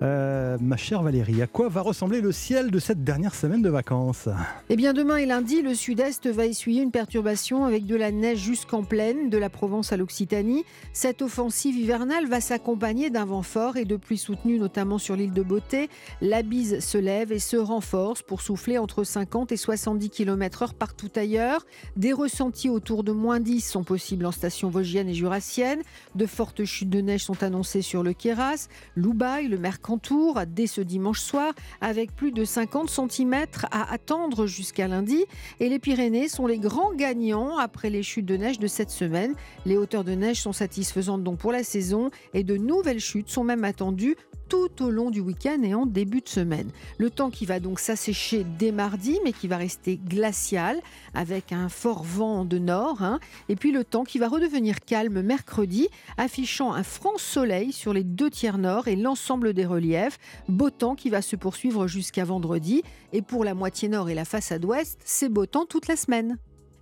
[0.00, 3.68] Euh, ma chère Valérie, à quoi va ressembler le ciel de cette dernière semaine de
[3.68, 4.28] vacances?
[4.70, 8.38] Eh bien demain et lundi, le sud-est va essuyer une perturbation avec de la neige
[8.38, 10.64] jusqu'en plaine, de la Provence à l'Occitanie.
[10.94, 15.34] Cette offensive hivernale va s'accompagner d'un vent fort et de pluies soutenues notamment sur l'île
[15.34, 15.90] de Beauté.
[16.22, 20.74] La bise se lève et se renforce pour souffler entre 50 et 60 110 km/h
[20.74, 21.66] partout ailleurs.
[21.96, 25.80] Des ressentis autour de moins 10 sont possibles en station vosgienne et jurassienne.
[26.14, 30.80] De fortes chutes de neige sont annoncées sur le Queyras, Loubaï, le Mercantour dès ce
[30.80, 35.24] dimanche soir, avec plus de 50 cm à attendre jusqu'à lundi.
[35.58, 39.34] Et les Pyrénées sont les grands gagnants après les chutes de neige de cette semaine.
[39.66, 43.44] Les hauteurs de neige sont satisfaisantes donc pour la saison et de nouvelles chutes sont
[43.44, 44.16] même attendues
[44.50, 46.70] tout au long du week-end et en début de semaine.
[46.98, 50.80] Le temps qui va donc s'assécher dès mardi, mais qui va rester glacial,
[51.14, 53.00] avec un fort vent de nord.
[53.00, 53.20] Hein.
[53.48, 55.88] Et puis le temps qui va redevenir calme mercredi,
[56.18, 60.18] affichant un franc soleil sur les deux tiers nord et l'ensemble des reliefs.
[60.48, 62.82] Beau temps qui va se poursuivre jusqu'à vendredi.
[63.12, 66.38] Et pour la moitié nord et la façade ouest, c'est beau temps toute la semaine.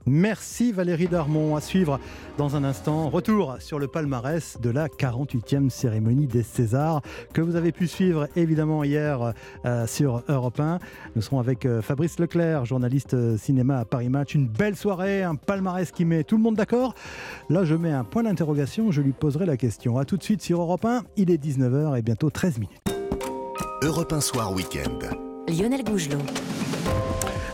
[0.08, 1.56] Merci Valérie Darmon.
[1.56, 2.00] À suivre
[2.36, 3.08] dans un instant.
[3.08, 7.02] Retour sur le palmarès de la 48e cérémonie des Césars
[7.32, 9.32] que vous avez pu suivre évidemment hier
[9.64, 10.78] euh, sur Europe 1.
[11.16, 14.34] Nous serons avec euh, Fabrice Leclerc, journaliste euh, cinéma à Paris Match.
[14.34, 16.94] Une belle soirée, un palmarès qui met tout le monde d'accord.
[17.50, 18.90] Là, je mets un point d'interrogation.
[18.90, 19.98] Je lui poserai la question.
[19.98, 21.02] A tout de suite sur Europe 1.
[21.16, 22.82] Il est 19h et bientôt 13 minutes.
[23.82, 24.98] Europe 1 Soir Week-end.
[25.48, 26.18] Lionel Gougelot.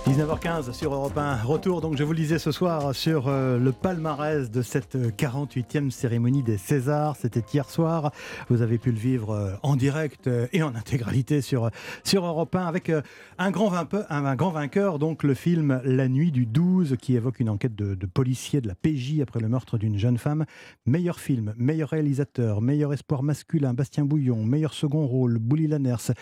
[0.07, 1.36] 19h15 sur Europe 1.
[1.44, 5.90] Retour, donc je vous le disais ce soir, sur euh, le palmarès de cette 48e
[5.90, 7.16] cérémonie des Césars.
[7.16, 8.12] C'était hier soir.
[8.50, 11.70] Vous avez pu le vivre euh, en direct euh, et en intégralité sur,
[12.05, 12.92] sur Europe 1 avec
[13.38, 17.40] un grand, vainqueur, un, grand vainqueur, donc le film La nuit du 12 qui évoque
[17.40, 20.44] une enquête de, de policiers de la PJ après le meurtre d'une jeune femme.
[20.84, 26.12] Meilleur film, meilleur réalisateur, meilleur espoir masculin, Bastien Bouillon, meilleur second rôle, Bouli Lanners.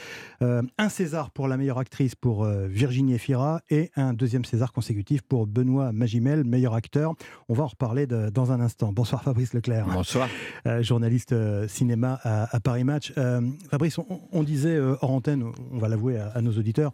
[0.41, 5.47] un César pour la meilleure actrice pour Virginie Efira et un deuxième César consécutif pour
[5.47, 7.15] Benoît Magimel, meilleur acteur.
[7.49, 8.93] On va en reparler dans un instant.
[8.93, 9.87] Bonsoir Fabrice Leclerc.
[9.87, 10.29] Bonsoir.
[10.67, 13.15] Euh, journaliste euh, cinéma à, Paris Match.
[13.17, 13.99] Euh, Fabrice,
[14.31, 16.93] on, disait hors antenne, on va l'avouer à, nos auditeurs,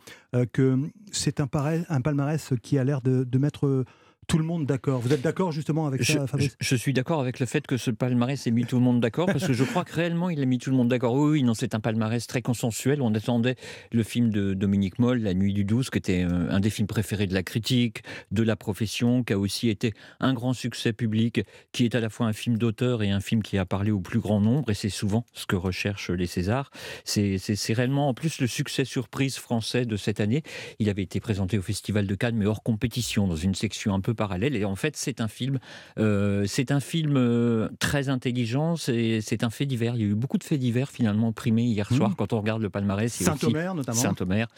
[0.52, 0.78] que
[1.10, 1.48] c'est un,
[1.88, 3.84] un palmarès qui a l'air de, de mettre
[4.28, 5.00] tout le monde d'accord.
[5.00, 7.90] Vous êtes d'accord justement avec ça, Fabrice je, suis d'accord avec le fait que ce
[7.90, 10.44] palmarès ait mis tout le monde d'accord, parce que je crois que réellement il a
[10.44, 11.14] mis tout le monde d'accord.
[11.14, 13.00] Oui, oui, non, c'est un palmarès très consensuel.
[13.00, 13.56] On attendait
[13.90, 16.86] le film de Dominique Moll, La Nuit du 12, qui était euh, un des films
[16.86, 21.40] préférés de la critique, de la profession, qui a aussi été un grand succès public,
[21.72, 24.00] qui est à la fois un film d'auteur et un film qui a parlé au
[24.00, 26.70] plus grand nombre, et c'est souvent ce que recherchent les Césars.
[27.04, 27.38] C'est
[27.70, 30.42] réellement en plus le succès surprise français de cette année.
[30.78, 34.00] Il avait été présenté au Festival de Cannes, mais hors compétition, dans une section un
[34.00, 34.56] peu parallèle.
[34.56, 35.58] Et en fait, c'est un film,
[35.96, 38.76] c'est un film très intelligent.
[38.76, 39.94] C'est un fait divers.
[39.94, 42.14] Il y a eu beaucoup de faits divers finalement primés hier soir mmh.
[42.16, 43.12] quand on regarde le palmarès.
[43.12, 43.98] Saint-Omer notamment.
[43.98, 44.48] Saint-Omer.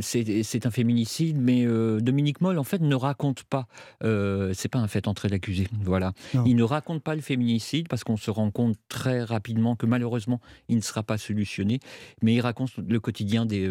[0.00, 1.64] c'est un féminicide, mais
[2.00, 3.66] Dominique Moll en fait ne raconte pas.
[4.00, 5.68] c'est pas un fait entré l'accusé.
[5.84, 6.12] Voilà.
[6.46, 10.40] Il ne raconte pas le féminicide parce qu'on se rend compte très rapidement que malheureusement
[10.68, 11.80] il ne sera pas solutionné.
[12.22, 13.68] Mais il raconte le quotidien des,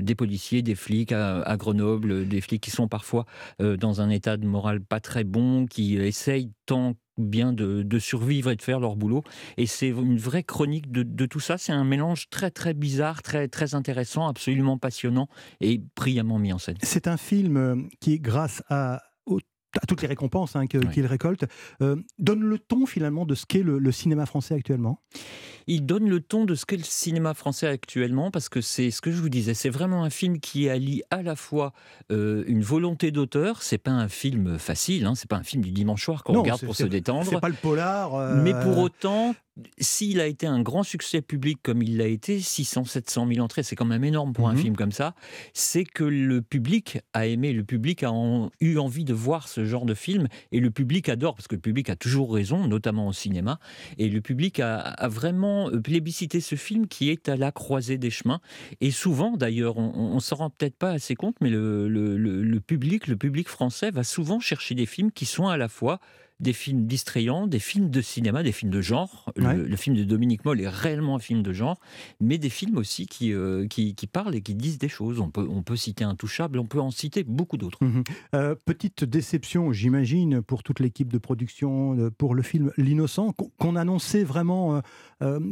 [0.00, 3.26] des policiers, des flics à, Grenoble, des flics qui sont parfois
[3.58, 8.56] dans un état de morale pas très bon, qui essayent tant bien de, survivre et
[8.56, 9.22] de faire leur boulot.
[9.56, 11.58] Et c'est une vraie chronique de, tout ça.
[11.58, 15.28] C'est un mélange très très bizarre, très très intéressant, absolument passionnant
[15.60, 16.78] et brillamment mis en scène.
[16.82, 19.02] C'est un film qui, grâce à
[19.80, 21.44] à toutes les récompenses hein, qu'il récolte,
[22.18, 25.00] donne le ton finalement de ce qu'est le cinéma français actuellement?
[25.66, 29.00] Il donne le ton de ce qu'est le cinéma français actuellement, parce que c'est ce
[29.00, 31.72] que je vous disais, c'est vraiment un film qui allie à la fois
[32.10, 35.70] euh, une volonté d'auteur, c'est pas un film facile, hein, c'est pas un film du
[35.70, 37.26] dimanche soir qu'on regarde pour se détendre.
[37.28, 38.14] C'est pas le polar.
[38.14, 39.34] Euh, Mais pour autant,
[39.78, 43.62] s'il a été un grand succès public comme il l'a été, 600, 700 000 entrées,
[43.62, 44.58] c'est quand même énorme pour un mhm.
[44.58, 45.14] film comme ça,
[45.52, 48.12] c'est que le public a aimé, le public a
[48.60, 51.60] eu envie de voir ce genre de film, et le public adore, parce que le
[51.60, 53.58] public a toujours raison, notamment au cinéma,
[53.98, 58.40] et le public a, vraiment plébiscité ce film qui est à la croisée des chemins,
[58.80, 63.16] et souvent d'ailleurs, on, ne s'en rend peut-être pas assez compte, mais le public, le
[63.16, 66.00] public français va souvent chercher des films qui sont à la fois
[66.40, 69.32] des films distrayants, des films de cinéma, des films de genre.
[69.36, 71.78] Le, film de Dominique Moll est réellement un film de genre,
[72.20, 75.20] mais des films aussi qui, euh, qui, parlent et qui disent des choses.
[75.20, 77.78] On peut, on peut citer Intouchable, on peut en citer beaucoup d'autres.
[77.82, 78.04] Mhm.
[78.34, 83.76] Euh, petite déception, j'imagine, pour toute l'équipe de production, euh, pour le film L'Innocent, qu'on
[83.76, 84.82] annonçait vraiment,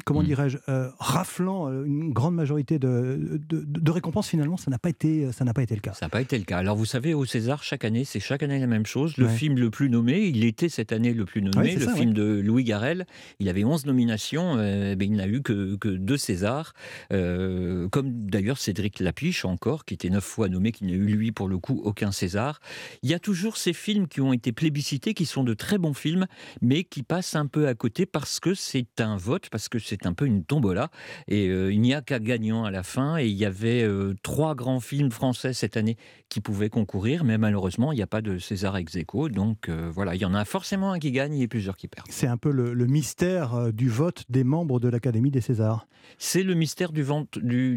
[0.05, 0.27] comment mm.
[0.27, 0.59] dirais-je,
[0.99, 4.29] raflant une grande majorité de, de, récompenses.
[4.29, 5.93] Finalement, ça n'a pas, été, ça pas été le cas.
[5.93, 6.59] Ça n'a pas été le cas.
[6.59, 9.17] Alors, vous savez, au César, chaque année, c'est chaque année la même chose.
[9.17, 12.23] Le film le plus nommé, il était cette année le plus nommé, le film de
[12.23, 13.05] Louis Garrel.
[13.41, 16.73] Il avait 11 nominations, euh, il n'a eu que, que deux Césars,
[17.13, 21.33] euh, comme d'ailleurs Cédric Lapiche encore, qui était neuf fois nommé, qui n'a eu lui
[21.33, 22.61] pour le coup aucun César.
[23.03, 25.95] Il y a toujours ces films qui ont été plébiscités, qui sont de très bons
[25.95, 26.29] films,
[26.63, 30.07] mais qui passent un peu à côté parce que c'est un vote, parce que c'est
[30.07, 30.93] un peu une tombola,
[31.27, 33.85] et euh, il n'y a qu'un gagnant à la fin, et il y avait
[34.23, 35.97] trois grands films français cette année
[36.29, 40.15] qui pouvaient concourir, mais malheureusement, il n'y a pas de César ex aequo, donc voilà,
[40.15, 42.09] il y en a forcément forcément un qui gagne et plusieurs qui perdent.
[42.11, 45.87] C'est un peu le, mystère euh, du vote des membres de l'Académie des Césars.
[46.19, 47.05] C'est le mystère du,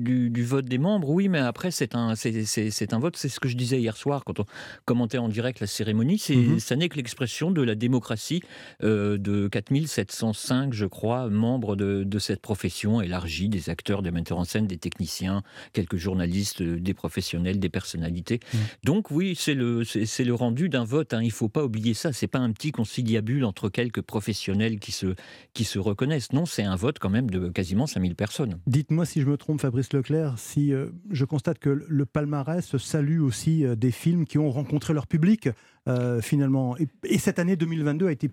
[0.01, 3.15] du, vote des membres, oui, mais après, c'est un, c'est, un vote.
[3.17, 4.45] C'est ce que je disais hier soir quand on
[4.85, 6.17] commentait en direct la cérémonie.
[6.17, 6.59] C'est, mhm.
[6.59, 8.41] Ça n'est que l'expression de la démocratie
[8.83, 14.43] euh, de 4705, je crois, membres de, cette profession élargie, des acteurs, des metteurs en
[14.43, 15.43] scène, des techniciens,
[15.73, 18.39] quelques journalistes, euh, des professionnels, des personnalités.
[18.53, 18.59] Mhm.
[18.83, 21.13] Donc, oui, c'est le, c'est, le rendu d'un vote.
[21.13, 21.21] Hein.
[21.21, 22.13] Il ne faut pas oublier ça.
[22.13, 25.13] C'est pas un petit conciliabule entre quelques professionnels qui se,
[25.53, 26.33] qui se reconnaissent.
[26.33, 28.59] Non, c'est un vote quand même de quasiment 5000 personnes.
[28.65, 33.21] Dites-moi si je me trompe, Fabrice Leclerc, si euh, je constate que le palmarès salue
[33.21, 35.49] aussi euh, des films qui ont rencontré leur public
[35.87, 36.75] euh, finalement.
[36.77, 38.31] et, cette année 2022 a été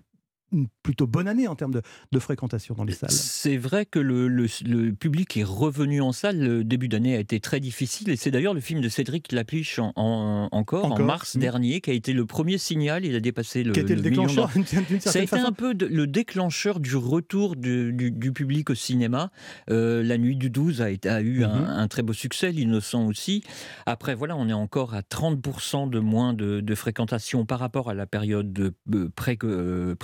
[0.51, 3.11] une plutôt bonne année en termes de, fréquentation dans les salles.
[3.11, 4.47] C'est vrai que le,
[4.91, 6.39] public est revenu en salle.
[6.39, 9.79] Le début d'année a été très difficile et c'est d'ailleurs le film de Cédric Lapiche
[9.79, 11.39] en, encore, en mars mmh.
[11.39, 13.05] dernier qui a été le premier signal.
[13.05, 14.49] Il a dépassé le, qui a été le, déclencheur
[14.99, 19.31] Ça a été un peu le déclencheur du retour du, public au cinéma.
[19.69, 21.43] Euh, la nuit du 12 a, été, a eu mmh.
[21.43, 23.43] un, très beau succès, l'innocent aussi.
[23.85, 28.05] Après voilà, on est encore à 30% de moins de, fréquentation par rapport à la
[28.05, 29.09] période de euh,
[29.43, 29.95] euh,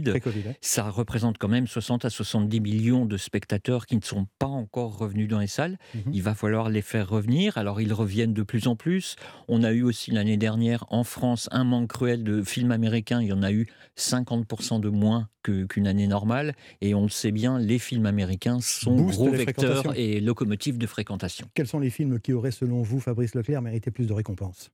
[0.00, 4.46] pré-Covid ça représente quand même 60 à 70 millions de spectateurs qui ne sont pas
[4.46, 5.78] encore revenus dans les salles.
[5.94, 6.12] Mhm.
[6.12, 7.58] Il va falloir les faire revenir.
[7.58, 9.16] Alors ils reviennent de plus en plus.
[9.48, 13.20] On a eu aussi l'année dernière en France un manque cruel de films américains.
[13.20, 13.66] Il y en a eu
[13.96, 16.54] 50% de moins qu'une année normale.
[16.80, 21.48] Et on le sait bien, les films américains sont gros vecteurs et locomotives de fréquentation.
[21.54, 24.70] Quels sont les films qui auraient, selon vous, Fabrice Leclerc, mérité plus de récompenses?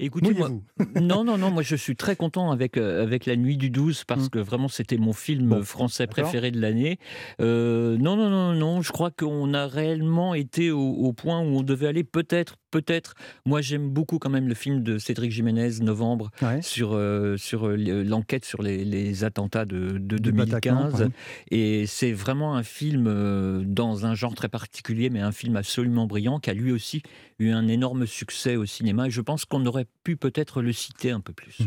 [0.00, 0.48] Écoutez, moi,
[1.00, 4.04] non, non, non, moi je suis très content avec, euh, avec La Nuit du 12
[4.04, 4.28] parce mmh.
[4.30, 6.98] que vraiment c'était mon film français préféré de l'année.
[7.40, 11.62] Euh, non, non, non, non, je crois qu'on a réellement été au, point où on
[11.62, 13.14] devait aller peut-être, peut-être.
[13.44, 16.30] Moi j'aime beaucoup quand même le film de Cédric Jiménez, Novembre,
[16.60, 21.08] sur, euh, sur l'enquête sur les, attentats de, de 2015.
[21.50, 26.38] Et c'est vraiment un film dans un genre très particulier, mais un film absolument brillant
[26.38, 27.02] qui a lui aussi
[27.38, 29.06] eu un énorme succès au cinéma.
[29.08, 31.58] Et je pense qu'on aurait pu peut-être le citer un peu plus.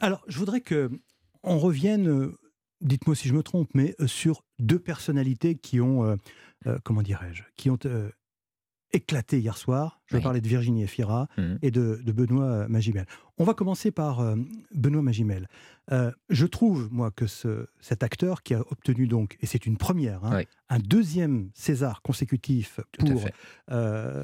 [0.00, 0.90] Alors, je voudrais que
[1.42, 2.38] on revienne, euh,
[2.80, 6.04] dites-moi si je me trompe, mais euh, sur deux personnalités qui ont,
[6.66, 7.78] euh, comment dirais-je, qui ont
[8.92, 9.97] éclaté hier soir.
[10.08, 11.42] Je vais parler de Virginie Efira mmh.
[11.62, 13.06] et de, Benoît Magimel.
[13.36, 14.34] On va commencer par
[14.74, 15.48] Benoît Magimel.
[15.90, 20.24] je trouve, moi, que ce, cet acteur qui a obtenu donc, et c'est une première,
[20.24, 23.24] hein, un deuxième César consécutif pour
[23.70, 24.22] euh,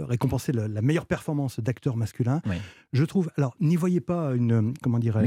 [0.00, 2.42] récompenser la, meilleure performance d'acteur masculin.
[2.92, 5.22] Je trouve, alors n'y voyez pas une, comment dirais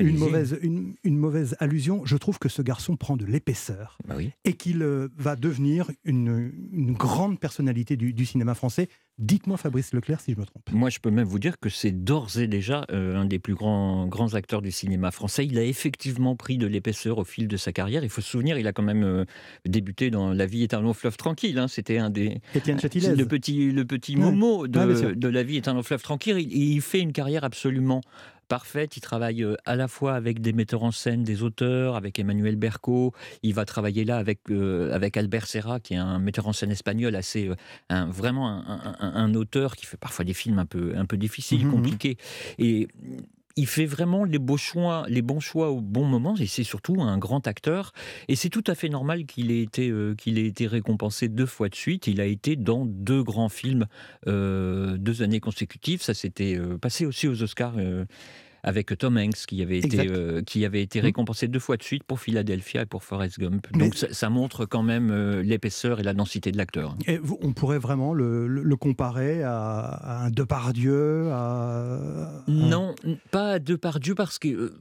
[0.00, 2.04] une mauvaise, une, mauvaise allusion.
[2.04, 6.52] Je trouve que ce garçon prend de l'épaisseur bah et qu'il euh, va devenir une,
[6.92, 8.88] grande personnalité du, cinéma français.
[9.18, 10.70] Dites-moi, Fabrice Leclerc, si je me trompe.
[10.72, 13.54] Moi, je peux même vous dire que c'est d'ores et déjà euh, un des plus
[13.54, 15.46] grands, grands acteurs du cinéma français.
[15.46, 18.04] Il a effectivement pris de l'épaisseur au fil de sa carrière.
[18.04, 19.24] Il faut se souvenir, il a quand même
[19.64, 21.58] débuté dans La vie est un long fleuve tranquille.
[21.58, 21.66] Hein.
[21.66, 22.40] C'était un des.
[22.54, 26.38] Le petit, le petit Momo de, La vie est un long fleuve tranquille.
[26.38, 28.02] Il, fait une carrière absolument
[28.46, 28.96] parfaite.
[28.96, 32.56] Il travaille euh, à la fois avec des metteurs en scène, des auteurs, avec Emmanuel
[32.56, 33.12] Berco.
[33.42, 36.70] Il va travailler là avec, euh, avec Albert Serra, qui est un metteur en scène
[36.70, 37.56] espagnol, assez, euh,
[37.88, 38.62] un, vraiment
[39.00, 41.72] un, auteur qui fait parfois des films un peu, un peu difficiles, mmh, mmh.
[41.72, 42.16] compliqués.
[42.58, 42.88] Et
[43.56, 47.92] il fait vraiment les, bons choix au bon moment, et c'est surtout un grand acteur.
[48.28, 50.14] Et c'est tout à fait normal qu'il ait, été, euh,
[50.60, 52.06] récompensé deux fois de suite.
[52.06, 53.86] Il a été dans deux grands films
[54.26, 56.02] euh, deux années consécutives.
[56.02, 57.76] Ça s'était euh, passé aussi aux Oscars
[58.62, 61.04] avec Tom Hanks qui avait été, euh, qui avait été mmh.
[61.04, 63.66] récompensé deux fois de suite pour Philadelphia et pour Forrest Gump.
[63.72, 66.96] Donc ça, montre quand même euh, l'épaisseur et la densité de l'acteur.
[67.06, 72.44] Et on pourrait vraiment le, comparer à, un Depardieu à...
[72.48, 72.94] Non,
[73.30, 74.48] pas à Depardieu parce que...
[74.48, 74.78] Euh,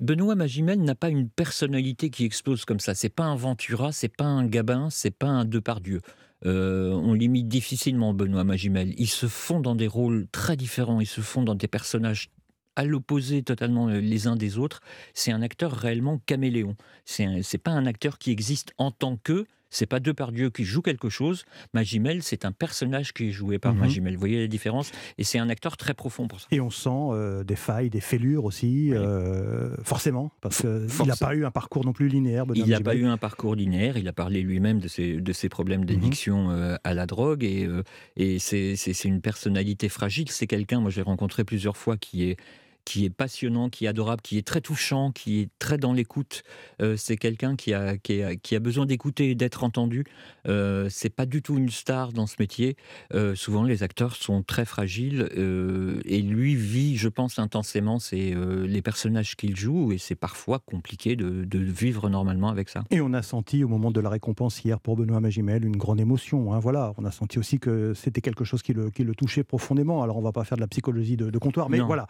[0.00, 2.94] Benoît Magimel n'a pas une personnalité qui explose comme ça.
[2.94, 6.00] C'est pas un Ventura, c'est pas un Gabin, c'est pas un Depardieu.
[6.42, 8.94] on limite difficilement Benoît Magimel.
[8.96, 12.30] Ils se font dans des rôles très différents, ils se font dans des personnages
[12.76, 14.80] à l'opposé totalement euh, les uns des autres.
[15.12, 16.76] C'est un acteur réellement caméléon.
[17.04, 19.46] C'est n'est pas un acteur qui existe en tant que.
[19.70, 21.44] C'est pas Depardieu qui joue quelque chose.
[21.72, 23.80] Magimel, c'est un personnage qui est joué par mhm.
[23.80, 24.14] Magimel.
[24.14, 24.92] Vous voyez la différence?
[25.18, 26.46] Et c'est un acteur très profond pour ça.
[26.52, 31.34] Et on sent euh, des failles, des fêlures aussi, euh, forcément, parce qu'il n'a pas
[31.34, 32.44] eu un parcours non plus linéaire.
[32.54, 33.96] il n'a pas eu un parcours linéaire.
[33.96, 35.86] Il a parlé lui-même de ses, de ses problèmes mhm.
[35.86, 37.42] d'addiction à la drogue.
[37.42, 37.68] Et,
[38.16, 40.30] et c'est une personnalité fragile.
[40.30, 42.36] C'est quelqu'un, moi j'ai rencontré plusieurs fois, qui est
[42.84, 46.42] qui est passionnant, qui est adorable, qui est très touchant, qui est très dans l'écoute.
[46.82, 50.04] Euh, c'est quelqu'un qui a, qui, a, besoin d'écouter et d'être entendu.
[50.46, 52.76] Euh, c'est pas du tout une star dans ce métier.
[53.14, 58.34] Euh, souvent, les acteurs sont très fragiles euh, et lui vit, je pense, intensément c'est
[58.66, 62.84] les personnages qu'il joue et c'est parfois compliqué de, vivre normalement avec ça.
[62.90, 66.00] Et on a senti au moment de la récompense hier pour Benoît Magimel une grande
[66.00, 66.52] émotion.
[66.52, 69.44] Hein, voilà, on a senti aussi que c'était quelque chose qui le, qui le, touchait
[69.44, 70.02] profondément.
[70.02, 72.06] Alors, on va pas faire de la psychologie de, comptoir, mais voilà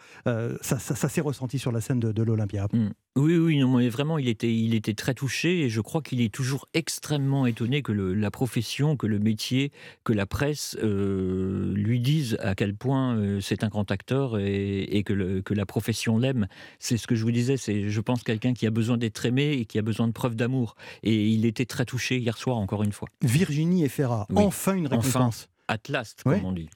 [0.65, 2.67] ça, s'est ressenti sur la scène de, l'Olympia.
[2.73, 2.89] Mm.
[3.17, 6.19] Oui, oui, non, mais vraiment, il était, il était très touché et je crois qu'il
[6.19, 9.71] est toujours extrêmement étonné que la profession, que le métier,
[10.03, 15.03] que la presse euh, lui disent à quel point euh, c'est un grand acteur et,
[15.05, 16.47] que, que, la profession l'aime.
[16.79, 19.53] C'est ce que je vous disais, c'est, je pense, quelqu'un qui a besoin d'être aimé
[19.53, 20.75] et qui a besoin de preuves d'amour.
[21.03, 23.07] Et il était très touché hier soir, encore une fois.
[23.21, 25.47] Virginie Efera, enfin une récompense.
[25.67, 26.69] Atlas, comme on dit.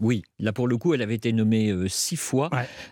[0.00, 2.48] Oui, là pour le coup, elle avait été nommée euh, six fois.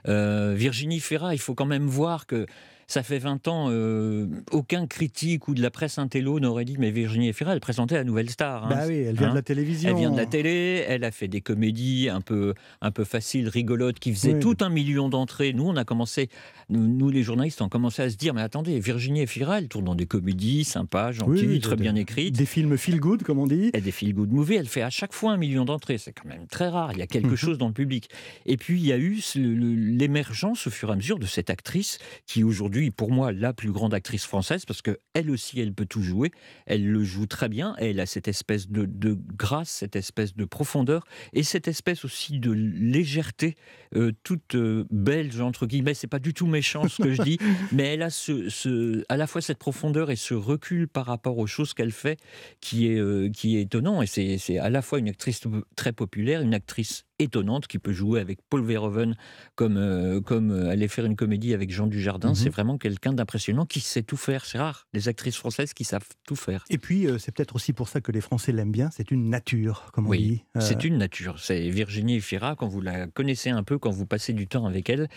[0.06, 2.46] Euh, Virginie Ferra, il faut quand même voir que
[2.88, 6.90] ça fait 20 ans, euh, aucun critique ou de la presse intello n'aurait dit mais
[6.90, 8.64] Virginie Efira, elle présentait la Nouvelle Star.
[8.64, 8.68] Hein.
[8.70, 9.90] bah oui, elle vient de la hein télévision.
[9.90, 13.48] Elle vient de la télé, elle a fait des comédies un peu, un peu faciles,
[13.48, 15.52] rigolotes, qui faisaient tout un million d'entrées.
[15.52, 16.30] Nous, on a commencé,
[16.70, 19.94] nous, les journalistes, on commencé à se dire mais attendez, Virginie Efira, elle tourne dans
[19.94, 22.36] des comédies sympas, gentilles, très bien écrites.
[22.36, 23.70] Des films feel good, comme on dit.
[23.74, 25.98] Et des feel good movies, elle fait à chaque fois un million d'entrées.
[25.98, 26.92] C'est quand même très rare.
[26.92, 28.08] Il y a quelque chose dans le public.
[28.46, 31.98] Et puis, il y a eu l'émergence au fur et à mesure de cette actrice
[32.26, 35.86] qui aujourd'hui, pour moi, la plus grande actrice française parce que elle aussi, elle peut
[35.86, 36.30] tout jouer.
[36.66, 37.74] Elle le joue très bien.
[37.78, 42.52] Elle a cette espèce de, grâce, cette espèce de profondeur et cette espèce aussi de
[42.52, 43.56] légèreté
[43.96, 45.94] euh, toute euh, belge entre guillemets.
[45.94, 47.38] C'est pas du tout méchant ce que je dis,
[47.72, 51.46] mais elle a ce, à la fois cette profondeur et ce recul par rapport aux
[51.46, 52.18] choses qu'elle fait
[52.60, 54.02] qui est euh, qui est étonnant.
[54.02, 55.42] Et c'est à la fois une actrice
[55.76, 59.16] très populaire, une actrice étonnante qui peut jouer avec Paul Verhoeven
[59.54, 62.30] comme, euh, comme euh, aller faire une comédie avec Jean Dujardin.
[62.30, 62.34] Mhm.
[62.34, 64.44] C'est vraiment quelqu'un d'impressionnant qui sait tout faire.
[64.44, 66.64] C'est rare, les actrices françaises qui savent tout faire.
[66.70, 68.90] Et puis, euh, c'est peut-être aussi pour ça que les Français l'aiment bien.
[68.92, 70.44] C'est une nature, comme on oui, dit.
[70.60, 71.38] C'est une nature.
[71.38, 74.88] C'est Virginie Fira, quand vous la connaissez un peu, quand vous passez du temps avec
[74.90, 75.08] elle,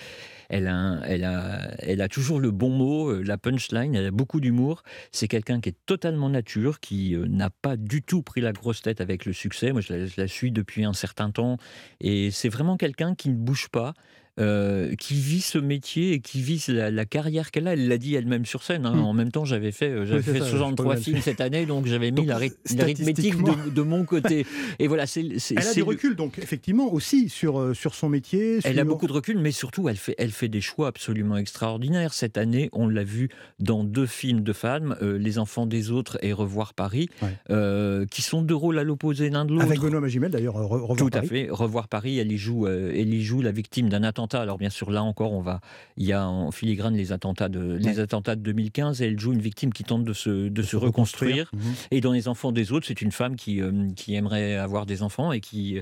[0.50, 4.40] elle a, elle a, elle a toujours le bon mot, la punchline, elle a beaucoup
[4.40, 4.84] d'humour.
[5.12, 9.02] C'est quelqu'un qui est totalement nature, qui n'a pas du tout pris la grosse tête
[9.02, 9.72] avec le succès.
[9.72, 11.58] Moi, je la, je la suis depuis un certain temps
[12.00, 13.94] et c'est vraiment quelqu'un qui ne bouge pas,
[14.40, 17.74] euh, qui vit ce métier et qui vit la, carrière qu'elle a.
[17.74, 18.86] Elle l'a dit elle-même sur scène.
[18.86, 18.96] Hein.
[18.96, 19.04] Hmm.
[19.04, 23.36] En même temps, j'avais fait, j'avais fait 63 films cette année, donc j'avais mis l'arithmétique
[23.74, 24.46] de, mon côté.
[24.80, 28.60] Et voilà, c'est, elle a du recul, donc effectivement aussi sur, sur son métier.
[28.64, 32.14] Elle a beaucoup de recul, mais surtout, elle fait, elle fait des choix absolument extraordinaires.
[32.14, 33.30] Cette année, on l'a vu
[33.60, 37.10] dans deux films de femmes, Les enfants des autres et Revoir Paris,
[37.50, 39.66] qui sont deux rôles à l'opposé l'un de l'autre.
[39.66, 41.26] Avec Benoît Magimel d'ailleurs, Revoir Tout Paris.
[41.26, 41.48] à fait.
[41.50, 44.92] Revoir Paris, elle y joue, elle y joue la victime d'un attentat alors bien sûr,
[44.92, 45.60] là encore, on va,
[45.98, 49.34] il y a en filigrane les attentats de, les attentats de 2015 et elle joue
[49.34, 51.50] une victime qui tente de se, de se reconstruire.
[51.54, 51.62] Mhm.
[51.92, 55.04] Et dans les enfants des autres, c'est une femme qui, euh, qui aimerait avoir des
[55.04, 55.80] enfants et qui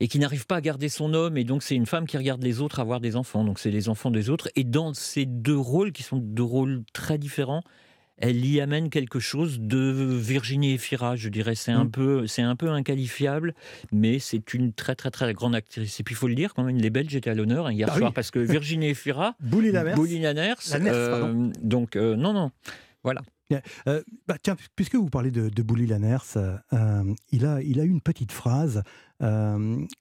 [0.00, 1.36] et qui n'arrive pas à garder son homme.
[1.36, 3.44] Et donc, c'est une femme qui regarde les autres avoir des enfants.
[3.44, 4.48] Donc, c'est les enfants des autres.
[4.56, 7.62] Et dans ces deux rôles, qui sont deux rôles très différents,
[8.16, 11.54] elle y amène quelque chose de Virginie Efira, je dirais.
[11.54, 11.90] C'est un, mm.
[11.90, 13.54] peu, c'est un peu inqualifiable,
[13.92, 15.98] mais c'est une très, très, très grande actrice.
[16.00, 17.88] Et puis, il faut le dire, quand même, les Belges étaient à l'honneur hein, hier
[17.88, 19.72] bah soir, parce que Virginie Efira, Bouli
[20.20, 22.50] Laners, euh, donc, euh, non, non,
[23.02, 23.22] voilà.
[23.86, 26.36] Euh, bah, tiens, puisque vous parlez de, de Bouli Laners,
[27.30, 28.82] il, a, il a eu une petite phrase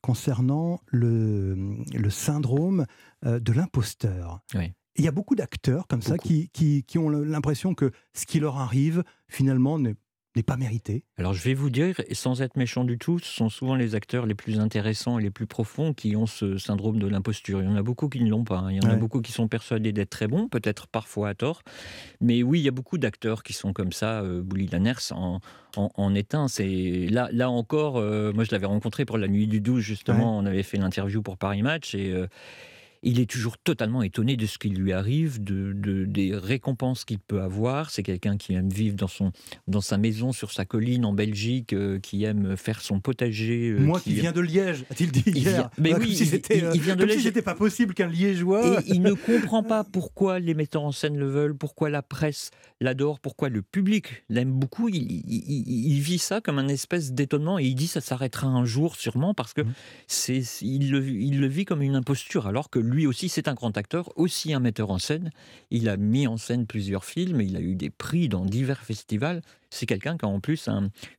[0.01, 1.55] concernant le,
[1.93, 2.85] le syndrome
[3.23, 4.41] de l'imposteur.
[4.55, 4.73] Oui.
[4.95, 8.39] Il y a beaucoup d'acteurs comme ça qui, qui, qui, ont l'impression que ce qui
[8.39, 12.83] leur arrive, finalement, n'est pas mérité Alors je vais vous dire, et sans être méchant
[12.83, 16.15] du tout, ce sont souvent les acteurs les plus intéressants et les plus profonds qui
[16.15, 17.61] ont ce syndrome de l'imposture.
[17.61, 18.57] Il y en a beaucoup qui ne l'ont pas.
[18.57, 18.71] Hein.
[18.71, 21.61] Il y en a beaucoup qui sont persuadés d'être très bons, peut-être parfois à tort.
[22.19, 24.21] Mais oui, il y a beaucoup d'acteurs qui sont comme ça.
[24.21, 25.39] Euh, Bouli Lanners en,
[25.75, 26.47] en, est un.
[27.09, 30.37] Là, là encore, euh, moi je l'avais rencontré pour la nuit du 12, justement.
[30.37, 32.11] On avait fait l'interview pour Paris Match et.
[32.11, 32.27] Euh,
[33.03, 35.73] il est toujours totalement étonné de ce qui lui arrive, de,
[36.05, 37.89] des récompenses qu'il peut avoir.
[37.89, 39.31] C'est quelqu'un qui aime vivre dans, son,
[39.67, 43.69] dans sa maison sur sa colline en Belgique, euh, qui aime faire son potager.
[43.69, 46.95] Euh, Moi qui, viens de Liège, a-t-il dit hier Mais oui, si il, il, vient
[46.95, 47.17] de Liège.
[47.17, 48.81] Si c'était pas possible qu'un Liégeois.
[48.81, 52.51] Et il ne comprend pas pourquoi les metteurs en scène le veulent, pourquoi la presse
[52.83, 54.89] l'adore, pourquoi le public l'aime beaucoup.
[54.89, 59.33] Il, vit ça comme un espèce d'étonnement et il dit ça s'arrêtera un jour sûrement
[59.33, 59.73] parce que mmh.
[60.07, 63.53] c'est il le, il le vit comme une imposture alors que lui aussi, c'est un
[63.53, 65.31] grand acteur, aussi un metteur en scène.
[65.71, 69.41] Il a mis en scène plusieurs films, il a eu des prix dans divers festivals.
[69.69, 70.69] C'est quelqu'un qui a en plus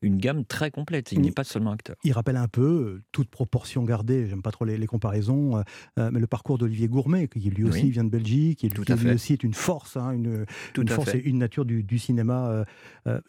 [0.00, 1.10] une gamme très complète.
[1.10, 1.96] Il n'est pas seulement acteur.
[2.04, 5.62] Il rappelle un peu, euh, toute proportion gardée, j'aime pas trop les, comparaisons, euh,
[5.98, 9.32] euh, mais le parcours d'Olivier Gourmet, qui lui aussi vient de Belgique, qui lui, aussi
[9.32, 10.46] est une force, hein, une,
[10.88, 12.64] force et une nature du, cinéma,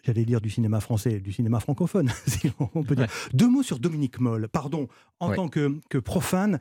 [0.04, 3.08] j'allais dire du cinéma français, du cinéma francophone, si on peut dire.
[3.34, 4.48] Deux mots sur Dominique Moll.
[4.48, 4.88] Pardon,
[5.20, 6.60] en tant que, que profane,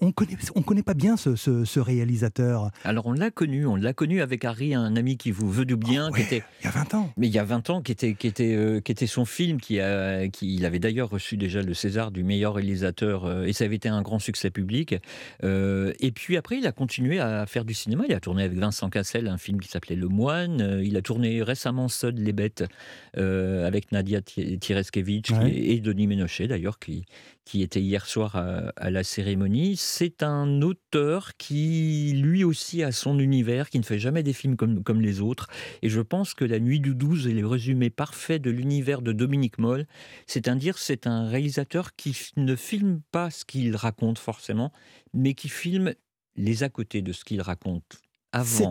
[0.00, 2.70] on connaît, on connaît pas bien ce, réalisateur.
[2.84, 5.76] Alors on l'a connu, on l'a connu avec Harry, un ami qui vous veut du
[5.76, 7.12] bien, oh, qui était il y a 20 ans.
[7.16, 9.58] Mais il y a 20 ans, qui était qui était euh, qui était son film,
[9.58, 13.54] qui a qui il avait d'ailleurs reçu déjà le César du meilleur réalisateur euh, et
[13.54, 14.96] ça avait été un grand succès public.
[15.44, 18.04] Euh, et puis après, il a continué à faire du cinéma.
[18.06, 20.80] Il a tourné avec Vincent Cassel un film qui s'appelait Le Moine.
[20.84, 22.64] Il a tourné récemment Sod les bêtes
[23.14, 27.06] avec Nadia Tireskevich et Denis Ménochet d'ailleurs qui
[27.50, 29.69] qui était hier soir à, la cérémonie.
[29.76, 34.56] C'est un auteur qui, lui aussi, a son univers, qui ne fait jamais des films
[34.56, 35.48] comme, comme les autres.
[35.82, 39.12] Et je pense que La Nuit du 12 est le résumé parfait de l'univers de
[39.12, 39.86] Dominique Moll.
[40.26, 44.72] C'est-à-dire, c'est un réalisateur qui ne filme pas ce qu'il raconte forcément,
[45.14, 45.94] mais qui filme
[46.36, 48.00] les à côté de ce qu'il raconte
[48.32, 48.70] avant,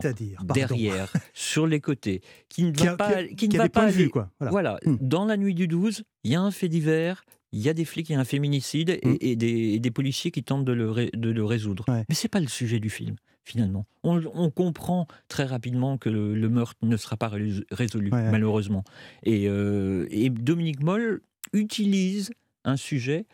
[0.55, 4.09] derrière, sur les côtés, qui ne va pas, qui, ne va pas aller.
[4.09, 4.30] quoi.
[4.39, 4.80] Voilà.
[4.85, 4.97] Hmm.
[5.01, 7.85] Dans la nuit du 12, il y a un fait divers, il y a des
[7.85, 9.80] flics, il y a un féminicide et, mmh.
[9.80, 11.85] des, policiers qui tentent de le, de le résoudre.
[11.88, 13.85] Mais Mais c'est pas le sujet du film, finalement.
[14.03, 17.31] On, comprend très rapidement que le, meurtre ne sera pas
[17.71, 18.84] résolu, malheureusement.
[19.23, 21.21] Et, euh, et Dominique Moll
[21.53, 22.31] utilise
[22.65, 23.26] un sujet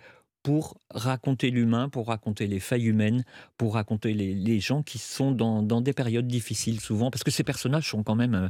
[0.46, 3.26] pour raconter l'humain, pour raconter les failles humaines,
[3.58, 7.90] pour raconter les, gens qui sont dans, des périodes difficiles souvent, parce que ces personnages
[7.90, 8.50] sont quand même, euh,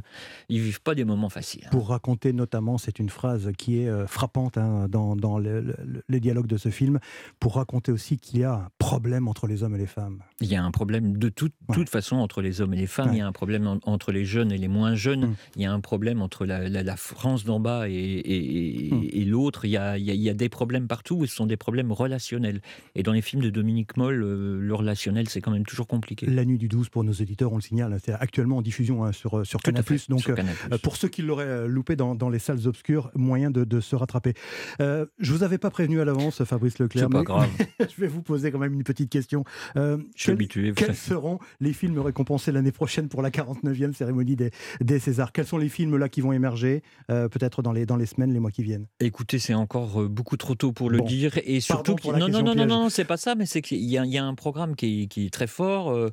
[0.50, 1.62] ils vivent pas des moments faciles.
[1.64, 1.70] Hein.
[1.70, 6.58] Pour raconter notamment, c'est une phrase qui est euh, frappante hein, dans, les dialogues de
[6.58, 7.00] ce film,
[7.40, 10.22] pour raconter aussi qu'il y a un problème entre les hommes et les femmes.
[10.42, 13.12] Il y a un problème de toute, toute façon entre les hommes et les femmes,
[13.12, 15.34] il y a un problème entre les jeunes et les moins jeunes, mm.
[15.56, 20.28] il y a un problème entre la, France d'en bas et, l'autre, il, il, y
[20.28, 22.60] a des problèmes partout, ce sont des problèmes relationnel.
[22.94, 26.26] Et dans les films de Dominique Moll, euh, le relationnel, c'est quand même toujours compliqué.
[26.26, 29.12] La nuit du 12, pour nos éditeurs, on le signale, c'est actuellement en diffusion hein,
[29.12, 29.84] sur, euh, sur Canal+.
[30.08, 33.80] Donc, euh, pour ceux qui l'auraient loupé dans, dans, les salles obscures, moyen de, de
[33.80, 34.34] se rattraper.
[34.80, 37.08] Euh, je vous avais pas prévenu à l'avance, Fabrice Leclerc.
[37.10, 37.48] C'est pas grave.
[37.80, 39.44] je vais vous poser quand même une petite question.
[39.74, 40.72] je suis habitué.
[40.74, 44.50] Quels seront les films récompensés l'année prochaine pour la 49e cérémonie des,
[44.80, 45.32] des Césars?
[45.32, 48.40] Quels sont les films là qui vont émerger, peut-être dans les, dans les semaines, les
[48.40, 48.86] mois qui viennent?
[49.00, 51.38] Écoutez, c'est encore beaucoup trop tôt pour le dire.
[51.44, 54.18] Et surtout non, non, non, non, non, c'est pas ça, mais c'est qu'il y, y,
[54.18, 55.90] a un programme qui est, très fort.
[55.90, 56.10] Euh,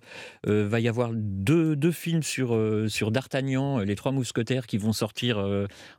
[0.48, 4.77] euh, va y avoir deux, deux films sur, euh, sur D'Artagnan, les trois mousquetaires qui
[4.77, 5.44] vont sortir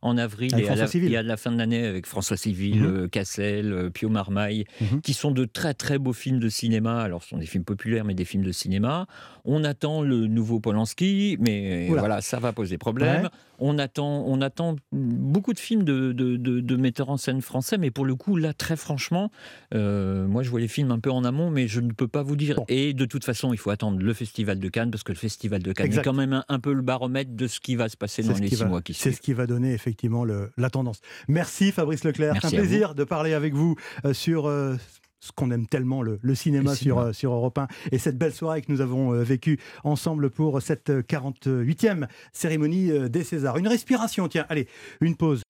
[0.02, 3.10] en avril et à, la, la, fin de l'année avec François Civil, mhm.
[3.10, 5.00] Cassel, Pio Marmaille, mhm.
[5.00, 7.00] qui sont de très très beaux films de cinéma.
[7.00, 9.06] Alors, ce sont des films populaires, mais des films de cinéma.
[9.44, 13.28] On attend le nouveau Polanski, mais voilà, ça va poser problème.
[13.58, 17.90] On attend, on attend beaucoup de films de, de, de, metteurs en scène français, mais
[17.90, 19.30] pour le coup, là, très franchement,
[19.74, 22.22] euh, moi, je vois les films un peu en amont, mais je ne peux pas
[22.22, 22.60] vous dire.
[22.68, 25.62] Et de toute façon, il faut attendre le Festival de Cannes, parce que le Festival
[25.62, 28.22] de Cannes est quand même un, peu le baromètre de ce qui va se passer
[28.22, 29.12] dans les six mois qui suivent.
[29.12, 31.00] C'est ce qui va donner effectivement le, la tendance.
[31.28, 32.36] Merci Fabrice Leclerc.
[32.40, 34.76] C'est un plaisir de parler avec vous euh, sur euh,
[35.24, 38.60] ce qu'on aime tellement, le, cinéma, sur, euh, sur Europe 1, et cette belle soirée
[38.60, 43.56] que nous avons euh, vécue ensemble pour cette 48e cérémonie euh, des Césars.
[43.56, 44.68] Une respiration, tiens, allez,
[45.00, 45.42] une pause.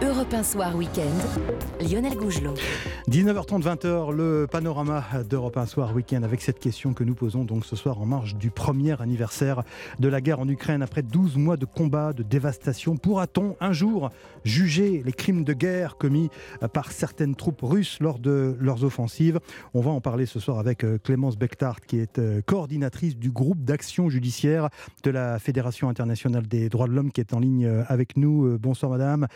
[0.00, 2.52] Europe 1 Soir Week-end, Lionel Gougelot.
[3.08, 7.64] 19h30, 20h, le panorama d'Europe 1 Soir Week-end avec cette question que nous posons donc
[7.64, 9.62] ce soir en marge du premier anniversaire
[9.98, 10.82] de la guerre en Ukraine.
[10.82, 14.10] Après 12 mois de combat, de dévastation, pourra-t-on un jour
[14.44, 16.28] juger les crimes de guerre commis
[16.74, 19.40] par certaines troupes russes lors de leurs offensives?
[19.72, 23.30] On va en parler ce soir avec euh, Clémence Bechtart qui est euh, coordinatrice du
[23.30, 24.68] groupe d'action judiciaire
[25.02, 28.58] de la Fédération internationale des droits de l'homme qui est en ligne euh, avec nous.
[28.58, 29.26] Bonsoir madame.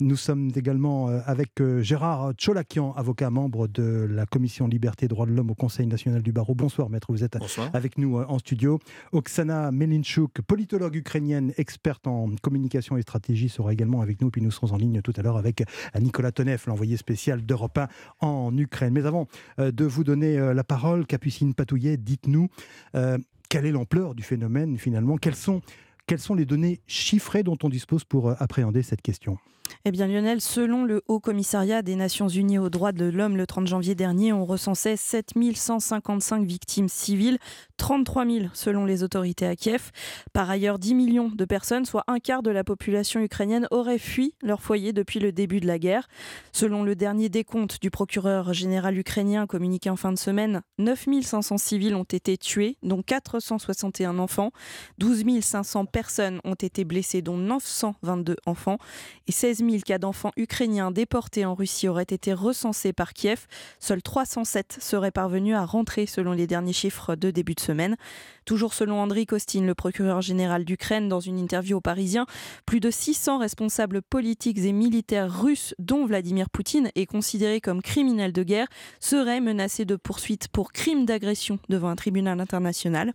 [0.00, 5.08] Nous sommes également euh, avec euh, Gérard Tcholakian, avocat membre de la commission Liberté et
[5.08, 6.54] Droits de l'Homme au Conseil national du barreau.
[6.54, 7.36] Bonsoir maître, vous êtes
[7.72, 8.78] avec nous euh, en studio.
[9.12, 14.30] Oksana Melinchuk, politologue ukrainienne, experte en communication et stratégie, sera également avec nous.
[14.30, 15.62] Puis nous serons en ligne tout à l'heure avec
[16.00, 17.88] Nicolas Tonev, l'envoyé spécial d'Europe 1
[18.20, 18.92] en Ukraine.
[18.92, 19.28] Mais avant
[19.58, 22.48] de vous donner la parole, Capucine Patouillet, dites-nous
[22.92, 25.16] quelle est l'ampleur du phénomène finalement?
[25.16, 25.62] Quelles sont,
[26.06, 29.38] quelles sont les données chiffrées dont on dispose pour appréhender cette question?
[29.86, 33.46] Eh bien Lionel, selon le Haut Commissariat des Nations Unies aux droits de l'homme le
[33.46, 37.38] 30 janvier dernier, on recensait 7155 victimes civiles,
[37.76, 39.90] 33 000 selon les autorités à Kiev.
[40.32, 44.34] Par ailleurs, 10 millions de personnes, soit un quart de la population ukrainienne, auraient fui
[44.42, 46.08] leur foyer depuis le début de la guerre.
[46.52, 51.58] Selon le dernier décompte du procureur général ukrainien communiqué en fin de semaine, 9 500
[51.58, 54.50] civils ont été tués, dont 461 enfants.
[54.96, 58.78] 12 500 personnes ont été blessées, dont 922 enfants.
[59.26, 63.46] Et 16 000 cas d'enfants ukrainiens déportés en Russie auraient été recensés par Kiev.
[63.80, 67.96] Seuls 307 seraient parvenus à rentrer selon les derniers chiffres de début de semaine.
[68.44, 72.26] Toujours selon Andriy Kostin, le procureur général d'Ukraine, dans une interview aux Parisiens,
[72.66, 78.32] plus de 600 responsables politiques et militaires russes, dont Vladimir Poutine est considéré comme criminel
[78.32, 78.68] de guerre,
[79.00, 83.14] seraient menacés de poursuites pour crimes d'agression devant un tribunal international.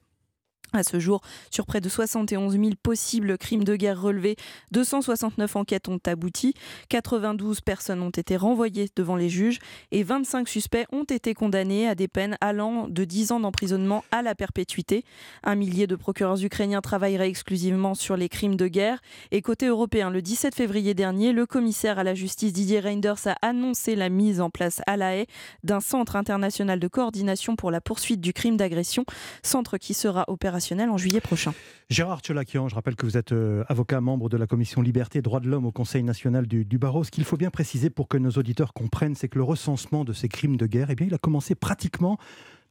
[0.72, 4.36] À ce jour, sur près de 71 000 possibles crimes de guerre relevés,
[4.70, 6.54] 269 enquêtes ont abouti,
[6.90, 9.58] 92 personnes ont été renvoyées devant les juges
[9.92, 14.22] et 25 suspects ont été condamnés à des peines allant de 10 ans d'emprisonnement à
[14.22, 15.06] la perpétuité.
[15.44, 19.00] Un millier de procureurs ukrainiens travailleraient exclusivement sur les crimes de guerre.
[19.32, 23.38] Et côté européen, le 17 février dernier, le commissaire à la justice Didier Reinders a
[23.42, 25.26] annoncé la mise en place à La Haye
[25.64, 29.04] d'un centre international de coordination pour la poursuite du crime d'agression,
[29.42, 30.59] centre qui sera opérationnel
[30.90, 31.54] en juillet prochain.
[31.90, 35.22] Gérard Tcholakian, je rappelle que vous êtes euh, avocat membre de la commission Liberté et
[35.22, 37.04] Droits de l'Homme au Conseil national du, barreau.
[37.04, 40.14] Ce qu'il faut bien préciser pour que nos auditeurs comprennent, c'est que le recensement de
[40.14, 42.18] ces crimes de guerre, eh bien, il a commencé pratiquement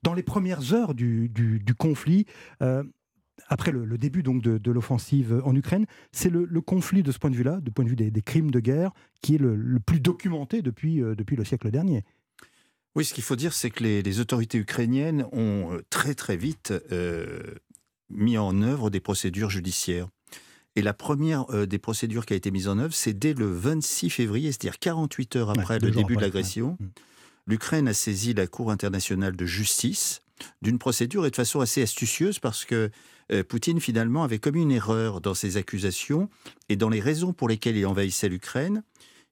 [0.02, 1.30] dans les premières heures du,
[1.78, 2.26] conflit.
[2.62, 2.84] Euh,
[3.48, 7.36] après le, début donc de, l'offensive en Ukraine, c'est le, conflit de ce point de
[7.36, 8.92] vue-là, du point de vue des, crimes de guerre,
[9.22, 12.04] qui est le, plus documenté depuis, euh, depuis le siècle dernier.
[12.94, 16.72] Oui, ce qu'il faut dire, c'est que les, autorités ukrainiennes ont très très vite
[18.10, 20.08] mis en œuvre des procédures judiciaires.
[20.76, 23.46] Et la première euh, des procédures qui a été mise en œuvre, c'est dès le
[23.46, 26.76] 26 février, c'est-à-dire 48 heures après le début de l'agression.
[26.78, 26.86] Mm.
[27.46, 30.20] L'Ukraine a saisi la Cour internationale de justice
[30.62, 32.90] d'une procédure et de façon assez astucieuse parce que
[33.32, 36.28] euh, Poutine finalement avait commis une erreur dans ses accusations
[36.68, 38.82] et dans les raisons pour lesquelles il envahissait l'Ukraine.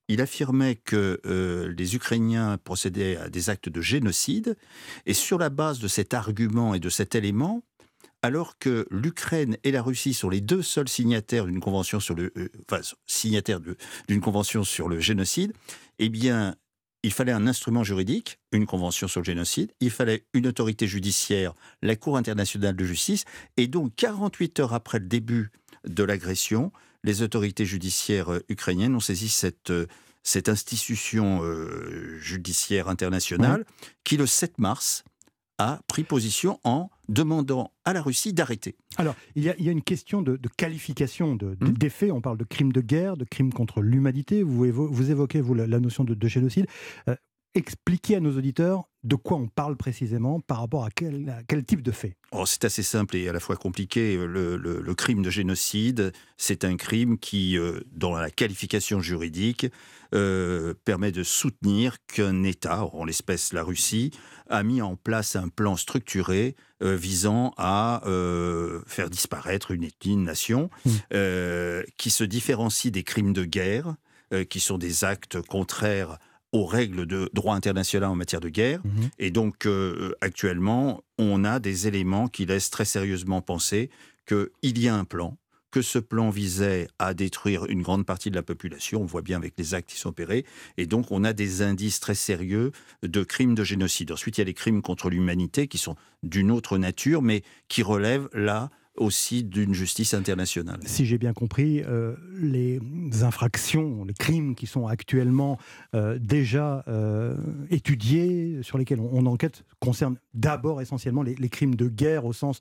[0.08, 4.56] Il affirmait que euh, les Ukrainiens procédaient à des actes de génocide
[5.04, 7.62] et sur la base de cet argument et de cet élément,
[8.26, 12.32] alors que l'Ukraine et la Russie sont les deux seuls signataires d'une convention sur le,
[12.36, 15.52] euh, signataires d'une convention sur le génocide,
[16.00, 16.56] eh bien,
[17.04, 21.54] il fallait un instrument juridique, une convention sur le génocide, il fallait une autorité judiciaire,
[21.82, 23.26] la Cour internationale de justice,
[23.56, 25.52] et donc 48 heures après le début
[25.86, 26.72] de l'agression,
[27.04, 29.86] les autorités judiciaires euh, ukrainiennes ont saisi cette, euh,
[30.24, 31.42] cette institution
[32.18, 33.64] judiciaire internationale
[34.02, 35.04] qui, le 7 mars,
[35.58, 38.76] a pris position en demandant à la Russie d'arrêter.
[38.96, 41.72] Alors, il y, a, une question de, qualification de, hmm.
[41.72, 42.12] des faits.
[42.12, 44.42] On parle de crimes de guerre, de crimes contre l'humanité.
[44.42, 46.66] Vous, vous, évoquez, vous, la, notion de, génocide.
[47.08, 47.16] Euh,
[47.56, 51.82] expliquer à nos auditeurs de quoi on parle précisément par rapport à quel, quel type
[51.82, 54.16] de fait oh, C'est assez simple et à la fois compliqué.
[54.16, 59.66] Le, crime de génocide, c'est un crime qui, euh, dans la qualification juridique,
[60.14, 64.10] euh, permet de soutenir qu'un État, en l'espèce la Russie,
[64.48, 68.02] a mis en place un plan structuré euh, visant à
[68.86, 70.90] faire disparaître une ethnie, une nation, mmh.
[71.96, 73.96] qui se différencie des crimes de guerre,
[74.50, 76.18] qui sont des actes contraires
[76.52, 78.80] aux règles de droit international en matière de guerre.
[78.84, 79.10] Mhm.
[79.18, 83.90] Et donc, euh, actuellement, on a des éléments qui laissent très sérieusement penser
[84.26, 85.36] qu'il y a un plan,
[85.70, 89.36] que ce plan visait à détruire une grande partie de la population, on voit bien
[89.36, 90.44] avec les actes qui sont opérés,
[90.78, 94.10] et donc on a des indices très sérieux de crimes de génocide.
[94.10, 97.82] Ensuite, il y a les crimes contre l'humanité qui sont d'une autre nature, mais qui
[97.82, 100.80] relèvent là aussi d'une justice internationale.
[100.84, 102.80] Si j'ai bien compris, euh, les
[103.22, 105.58] infractions, les crimes qui sont actuellement
[105.94, 107.36] euh, déjà euh,
[107.70, 112.60] étudiés, sur lesquels on, enquête, concernent d'abord essentiellement les, crimes de guerre au sens,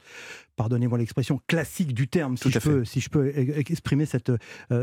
[0.56, 4.32] pardonnez-moi l'expression, classique du terme, si, je peux, si je peux, exprimer cette,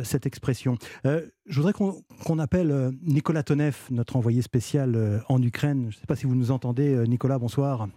[0.05, 0.77] cette expression.
[1.05, 5.89] je voudrais qu'on appelle Nicolas Tonev, notre envoyé spécial en Ukraine.
[5.91, 7.89] Je ne sais pas si vous nous entendez, Nicolas, bonsoir.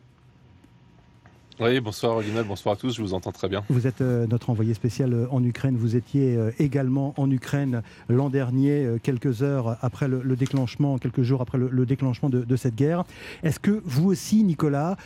[1.58, 3.64] Oui, bonsoir Lionel, bonsoir à tous, je vous entends très bien.
[3.70, 7.82] Vous êtes euh, notre envoyé spécial euh, en Ukraine, vous étiez euh, également en Ukraine
[8.10, 13.06] l'an dernier, quelques heures après le, déclenchement, quelques jours après le, déclenchement de, cette guerre.
[13.44, 14.98] Est-ce que vous aussi, Nicolas,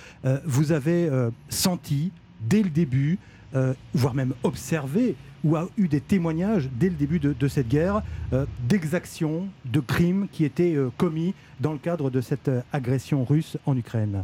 [0.45, 1.09] vous avez
[1.49, 2.11] senti
[2.41, 3.19] dès le début,
[3.93, 8.01] voire même observé, ou a eu des témoignages dès le début de, de cette guerre
[8.67, 14.23] d'exactions, de crimes qui étaient commis dans le cadre de cette agression russe en Ukraine?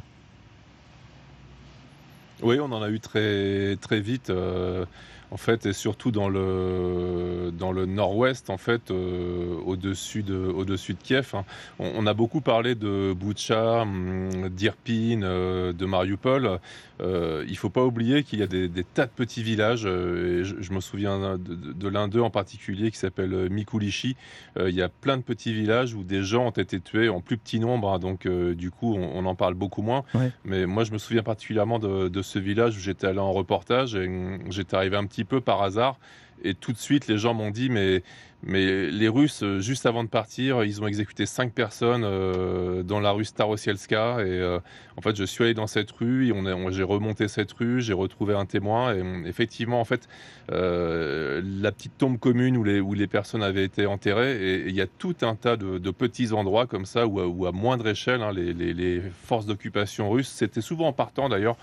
[2.42, 4.30] Oui, on en a eu très, très vite.
[4.30, 4.86] Euh,
[5.32, 10.66] en fait, et surtout dans le, dans le nord-ouest, en fait, euh, au-dessus de, au
[10.66, 11.32] de Kiev.
[11.34, 11.46] Hein.
[11.80, 16.60] On, a beaucoup parlé de Boucha, hum, d'Irpin, euh, de Mariupol.
[17.02, 19.86] Euh, il ne faut pas oublier qu'il y a des, tas de petits villages.
[19.86, 24.16] Et je, me souviens de, l'un d'eux en particulier qui s'appelle Mikulichi.
[24.58, 27.38] il y a plein de petits villages où des gens ont été tués en plus
[27.38, 27.92] petit nombre.
[27.92, 28.00] Hein.
[28.00, 30.04] donc, du coup, on, en parle beaucoup moins.
[30.46, 33.96] Mais moi, je me souviens particulièrement de, de ce village où j'étais allé en reportage
[33.96, 35.98] et hum, j'étais arrivé un petit peu par hasard.
[36.44, 38.04] Et tout de suite, les gens m'ont dit, mais,
[38.44, 43.00] mais les Russes, euh, juste avant de partir, ils ont exécuté cinq personnes euh, dans
[43.00, 44.20] la rue Starosielska.
[44.20, 44.60] Et euh,
[44.98, 48.36] en fait, je suis allé dans cette rue, on, j'ai remonté cette rue, j'ai retrouvé
[48.36, 48.94] un témoin.
[48.94, 50.08] Et effectivement, en fait,
[50.50, 54.82] la petite tombe commune où les, où les personnes avaient été enterrées, et il y
[54.82, 58.54] a tout un tas de, petits endroits comme ça où, à moindre échelle, hein, les,
[58.54, 61.58] les, forces d'occupation russes, c'était souvent en partant d'ailleurs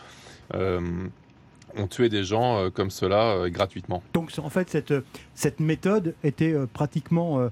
[1.76, 4.02] ont tué des gens euh, comme cela euh, gratuitement.
[4.12, 4.94] Donc en fait, cette,
[5.34, 7.50] cette méthode était euh, pratiquement...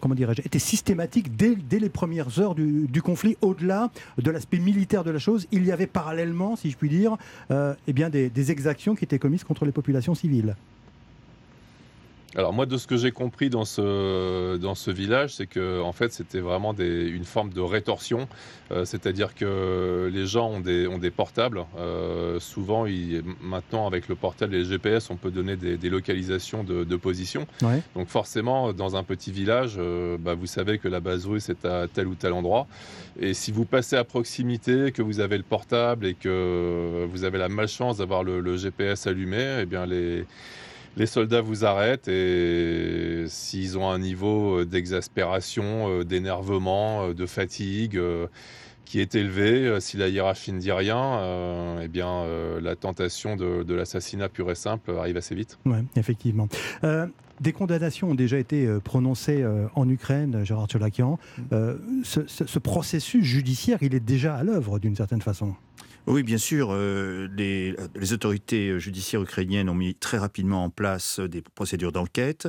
[0.00, 3.36] comment dirais-je, était systématique dès, dès, les premières heures du, conflit.
[3.40, 7.16] Au-delà de l'aspect militaire de la chose, il y avait parallèlement, si je puis dire,
[7.50, 10.54] eh bien des, exactions qui étaient commises contre les populations civiles.
[12.34, 15.92] Alors moi, de ce que j'ai compris dans ce, dans ce village, c'est que en
[15.92, 18.26] fait, c'était vraiment des, une forme de rétorsion,
[18.70, 21.66] euh, c'est-à-dire que les gens ont des, ont des portables.
[21.76, 22.86] Euh, souvent,
[23.42, 27.46] maintenant, avec le portable et les GPS, on peut donner des, localisations de, position.
[27.94, 31.64] Donc forcément, dans un petit village, euh, bah, vous savez que la base russe est
[31.66, 32.66] à tel ou tel endroit.
[33.20, 37.38] Et si vous passez à proximité, que vous avez le portable et que vous avez
[37.38, 40.24] la malchance d'avoir le, le, GPS allumé, eh bien les
[40.96, 47.26] les soldats vous arrêtent et s'ils ont un niveau euh, d'exaspération, euh, d'énervement, euh, de
[47.26, 48.00] fatigue
[48.84, 52.26] qui est élevé, si la hiérarchie ne dit rien, eh bien
[52.60, 55.58] la tentation de, l'assassinat pur et simple arrive assez vite.
[55.64, 56.46] Oui, effectivement.
[57.40, 61.18] Des condamnations ont déjà été prononcées en Ukraine, Gérard Tcholakian.
[61.50, 62.02] Mm.
[62.04, 65.54] ce, processus judiciaire, il est déjà à l'œuvre d'une certaine façon.
[66.06, 66.70] Oui, bien sûr.
[66.72, 67.76] Euh, les,
[68.12, 72.48] autorités judiciaires ukrainiennes ont mis très rapidement en place des procédures d'enquête.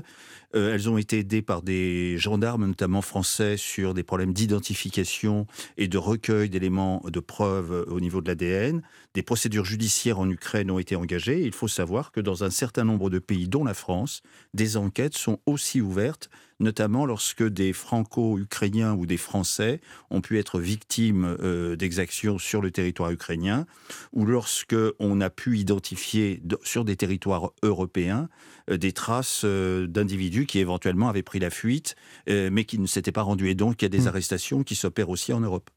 [0.55, 5.47] Euh, elles ont été aidées par des gendarmes, notamment français, sur des problèmes d'identification
[5.77, 8.81] et de recueil d'éléments de preuves au niveau de l'ADN.
[9.13, 11.41] Des procédures judiciaires en Ukraine ont été engagées.
[11.41, 14.21] Il faut savoir que dans un certain nombre de pays, dont la France,
[14.53, 20.59] des enquêtes sont aussi ouvertes notamment lorsque des franco-ukrainiens ou des Français ont pu être
[20.59, 23.65] victimes euh, d'exactions sur le territoire ukrainien,
[24.13, 30.45] ou lorsque on a pu identifier sur des territoires européens euh, des traces euh, d'individus
[30.45, 31.95] qui éventuellement avaient pris la fuite,
[32.27, 33.49] mais qui ne s'étaient pas rendus.
[33.49, 34.07] Et donc, il y a des hmm.
[34.07, 35.69] arrestations qui s'opèrent aussi en Europe.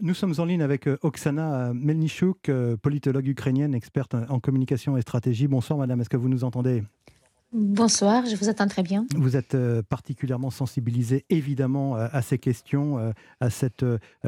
[0.00, 2.50] nous sommes en ligne avec Oksana Melnichuk,
[2.82, 5.48] politologue ukrainienne, experte en communication et stratégie.
[5.48, 6.00] Bonsoir, madame.
[6.00, 6.82] Est-ce que vous nous entendez?
[7.52, 9.06] Bonsoir, je vous attends très bien.
[9.16, 13.10] Vous êtes euh, particulièrement sensibilisé évidemment euh, à ces questions, euh,
[13.40, 13.84] à cette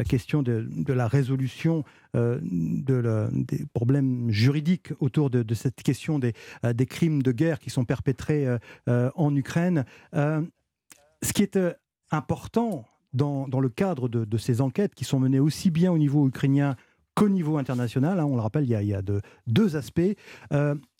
[0.08, 1.84] question de, la résolution
[2.14, 6.32] de des problèmes juridiques autour de, cette question des,
[6.74, 8.46] des, crimes de guerre qui sont perpétrés
[8.86, 9.84] en Ukraine.
[10.12, 11.58] ce qui est
[12.10, 12.84] important
[13.14, 16.76] dans, le cadre de, ces enquêtes qui sont menées aussi bien au niveau ukrainien
[17.14, 19.02] qu'au niveau international, hein, on le rappelle, il y a,
[19.46, 20.16] deux aspects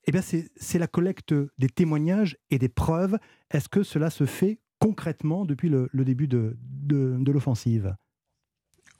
[0.06, 3.18] eh bien c'est la collecte des témoignages et des preuves.
[3.50, 7.94] Est-ce que cela se fait concrètement depuis le, début de, de l'offensive?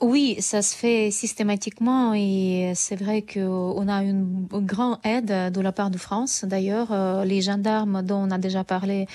[0.03, 5.71] Oui, ça se fait systématiquement et c'est vrai qu'on a une grande aide de la
[5.71, 6.45] part de France.
[6.45, 9.07] D'ailleurs, euh, les gendarmes dont on a déjà parlé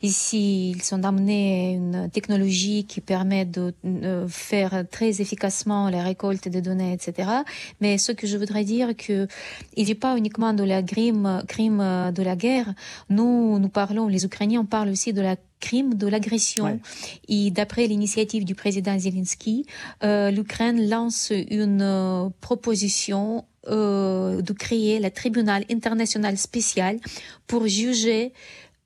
[0.00, 3.74] ici, ils sont amenés une technologie qui permet de
[4.28, 7.28] faire très efficacement la récolte des données, etc.
[7.82, 9.28] Mais ce que je voudrais dire que
[9.76, 12.72] il n'est pas uniquement de la crime, crime de la guerre.
[13.10, 16.80] Nous, nous parlons, les Ukrainiens, on parle aussi de la crime de l'agression.
[17.28, 19.66] Et d'après l'initiative du président Zelensky,
[20.02, 26.98] euh, l'Ukraine lance une euh, proposition euh, de créer le tribunal international spécial
[27.46, 28.32] pour juger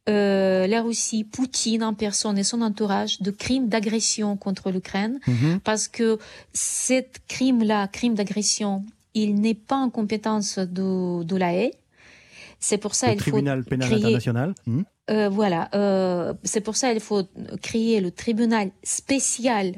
[0.06, 5.60] la Russie, Poutine en personne et son entourage de crimes d'agression contre l'Ukraine, mhm.
[5.64, 6.18] parce que
[6.52, 8.84] cette crime-là, crime d'agression,
[9.14, 11.72] il n'est pas en compétence de, de la haie.
[12.64, 14.54] C'est pour ça qu'il faut tribunal pénal international.
[14.66, 14.82] Hmm.
[15.10, 17.24] Euh, voilà, euh, c'est pour ça qu'il faut
[17.60, 19.74] créer le tribunal spécial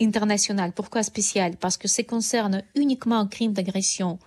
[0.00, 0.72] international.
[0.72, 1.56] Pourquoi spécial?
[1.56, 4.18] Parce que ça concerne uniquement un crime d'agression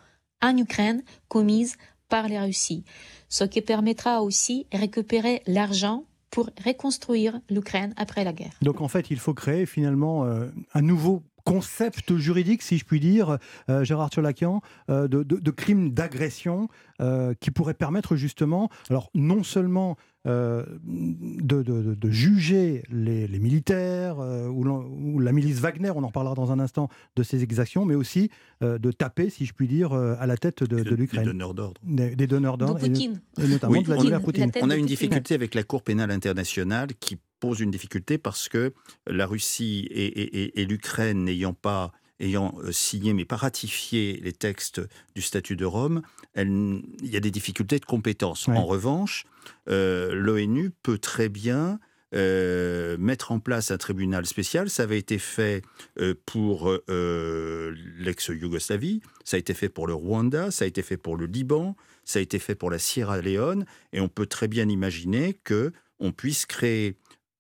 [0.42, 1.76] en Ukraine commise
[2.08, 2.86] par la Russie,
[3.28, 8.54] ce qui permettra aussi de récupérer l'argent pour reconstruire l'Ukraine après la guerre.
[8.62, 13.00] Donc en fait, il faut créer finalement euh, un nouveau concept juridique, si je puis
[13.00, 13.38] dire,
[13.70, 16.70] euh, Gérard Tcholakian, euh, de, de, crimes d'agression
[17.02, 20.74] euh, qui pourrait permettre justement, alors non seulement de,
[22.04, 26.88] juger les, militaires ou, la milice Wagner, on en parlera dans un instant,
[27.18, 28.30] de ces exactions, mais aussi
[28.62, 31.26] de taper, si je puis dire, à la tête de, l'Ukraine.
[31.26, 31.82] Des donneurs d'ordre.
[31.84, 32.82] Des, donneurs d'ordre.
[32.86, 34.50] Et, et, notamment de Vladimir Poutine.
[34.62, 38.72] On a une difficulté avec la Cour pénale internationale qui pose une difficulté parce que
[39.06, 41.92] la Russie et, l'Ukraine n'ayant pas
[42.22, 44.80] ayant euh, signé mais pas ratifié les textes
[45.14, 46.04] du statut de Rome,
[46.38, 48.48] il y a des difficultés de compétence.
[48.48, 49.26] En revanche,
[49.68, 51.82] euh, l'ONU peut très bien
[52.16, 54.70] euh, mettre en place un tribunal spécial.
[54.70, 55.64] Ça avait été fait
[56.26, 61.26] pour l'ex-Yougoslavie, ça a été fait pour le Rwanda, ça a été fait pour le
[61.26, 61.76] Liban,
[62.06, 65.74] ça a été fait pour la Sierra Leone, et on peut très bien imaginer que
[66.00, 66.98] on puisse créer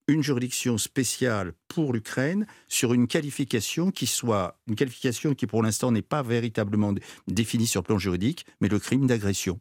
[0.07, 5.91] une juridiction spéciale pour l'Ukraine sur une qualification qui soit une qualification qui pour l'instant
[5.91, 6.93] n'est pas véritablement
[7.27, 9.59] définie sur le plan juridique, mais le crime d'agression.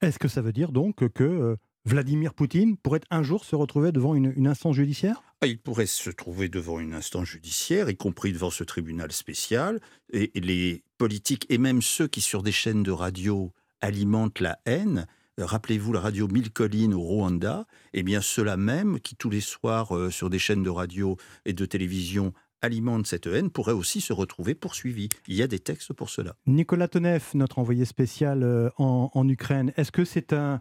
[0.00, 3.92] Est-ce que ça veut dire donc que euh, Vladimir Poutine pourrait un jour se retrouver
[3.92, 5.22] devant une, instance judiciaire?
[5.40, 9.80] Ah, Il pourrait se trouver devant une instance judiciaire, y compris devant ce tribunal spécial,
[10.12, 15.06] et les politiques et même ceux qui sur des chaînes de radio alimentent la haine
[15.38, 19.96] Rappelez-vous la radio Mille Collines au Rwanda, eh bien ceux-là même qui tous les soirs
[19.96, 22.32] euh, sur des chaînes de radio et de télévision
[22.62, 25.08] alimentent cette haine pourraient aussi se retrouver poursuivis.
[25.26, 26.36] Il y a des textes pour cela.
[26.46, 30.60] Nicolas Tonev, notre envoyé spécial euh, en, Ukraine, est-ce que c'est un,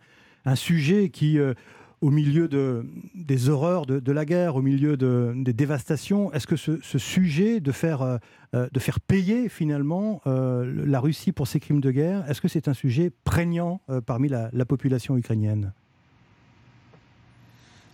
[0.56, 1.54] sujet qui, euh,
[2.04, 2.86] au milieu de,
[3.16, 7.72] des horreurs de, la guerre, au milieu de, des dévastations, est-ce que ce, sujet de
[7.72, 8.18] faire, euh,
[8.56, 12.50] euh, de faire payer finalement euh, la Russie pour ses crimes de guerre, est-ce que
[12.50, 15.72] c'est un sujet prégnant parmi la, population ukrainienne?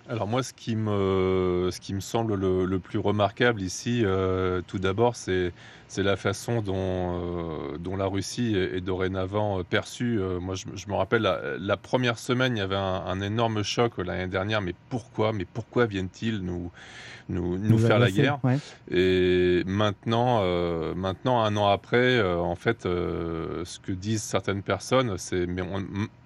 [0.09, 4.03] Alors moi, ce qui me, ce qui me semble le, plus remarquable ici,
[4.67, 5.53] tout d'abord, c'est
[5.89, 10.19] c'est la façon dont, euh, dont la Russie est, dorénavant perçue.
[10.19, 11.23] Euh, moi, je, me rappelle,
[11.59, 14.61] la, première semaine, il y avait un, énorme choc l'année dernière.
[14.61, 16.71] Mais pourquoi Mais pourquoi viennent-ils nous,
[17.27, 18.37] nous, nous, faire la guerre
[18.91, 25.47] Et maintenant, euh, maintenant, un an après, en fait, ce que disent certaines personnes, c'est
[25.47, 25.63] mais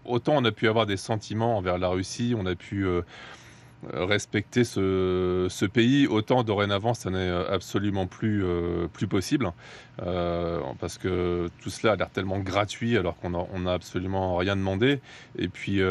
[0.05, 3.01] autant on a pu avoir des sentiments envers la Russie, on a pu euh,
[3.91, 9.51] respecter ce, pays, autant dorénavant, ça n'est euh, absolument plus, euh, plus possible,
[10.79, 14.99] parce que tout cela a l'air tellement gratuit alors qu'on n'a absolument rien demandé.
[15.37, 15.81] Et puis,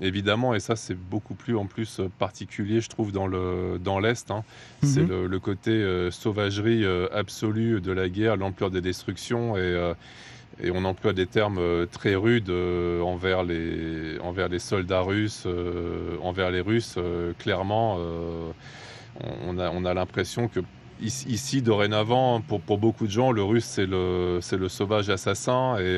[0.00, 4.44] évidemment, et ça c'est beaucoup plus en plus particulier, je trouve, dans l'Est, dans hein,
[4.82, 5.26] c'est mhm.
[5.26, 9.94] le, côté sauvagerie absolue de la guerre, l'ampleur des destructions et
[10.62, 16.50] et on emploie des termes euh, très rudes euh, envers, les, soldats russes, euh, envers
[16.50, 16.98] les Russes.
[17.38, 17.98] clairement,
[19.20, 20.60] on a l'impression que
[21.02, 25.96] ici, dorénavant, pour, beaucoup de gens, le russe, c'est le, sauvage assassin et,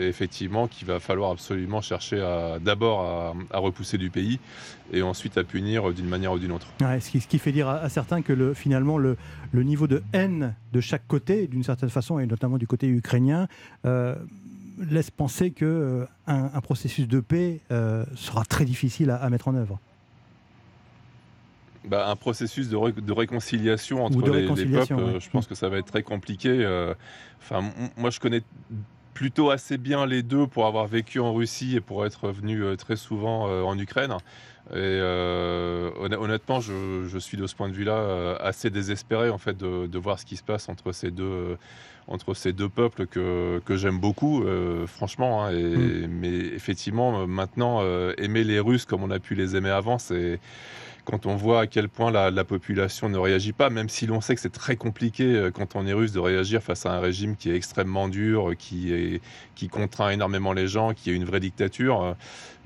[0.00, 2.18] et, effectivement qu'il va falloir absolument chercher
[2.60, 4.38] d'abord à, repousser du pays
[4.92, 6.66] et ensuite à punir d'une manière ou d'une autre.
[6.80, 9.16] ce, qui, fait dire à, certains que le, finalement le,
[9.54, 13.48] niveau de haine de chaque côté, d'une certaine façon, et notamment du côté ukrainien,
[13.84, 14.14] euh,
[14.78, 19.54] laisse penser qu'un euh, un processus de paix euh, sera très difficile à, mettre en
[19.54, 19.78] œuvre.
[21.84, 25.86] Bah, un processus de, de réconciliation entre les, peuples, je pense que ça va être
[25.86, 26.66] très compliqué.
[27.40, 28.42] Enfin, moi, je connais
[29.14, 32.96] plutôt assez bien les deux pour avoir vécu en Russie et pour être venu très
[32.96, 34.14] souvent en Ukraine.
[34.74, 35.00] Et
[35.98, 40.26] honnêtement, je, suis de ce point de vue-là assez désespéré en fait de, voir ce
[40.26, 41.56] qui se passe entre ces deux,
[42.10, 45.44] entre ces deux peuples que, que j'aime beaucoup, euh, franchement.
[45.44, 46.10] Hein, et, mm.
[46.10, 50.40] Mais effectivement, maintenant, euh, aimer les Russes comme on a pu les aimer avant, c'est
[51.10, 54.34] quand on voit à quel point la, population ne réagit pas, même si l'on sait
[54.34, 57.36] que c'est très compliqué euh, quand on est russe de réagir face à un régime
[57.36, 59.20] qui est extrêmement dur, qui, est,
[59.56, 62.16] qui contraint énormément les gens, qui est une vraie dictature.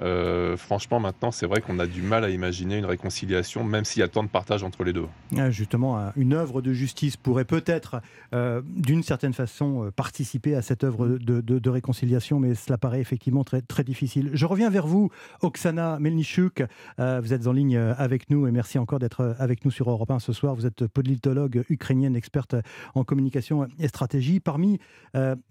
[0.01, 4.01] Euh, franchement, maintenant, c'est vrai qu'on a du mal à imaginer une réconciliation, même s'il
[4.01, 5.07] y a tant de partage entre les deux.
[5.37, 8.01] Ah, justement, une œuvre de justice pourrait peut-être,
[8.35, 13.63] euh, d'une certaine façon, participer à cette œuvre de, réconciliation, mais cela paraît effectivement très,
[13.63, 14.31] très difficile.
[14.35, 15.11] Je reviens vers vous,
[15.41, 16.63] Oksana Melnichuk.
[16.99, 20.19] vous êtes en ligne avec nous et merci encore d'être avec nous sur Europe 1
[20.19, 20.55] ce soir.
[20.55, 22.57] Vous êtes politologue ukrainienne, experte
[22.95, 24.41] en communication et stratégie.
[24.41, 24.79] Parmi,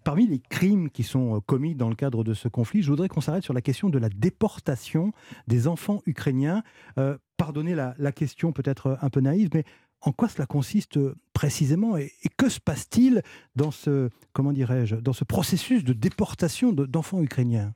[0.03, 3.21] parmi les crimes qui sont commis dans le cadre de ce conflit, je voudrais qu'on
[3.21, 5.11] s'arrête sur la question de la déportation
[5.47, 6.63] des enfants ukrainiens.
[6.97, 9.63] Euh, pardonnez la, question peut-être un peu naïve, mais
[10.01, 10.99] en quoi cela consiste
[11.33, 13.21] précisément et, que se passe-t-il
[13.55, 17.73] dans ce comment dirais-je dans ce processus de déportation d'enfants ukrainiens?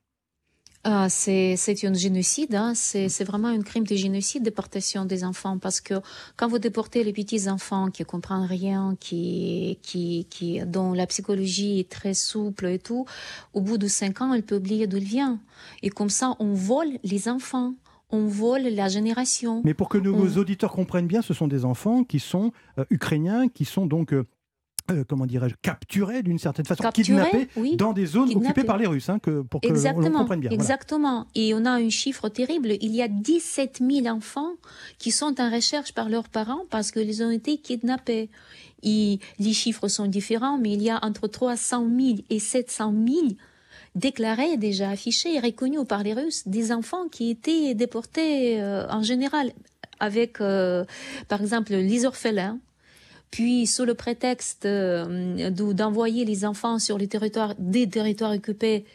[0.84, 2.74] Ah, c'est un génocide, hein.
[2.74, 5.96] c'est vraiment un crime de génocide, déportation des enfants, parce que
[6.38, 11.82] quand vous déportez les petits enfants qui comprennent rien, qui, qui, qui, dont la psychologie
[11.82, 13.06] est très souple et tout,
[13.54, 15.42] au bout de cinq ans, elle peut oublier d'où il vient.
[15.84, 17.74] Et comme ça, on vole les enfants
[18.10, 19.62] on vole la génération.
[19.66, 23.50] Mais pour que nos auditeurs comprennent bien, ce sont des enfants qui sont euh, ukrainiens,
[23.50, 24.26] qui sont donc euh,
[24.92, 29.10] euh, comment dirais-je, capturés d'une certaine façon, kidnappés dans des zones occupées par les Russes,
[29.10, 30.20] hein, que, pour que Exactement.
[30.20, 30.52] comprenne bien.
[30.52, 31.28] Exactement.
[31.36, 32.74] Et on a un chiffre terrible.
[32.82, 34.54] Il y a 17 000 enfants
[34.98, 38.30] qui sont en recherche par leurs parents parce qu'ils ont été kidnappés.
[38.84, 43.28] Et les chiffres sont différents, mais il y a entre 300 000 et 700 000
[43.96, 49.02] déclarés, déjà affichés et reconnus par les Russes, des enfants qui étaient déportés euh, en
[49.02, 49.52] général
[50.00, 50.86] avec, euh,
[51.28, 52.60] par exemple, les orphelins,
[53.32, 58.86] puis sous le prétexte euh, d'envoyer les enfants sur les territoires, des territoires occupés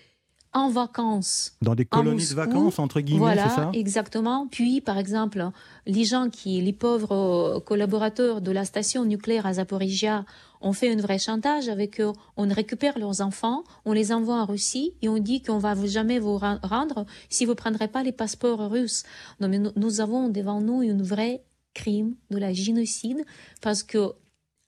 [0.55, 1.57] en vacances.
[1.63, 3.71] Dans des colonies de vacances, entre guillemets, voilà, c'est ça?
[3.73, 4.49] exactement.
[4.51, 5.49] Puis, par exemple,
[5.87, 7.13] les gens qui, les pauvres
[7.57, 10.25] euh, collaborateurs de la station nucléaire à Zaporizhia,
[10.61, 12.13] ont fait un vrai chantage avec eux.
[12.37, 16.19] On récupère leurs enfants, on les envoie en Russie et on dit qu'on va jamais
[16.19, 19.03] vous rendre si vous prendrez pas les passeports russes.
[19.41, 21.43] Non, mais nous avons devant nous une vraie
[21.75, 23.25] crime de la génocide
[23.61, 24.13] parce que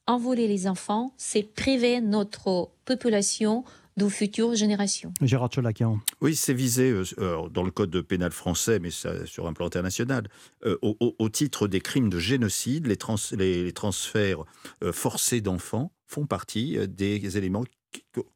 [0.06, 3.64] envoler les enfants, c'est priver notre population
[3.96, 5.12] de futures générations.
[5.20, 6.00] Gérard Cholakian.
[6.20, 10.28] Oui, c'est visé euh, dans le code pénal français, mais ça, sur un plan international,
[10.64, 14.44] euh, au, titre des crimes de génocide, les, les, transferts
[14.82, 17.64] euh, forcés d'enfants font partie des éléments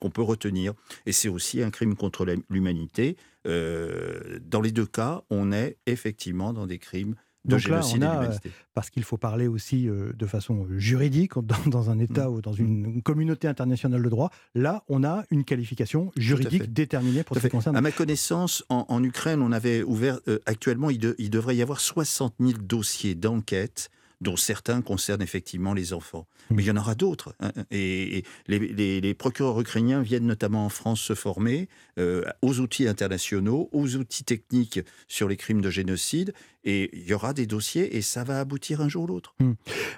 [0.00, 0.74] qu'on peut retenir.
[1.06, 3.16] Et c'est aussi un crime contre l'humanité.
[3.44, 7.14] dans les deux cas, on est effectivement dans des crimes
[7.48, 8.32] donc là, on a, euh,
[8.74, 11.32] parce qu'il faut parler aussi euh, de façon juridique,
[11.66, 12.32] dans, un État mm.
[12.32, 17.36] ou dans une, communauté internationale de droit, là, on a une qualification juridique déterminée pour
[17.36, 17.76] ce qui concerne.
[17.76, 21.80] À ma connaissance, en, Ukraine, on avait ouvert, euh, actuellement, il, il, devrait y avoir
[21.80, 26.26] 60 000 dossiers d'enquête dont certains concernent effectivement les enfants.
[26.50, 26.56] Hmm.
[26.56, 27.34] Mais il y en aura d'autres.
[27.40, 31.68] Hein, et, les, procureurs ukrainiens viennent notamment en France se former
[31.98, 36.34] euh, aux outils internationaux, aux outils techniques sur les crimes de génocide.
[36.64, 39.34] Et il y aura des dossiers et ça va aboutir un jour ou l'autre.
[39.40, 39.52] Hmm.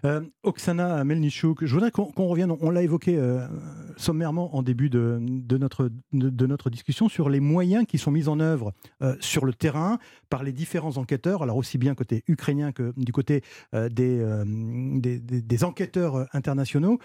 [0.05, 3.47] Euh, Oksana Melnichuk, je voudrais qu'on revienne, on l'a évoqué euh,
[3.97, 5.19] sommairement en début de,
[5.59, 8.73] notre, de, notre discussion, sur les moyens qui sont mis en œuvre
[9.20, 13.43] sur le terrain par les différents enquêteurs, alors aussi bien côté ukrainien que du côté
[13.73, 16.99] des euh, des, enquêteurs euh, internationaux.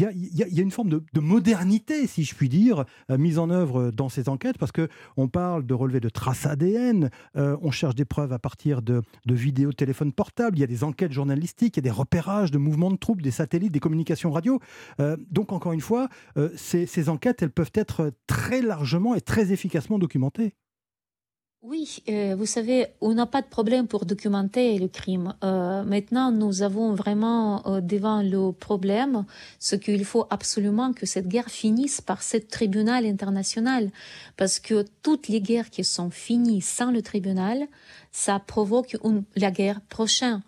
[0.00, 3.90] Euh, il y, a, une forme de, modernité, si je puis dire, mise en œuvre
[3.90, 8.04] dans ces enquêtes, parce que on parle de relevé de traces ADN, on cherche des
[8.04, 11.82] preuves à partir de, vidéos de portables, il y a des enquêtes journalistiques, il y
[11.82, 14.60] a des repérages de mouvements de troupes, des satellites, des communications radio.
[15.30, 16.08] donc encore une fois,
[16.56, 20.54] ces, ces enquêtes, elles peuvent être très largement et très efficacement documentées.
[21.64, 25.32] Oui, euh, vous savez, on n'a pas de problème pour documenter le crime.
[25.44, 29.24] Euh, maintenant, nous avons vraiment euh, devant le problème
[29.60, 33.90] ce qu'il faut absolument que cette guerre finisse par ce tribunal international.
[34.36, 37.68] Parce que toutes les guerres qui sont finies sans le tribunal,
[38.10, 40.42] ça provoque une, la guerre prochaine.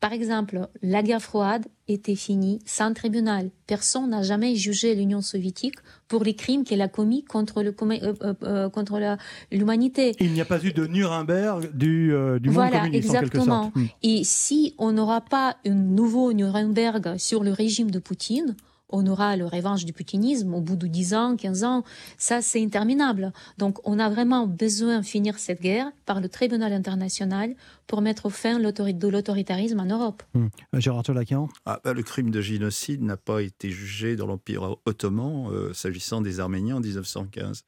[0.00, 3.50] Par exemple, la guerre froide était finie sans tribunal.
[3.66, 5.74] Personne n'a jamais jugé l'Union soviétique
[6.08, 9.16] pour les crimes qu'elle a commis contre euh, euh, euh,
[9.52, 10.16] l'humanité.
[10.18, 13.42] Il n'y a pas eu de Nuremberg du, du monde voilà, communiste exactement.
[13.42, 13.76] en quelque sorte.
[13.76, 13.86] Hmm.
[14.02, 18.56] Et si on n'aura pas un nouveau Nuremberg sur le régime de Poutine,
[18.90, 21.84] on aura le revanche du putinisme au bout de 10 ans, 15 ans.
[22.18, 23.32] Ça, c'est interminable.
[23.58, 27.54] Donc, on a vraiment besoin de finir cette guerre par le tribunal international
[27.86, 30.22] pour mettre fin de l'autoritarisme en Europe.
[30.34, 30.46] Mmh.
[30.74, 35.50] Gérard Tolakian ah, bah, Le crime de génocide n'a pas été jugé dans l'Empire ottoman
[35.50, 37.64] euh, s'agissant des Arméniens en 1915.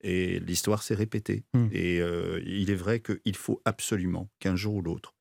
[0.00, 1.44] Et l'histoire s'est répétée.
[1.54, 1.66] Mmh.
[1.72, 5.14] Et euh, il est vrai qu'il faut absolument qu'un jour ou l'autre,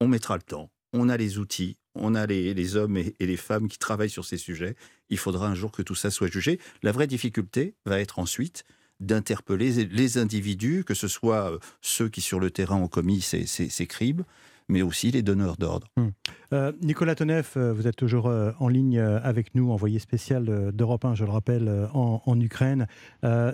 [0.00, 3.68] on mettra le temps, on a les outils, on a les, hommes et, les femmes
[3.68, 4.76] qui travaillent sur ces sujets.
[5.10, 6.58] Il faudra un jour que tout ça soit jugé.
[6.82, 8.64] La vraie difficulté va être ensuite
[9.00, 13.86] d'interpeller les individus, que ce soit euh, ceux qui sur le terrain ont commis ces,
[13.86, 14.24] crimes,
[14.68, 15.86] mais aussi les donneurs d'ordre.
[15.96, 16.08] Hmm.
[16.52, 21.14] Euh, Nicolas Tonev, euh, vous êtes toujours en ligne avec nous, envoyé spécial d'Europe 1,
[21.14, 22.86] je le rappelle, en, Ukraine.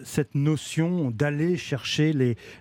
[0.05, 2.13] cette notion d'aller chercher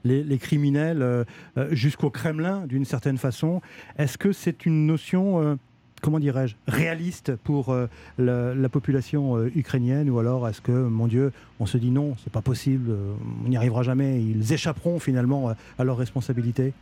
[0.04, 1.26] les criminels
[1.72, 3.62] jusqu'au Kremlin, d'une certaine façon,
[3.98, 5.58] est-ce que c'est une notion
[6.04, 7.88] comment dirais-je, réaliste pour euh,
[8.20, 12.32] la, population euh, ukrainienne Ou alors est-ce que, mon Dieu, on se dit non, c'est
[12.32, 13.14] pas possible, euh,
[13.44, 16.74] on n'y arrivera jamais, ils échapperont finalement à leurs responsabilités?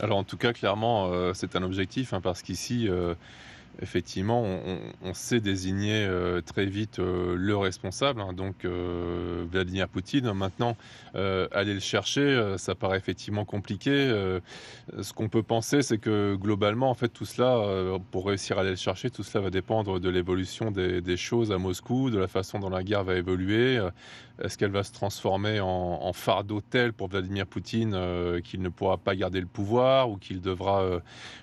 [0.00, 2.88] Alors en tout cas, clairement, c'est un objectif, hein, parce qu'ici,
[3.82, 4.42] effectivement,
[5.02, 10.32] on, sait désigner euh, très vite euh, le responsable, hein, donc euh, Vladimir Poutine.
[10.32, 10.76] Maintenant,
[11.14, 13.92] aller le chercher, ça paraît effectivement compliqué.
[15.00, 18.70] ce qu'on peut penser, c'est que globalement, en fait, tout cela, pour réussir à aller
[18.70, 22.58] le chercher, tout cela va dépendre de l'évolution des, choses à Moscou, de la façon
[22.58, 23.80] dont la guerre va évoluer.
[24.42, 27.96] Est-ce qu'elle va se transformer en, en fardeau tel pour Vladimir Poutine
[28.42, 30.84] qu'il ne pourra pas garder le pouvoir ou qu'il devra...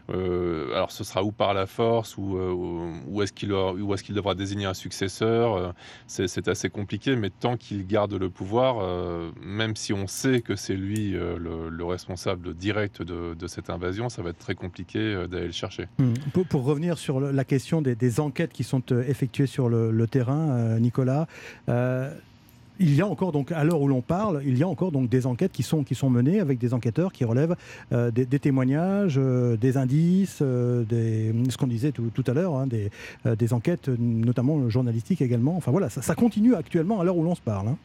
[0.10, 4.66] alors ce sera ou par la force ou où, est-ce qu'il est qu'il devra désigner
[4.66, 5.56] un successeur.
[5.56, 5.72] Euh,
[6.08, 10.56] c'est assez compliqué, mais tant qu'il garde le pouvoir, euh, même si on sait que
[10.56, 15.48] c'est lui euh, le, responsable direct de, cette invasion, ça va être très compliqué d'aller
[15.48, 15.88] le chercher.
[15.98, 16.14] Hmm.
[16.50, 21.28] Pour, revenir sur la question des, enquêtes qui sont effectuées sur le terrain, Nicolas,
[22.80, 25.10] il y a encore donc à l'heure où l'on parle, il y a encore donc
[25.10, 27.56] des enquêtes qui sont menées avec des enquêteurs qui relèvent
[27.92, 32.90] euh, des, témoignages, euh, des indices, euh, ce qu'on disait tout, à l'heure, hein, des,
[33.26, 35.56] des, enquêtes notamment journalistiques également.
[35.56, 37.70] Enfin voilà, ça, continue actuellement à l'heure où l'on se parle.
[37.70, 37.78] Hein.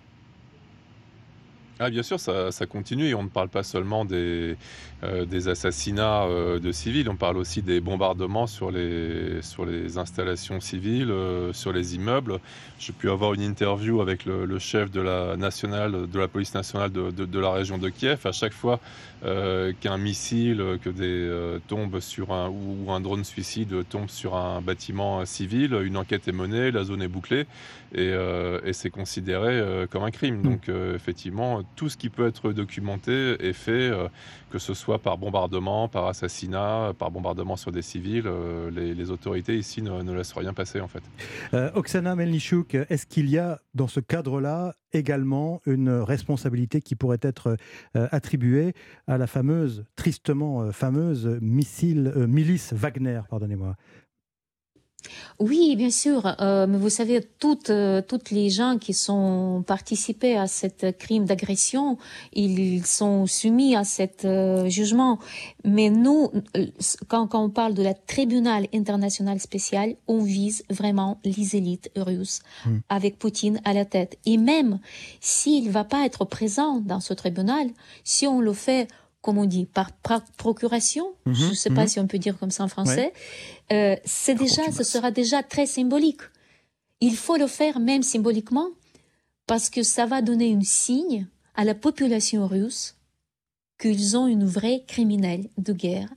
[1.78, 4.57] Ah, bien sûr, ça, continue et on ne parle pas seulement des,
[5.05, 10.59] euh, assassinats euh, de civils, on parle aussi des bombardements sur les, sur les installations
[10.59, 12.40] civiles, euh, sur les immeubles.
[12.78, 16.90] J'ai pu avoir une interview avec le, chef de la, nationale, de la police nationale
[16.90, 18.20] de, de, la région de Kiev.
[18.24, 18.81] À chaque fois
[19.23, 25.25] qu'un missile que des, tombe sur un, ou un drone suicide tombe sur un bâtiment
[25.25, 27.47] civil, une enquête est menée, la zone est bouclée
[27.95, 28.13] et,
[28.65, 30.39] et c'est considéré comme un crime.
[30.39, 30.43] Mmh.
[30.43, 34.09] Donc effectivement, tout ce qui peut être documenté est fait, euh,
[34.51, 38.27] que ce soit par bombardement, par assassinat, par bombardement sur des civils.
[38.27, 41.02] Euh, les, autorités ici ne, laissent rien passer en fait.
[41.55, 47.18] Euh, Oksana Melnichuk, est-ce qu'il y a dans ce cadre-là également une responsabilité qui pourrait
[47.20, 47.56] être
[47.94, 48.73] attribuée
[49.06, 53.77] à la fameuse, tristement fameuse milice Wagner, pardonnez-moi
[55.39, 56.35] oui, bien sûr.
[56.41, 61.24] Euh, mais vous savez, toutes, euh, toutes les gens qui sont participés à cette crime
[61.24, 61.99] d'agression,
[62.33, 65.19] ils sont soumis à cet euh, jugement.
[65.65, 66.31] Mais nous,
[67.09, 72.41] quand, quand on parle de la tribunal international spécial, on vise vraiment les élites russes
[72.65, 72.78] hmm.
[72.89, 74.19] avec Poutine à la tête.
[74.24, 74.78] Et même
[75.20, 77.69] s'il va pas être présent dans ce tribunal,
[78.05, 78.89] si on le fait
[79.23, 79.91] comme on dit, par,
[80.37, 81.89] procuration, mhm, je ne sais pas mhm.
[81.89, 83.13] si on peut dire comme ça en français,
[83.73, 86.21] euh, c'est déjà, ce sera déjà très symbolique.
[87.01, 88.69] Il faut le faire même symboliquement
[89.47, 92.97] parce que ça va donner un signe à la population russe
[93.79, 96.09] qu'ils ont une vraie criminelle de guerre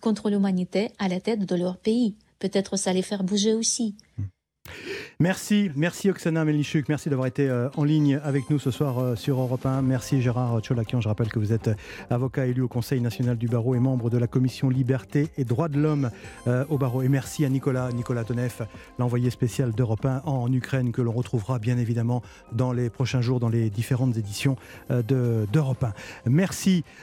[0.00, 2.16] contre l'humanité à la tête de leur pays.
[2.38, 3.94] Peut-être ça les faire bouger aussi.
[5.22, 9.14] Merci, merci Oksana Melnichuk, merci d'avoir été euh, en ligne avec nous ce soir euh,
[9.14, 9.82] sur Europe 1.
[9.82, 11.74] Merci Gérard Tcholakian, je rappelle que vous êtes euh,
[12.10, 15.68] avocat élu au Conseil national du barreau et membre de la commission Liberté et Droits
[15.68, 16.10] de l'homme
[16.70, 17.02] au barreau.
[17.02, 18.62] Et merci à Nicolas, Nicolas Tonef,
[18.98, 22.22] l'envoyé spécial d'Europe 1 en Ukraine, que l'on retrouvera bien évidemment
[22.52, 24.56] dans les prochains jours dans les différentes éditions
[24.90, 25.92] d'Europe 1.
[26.26, 26.84] Merci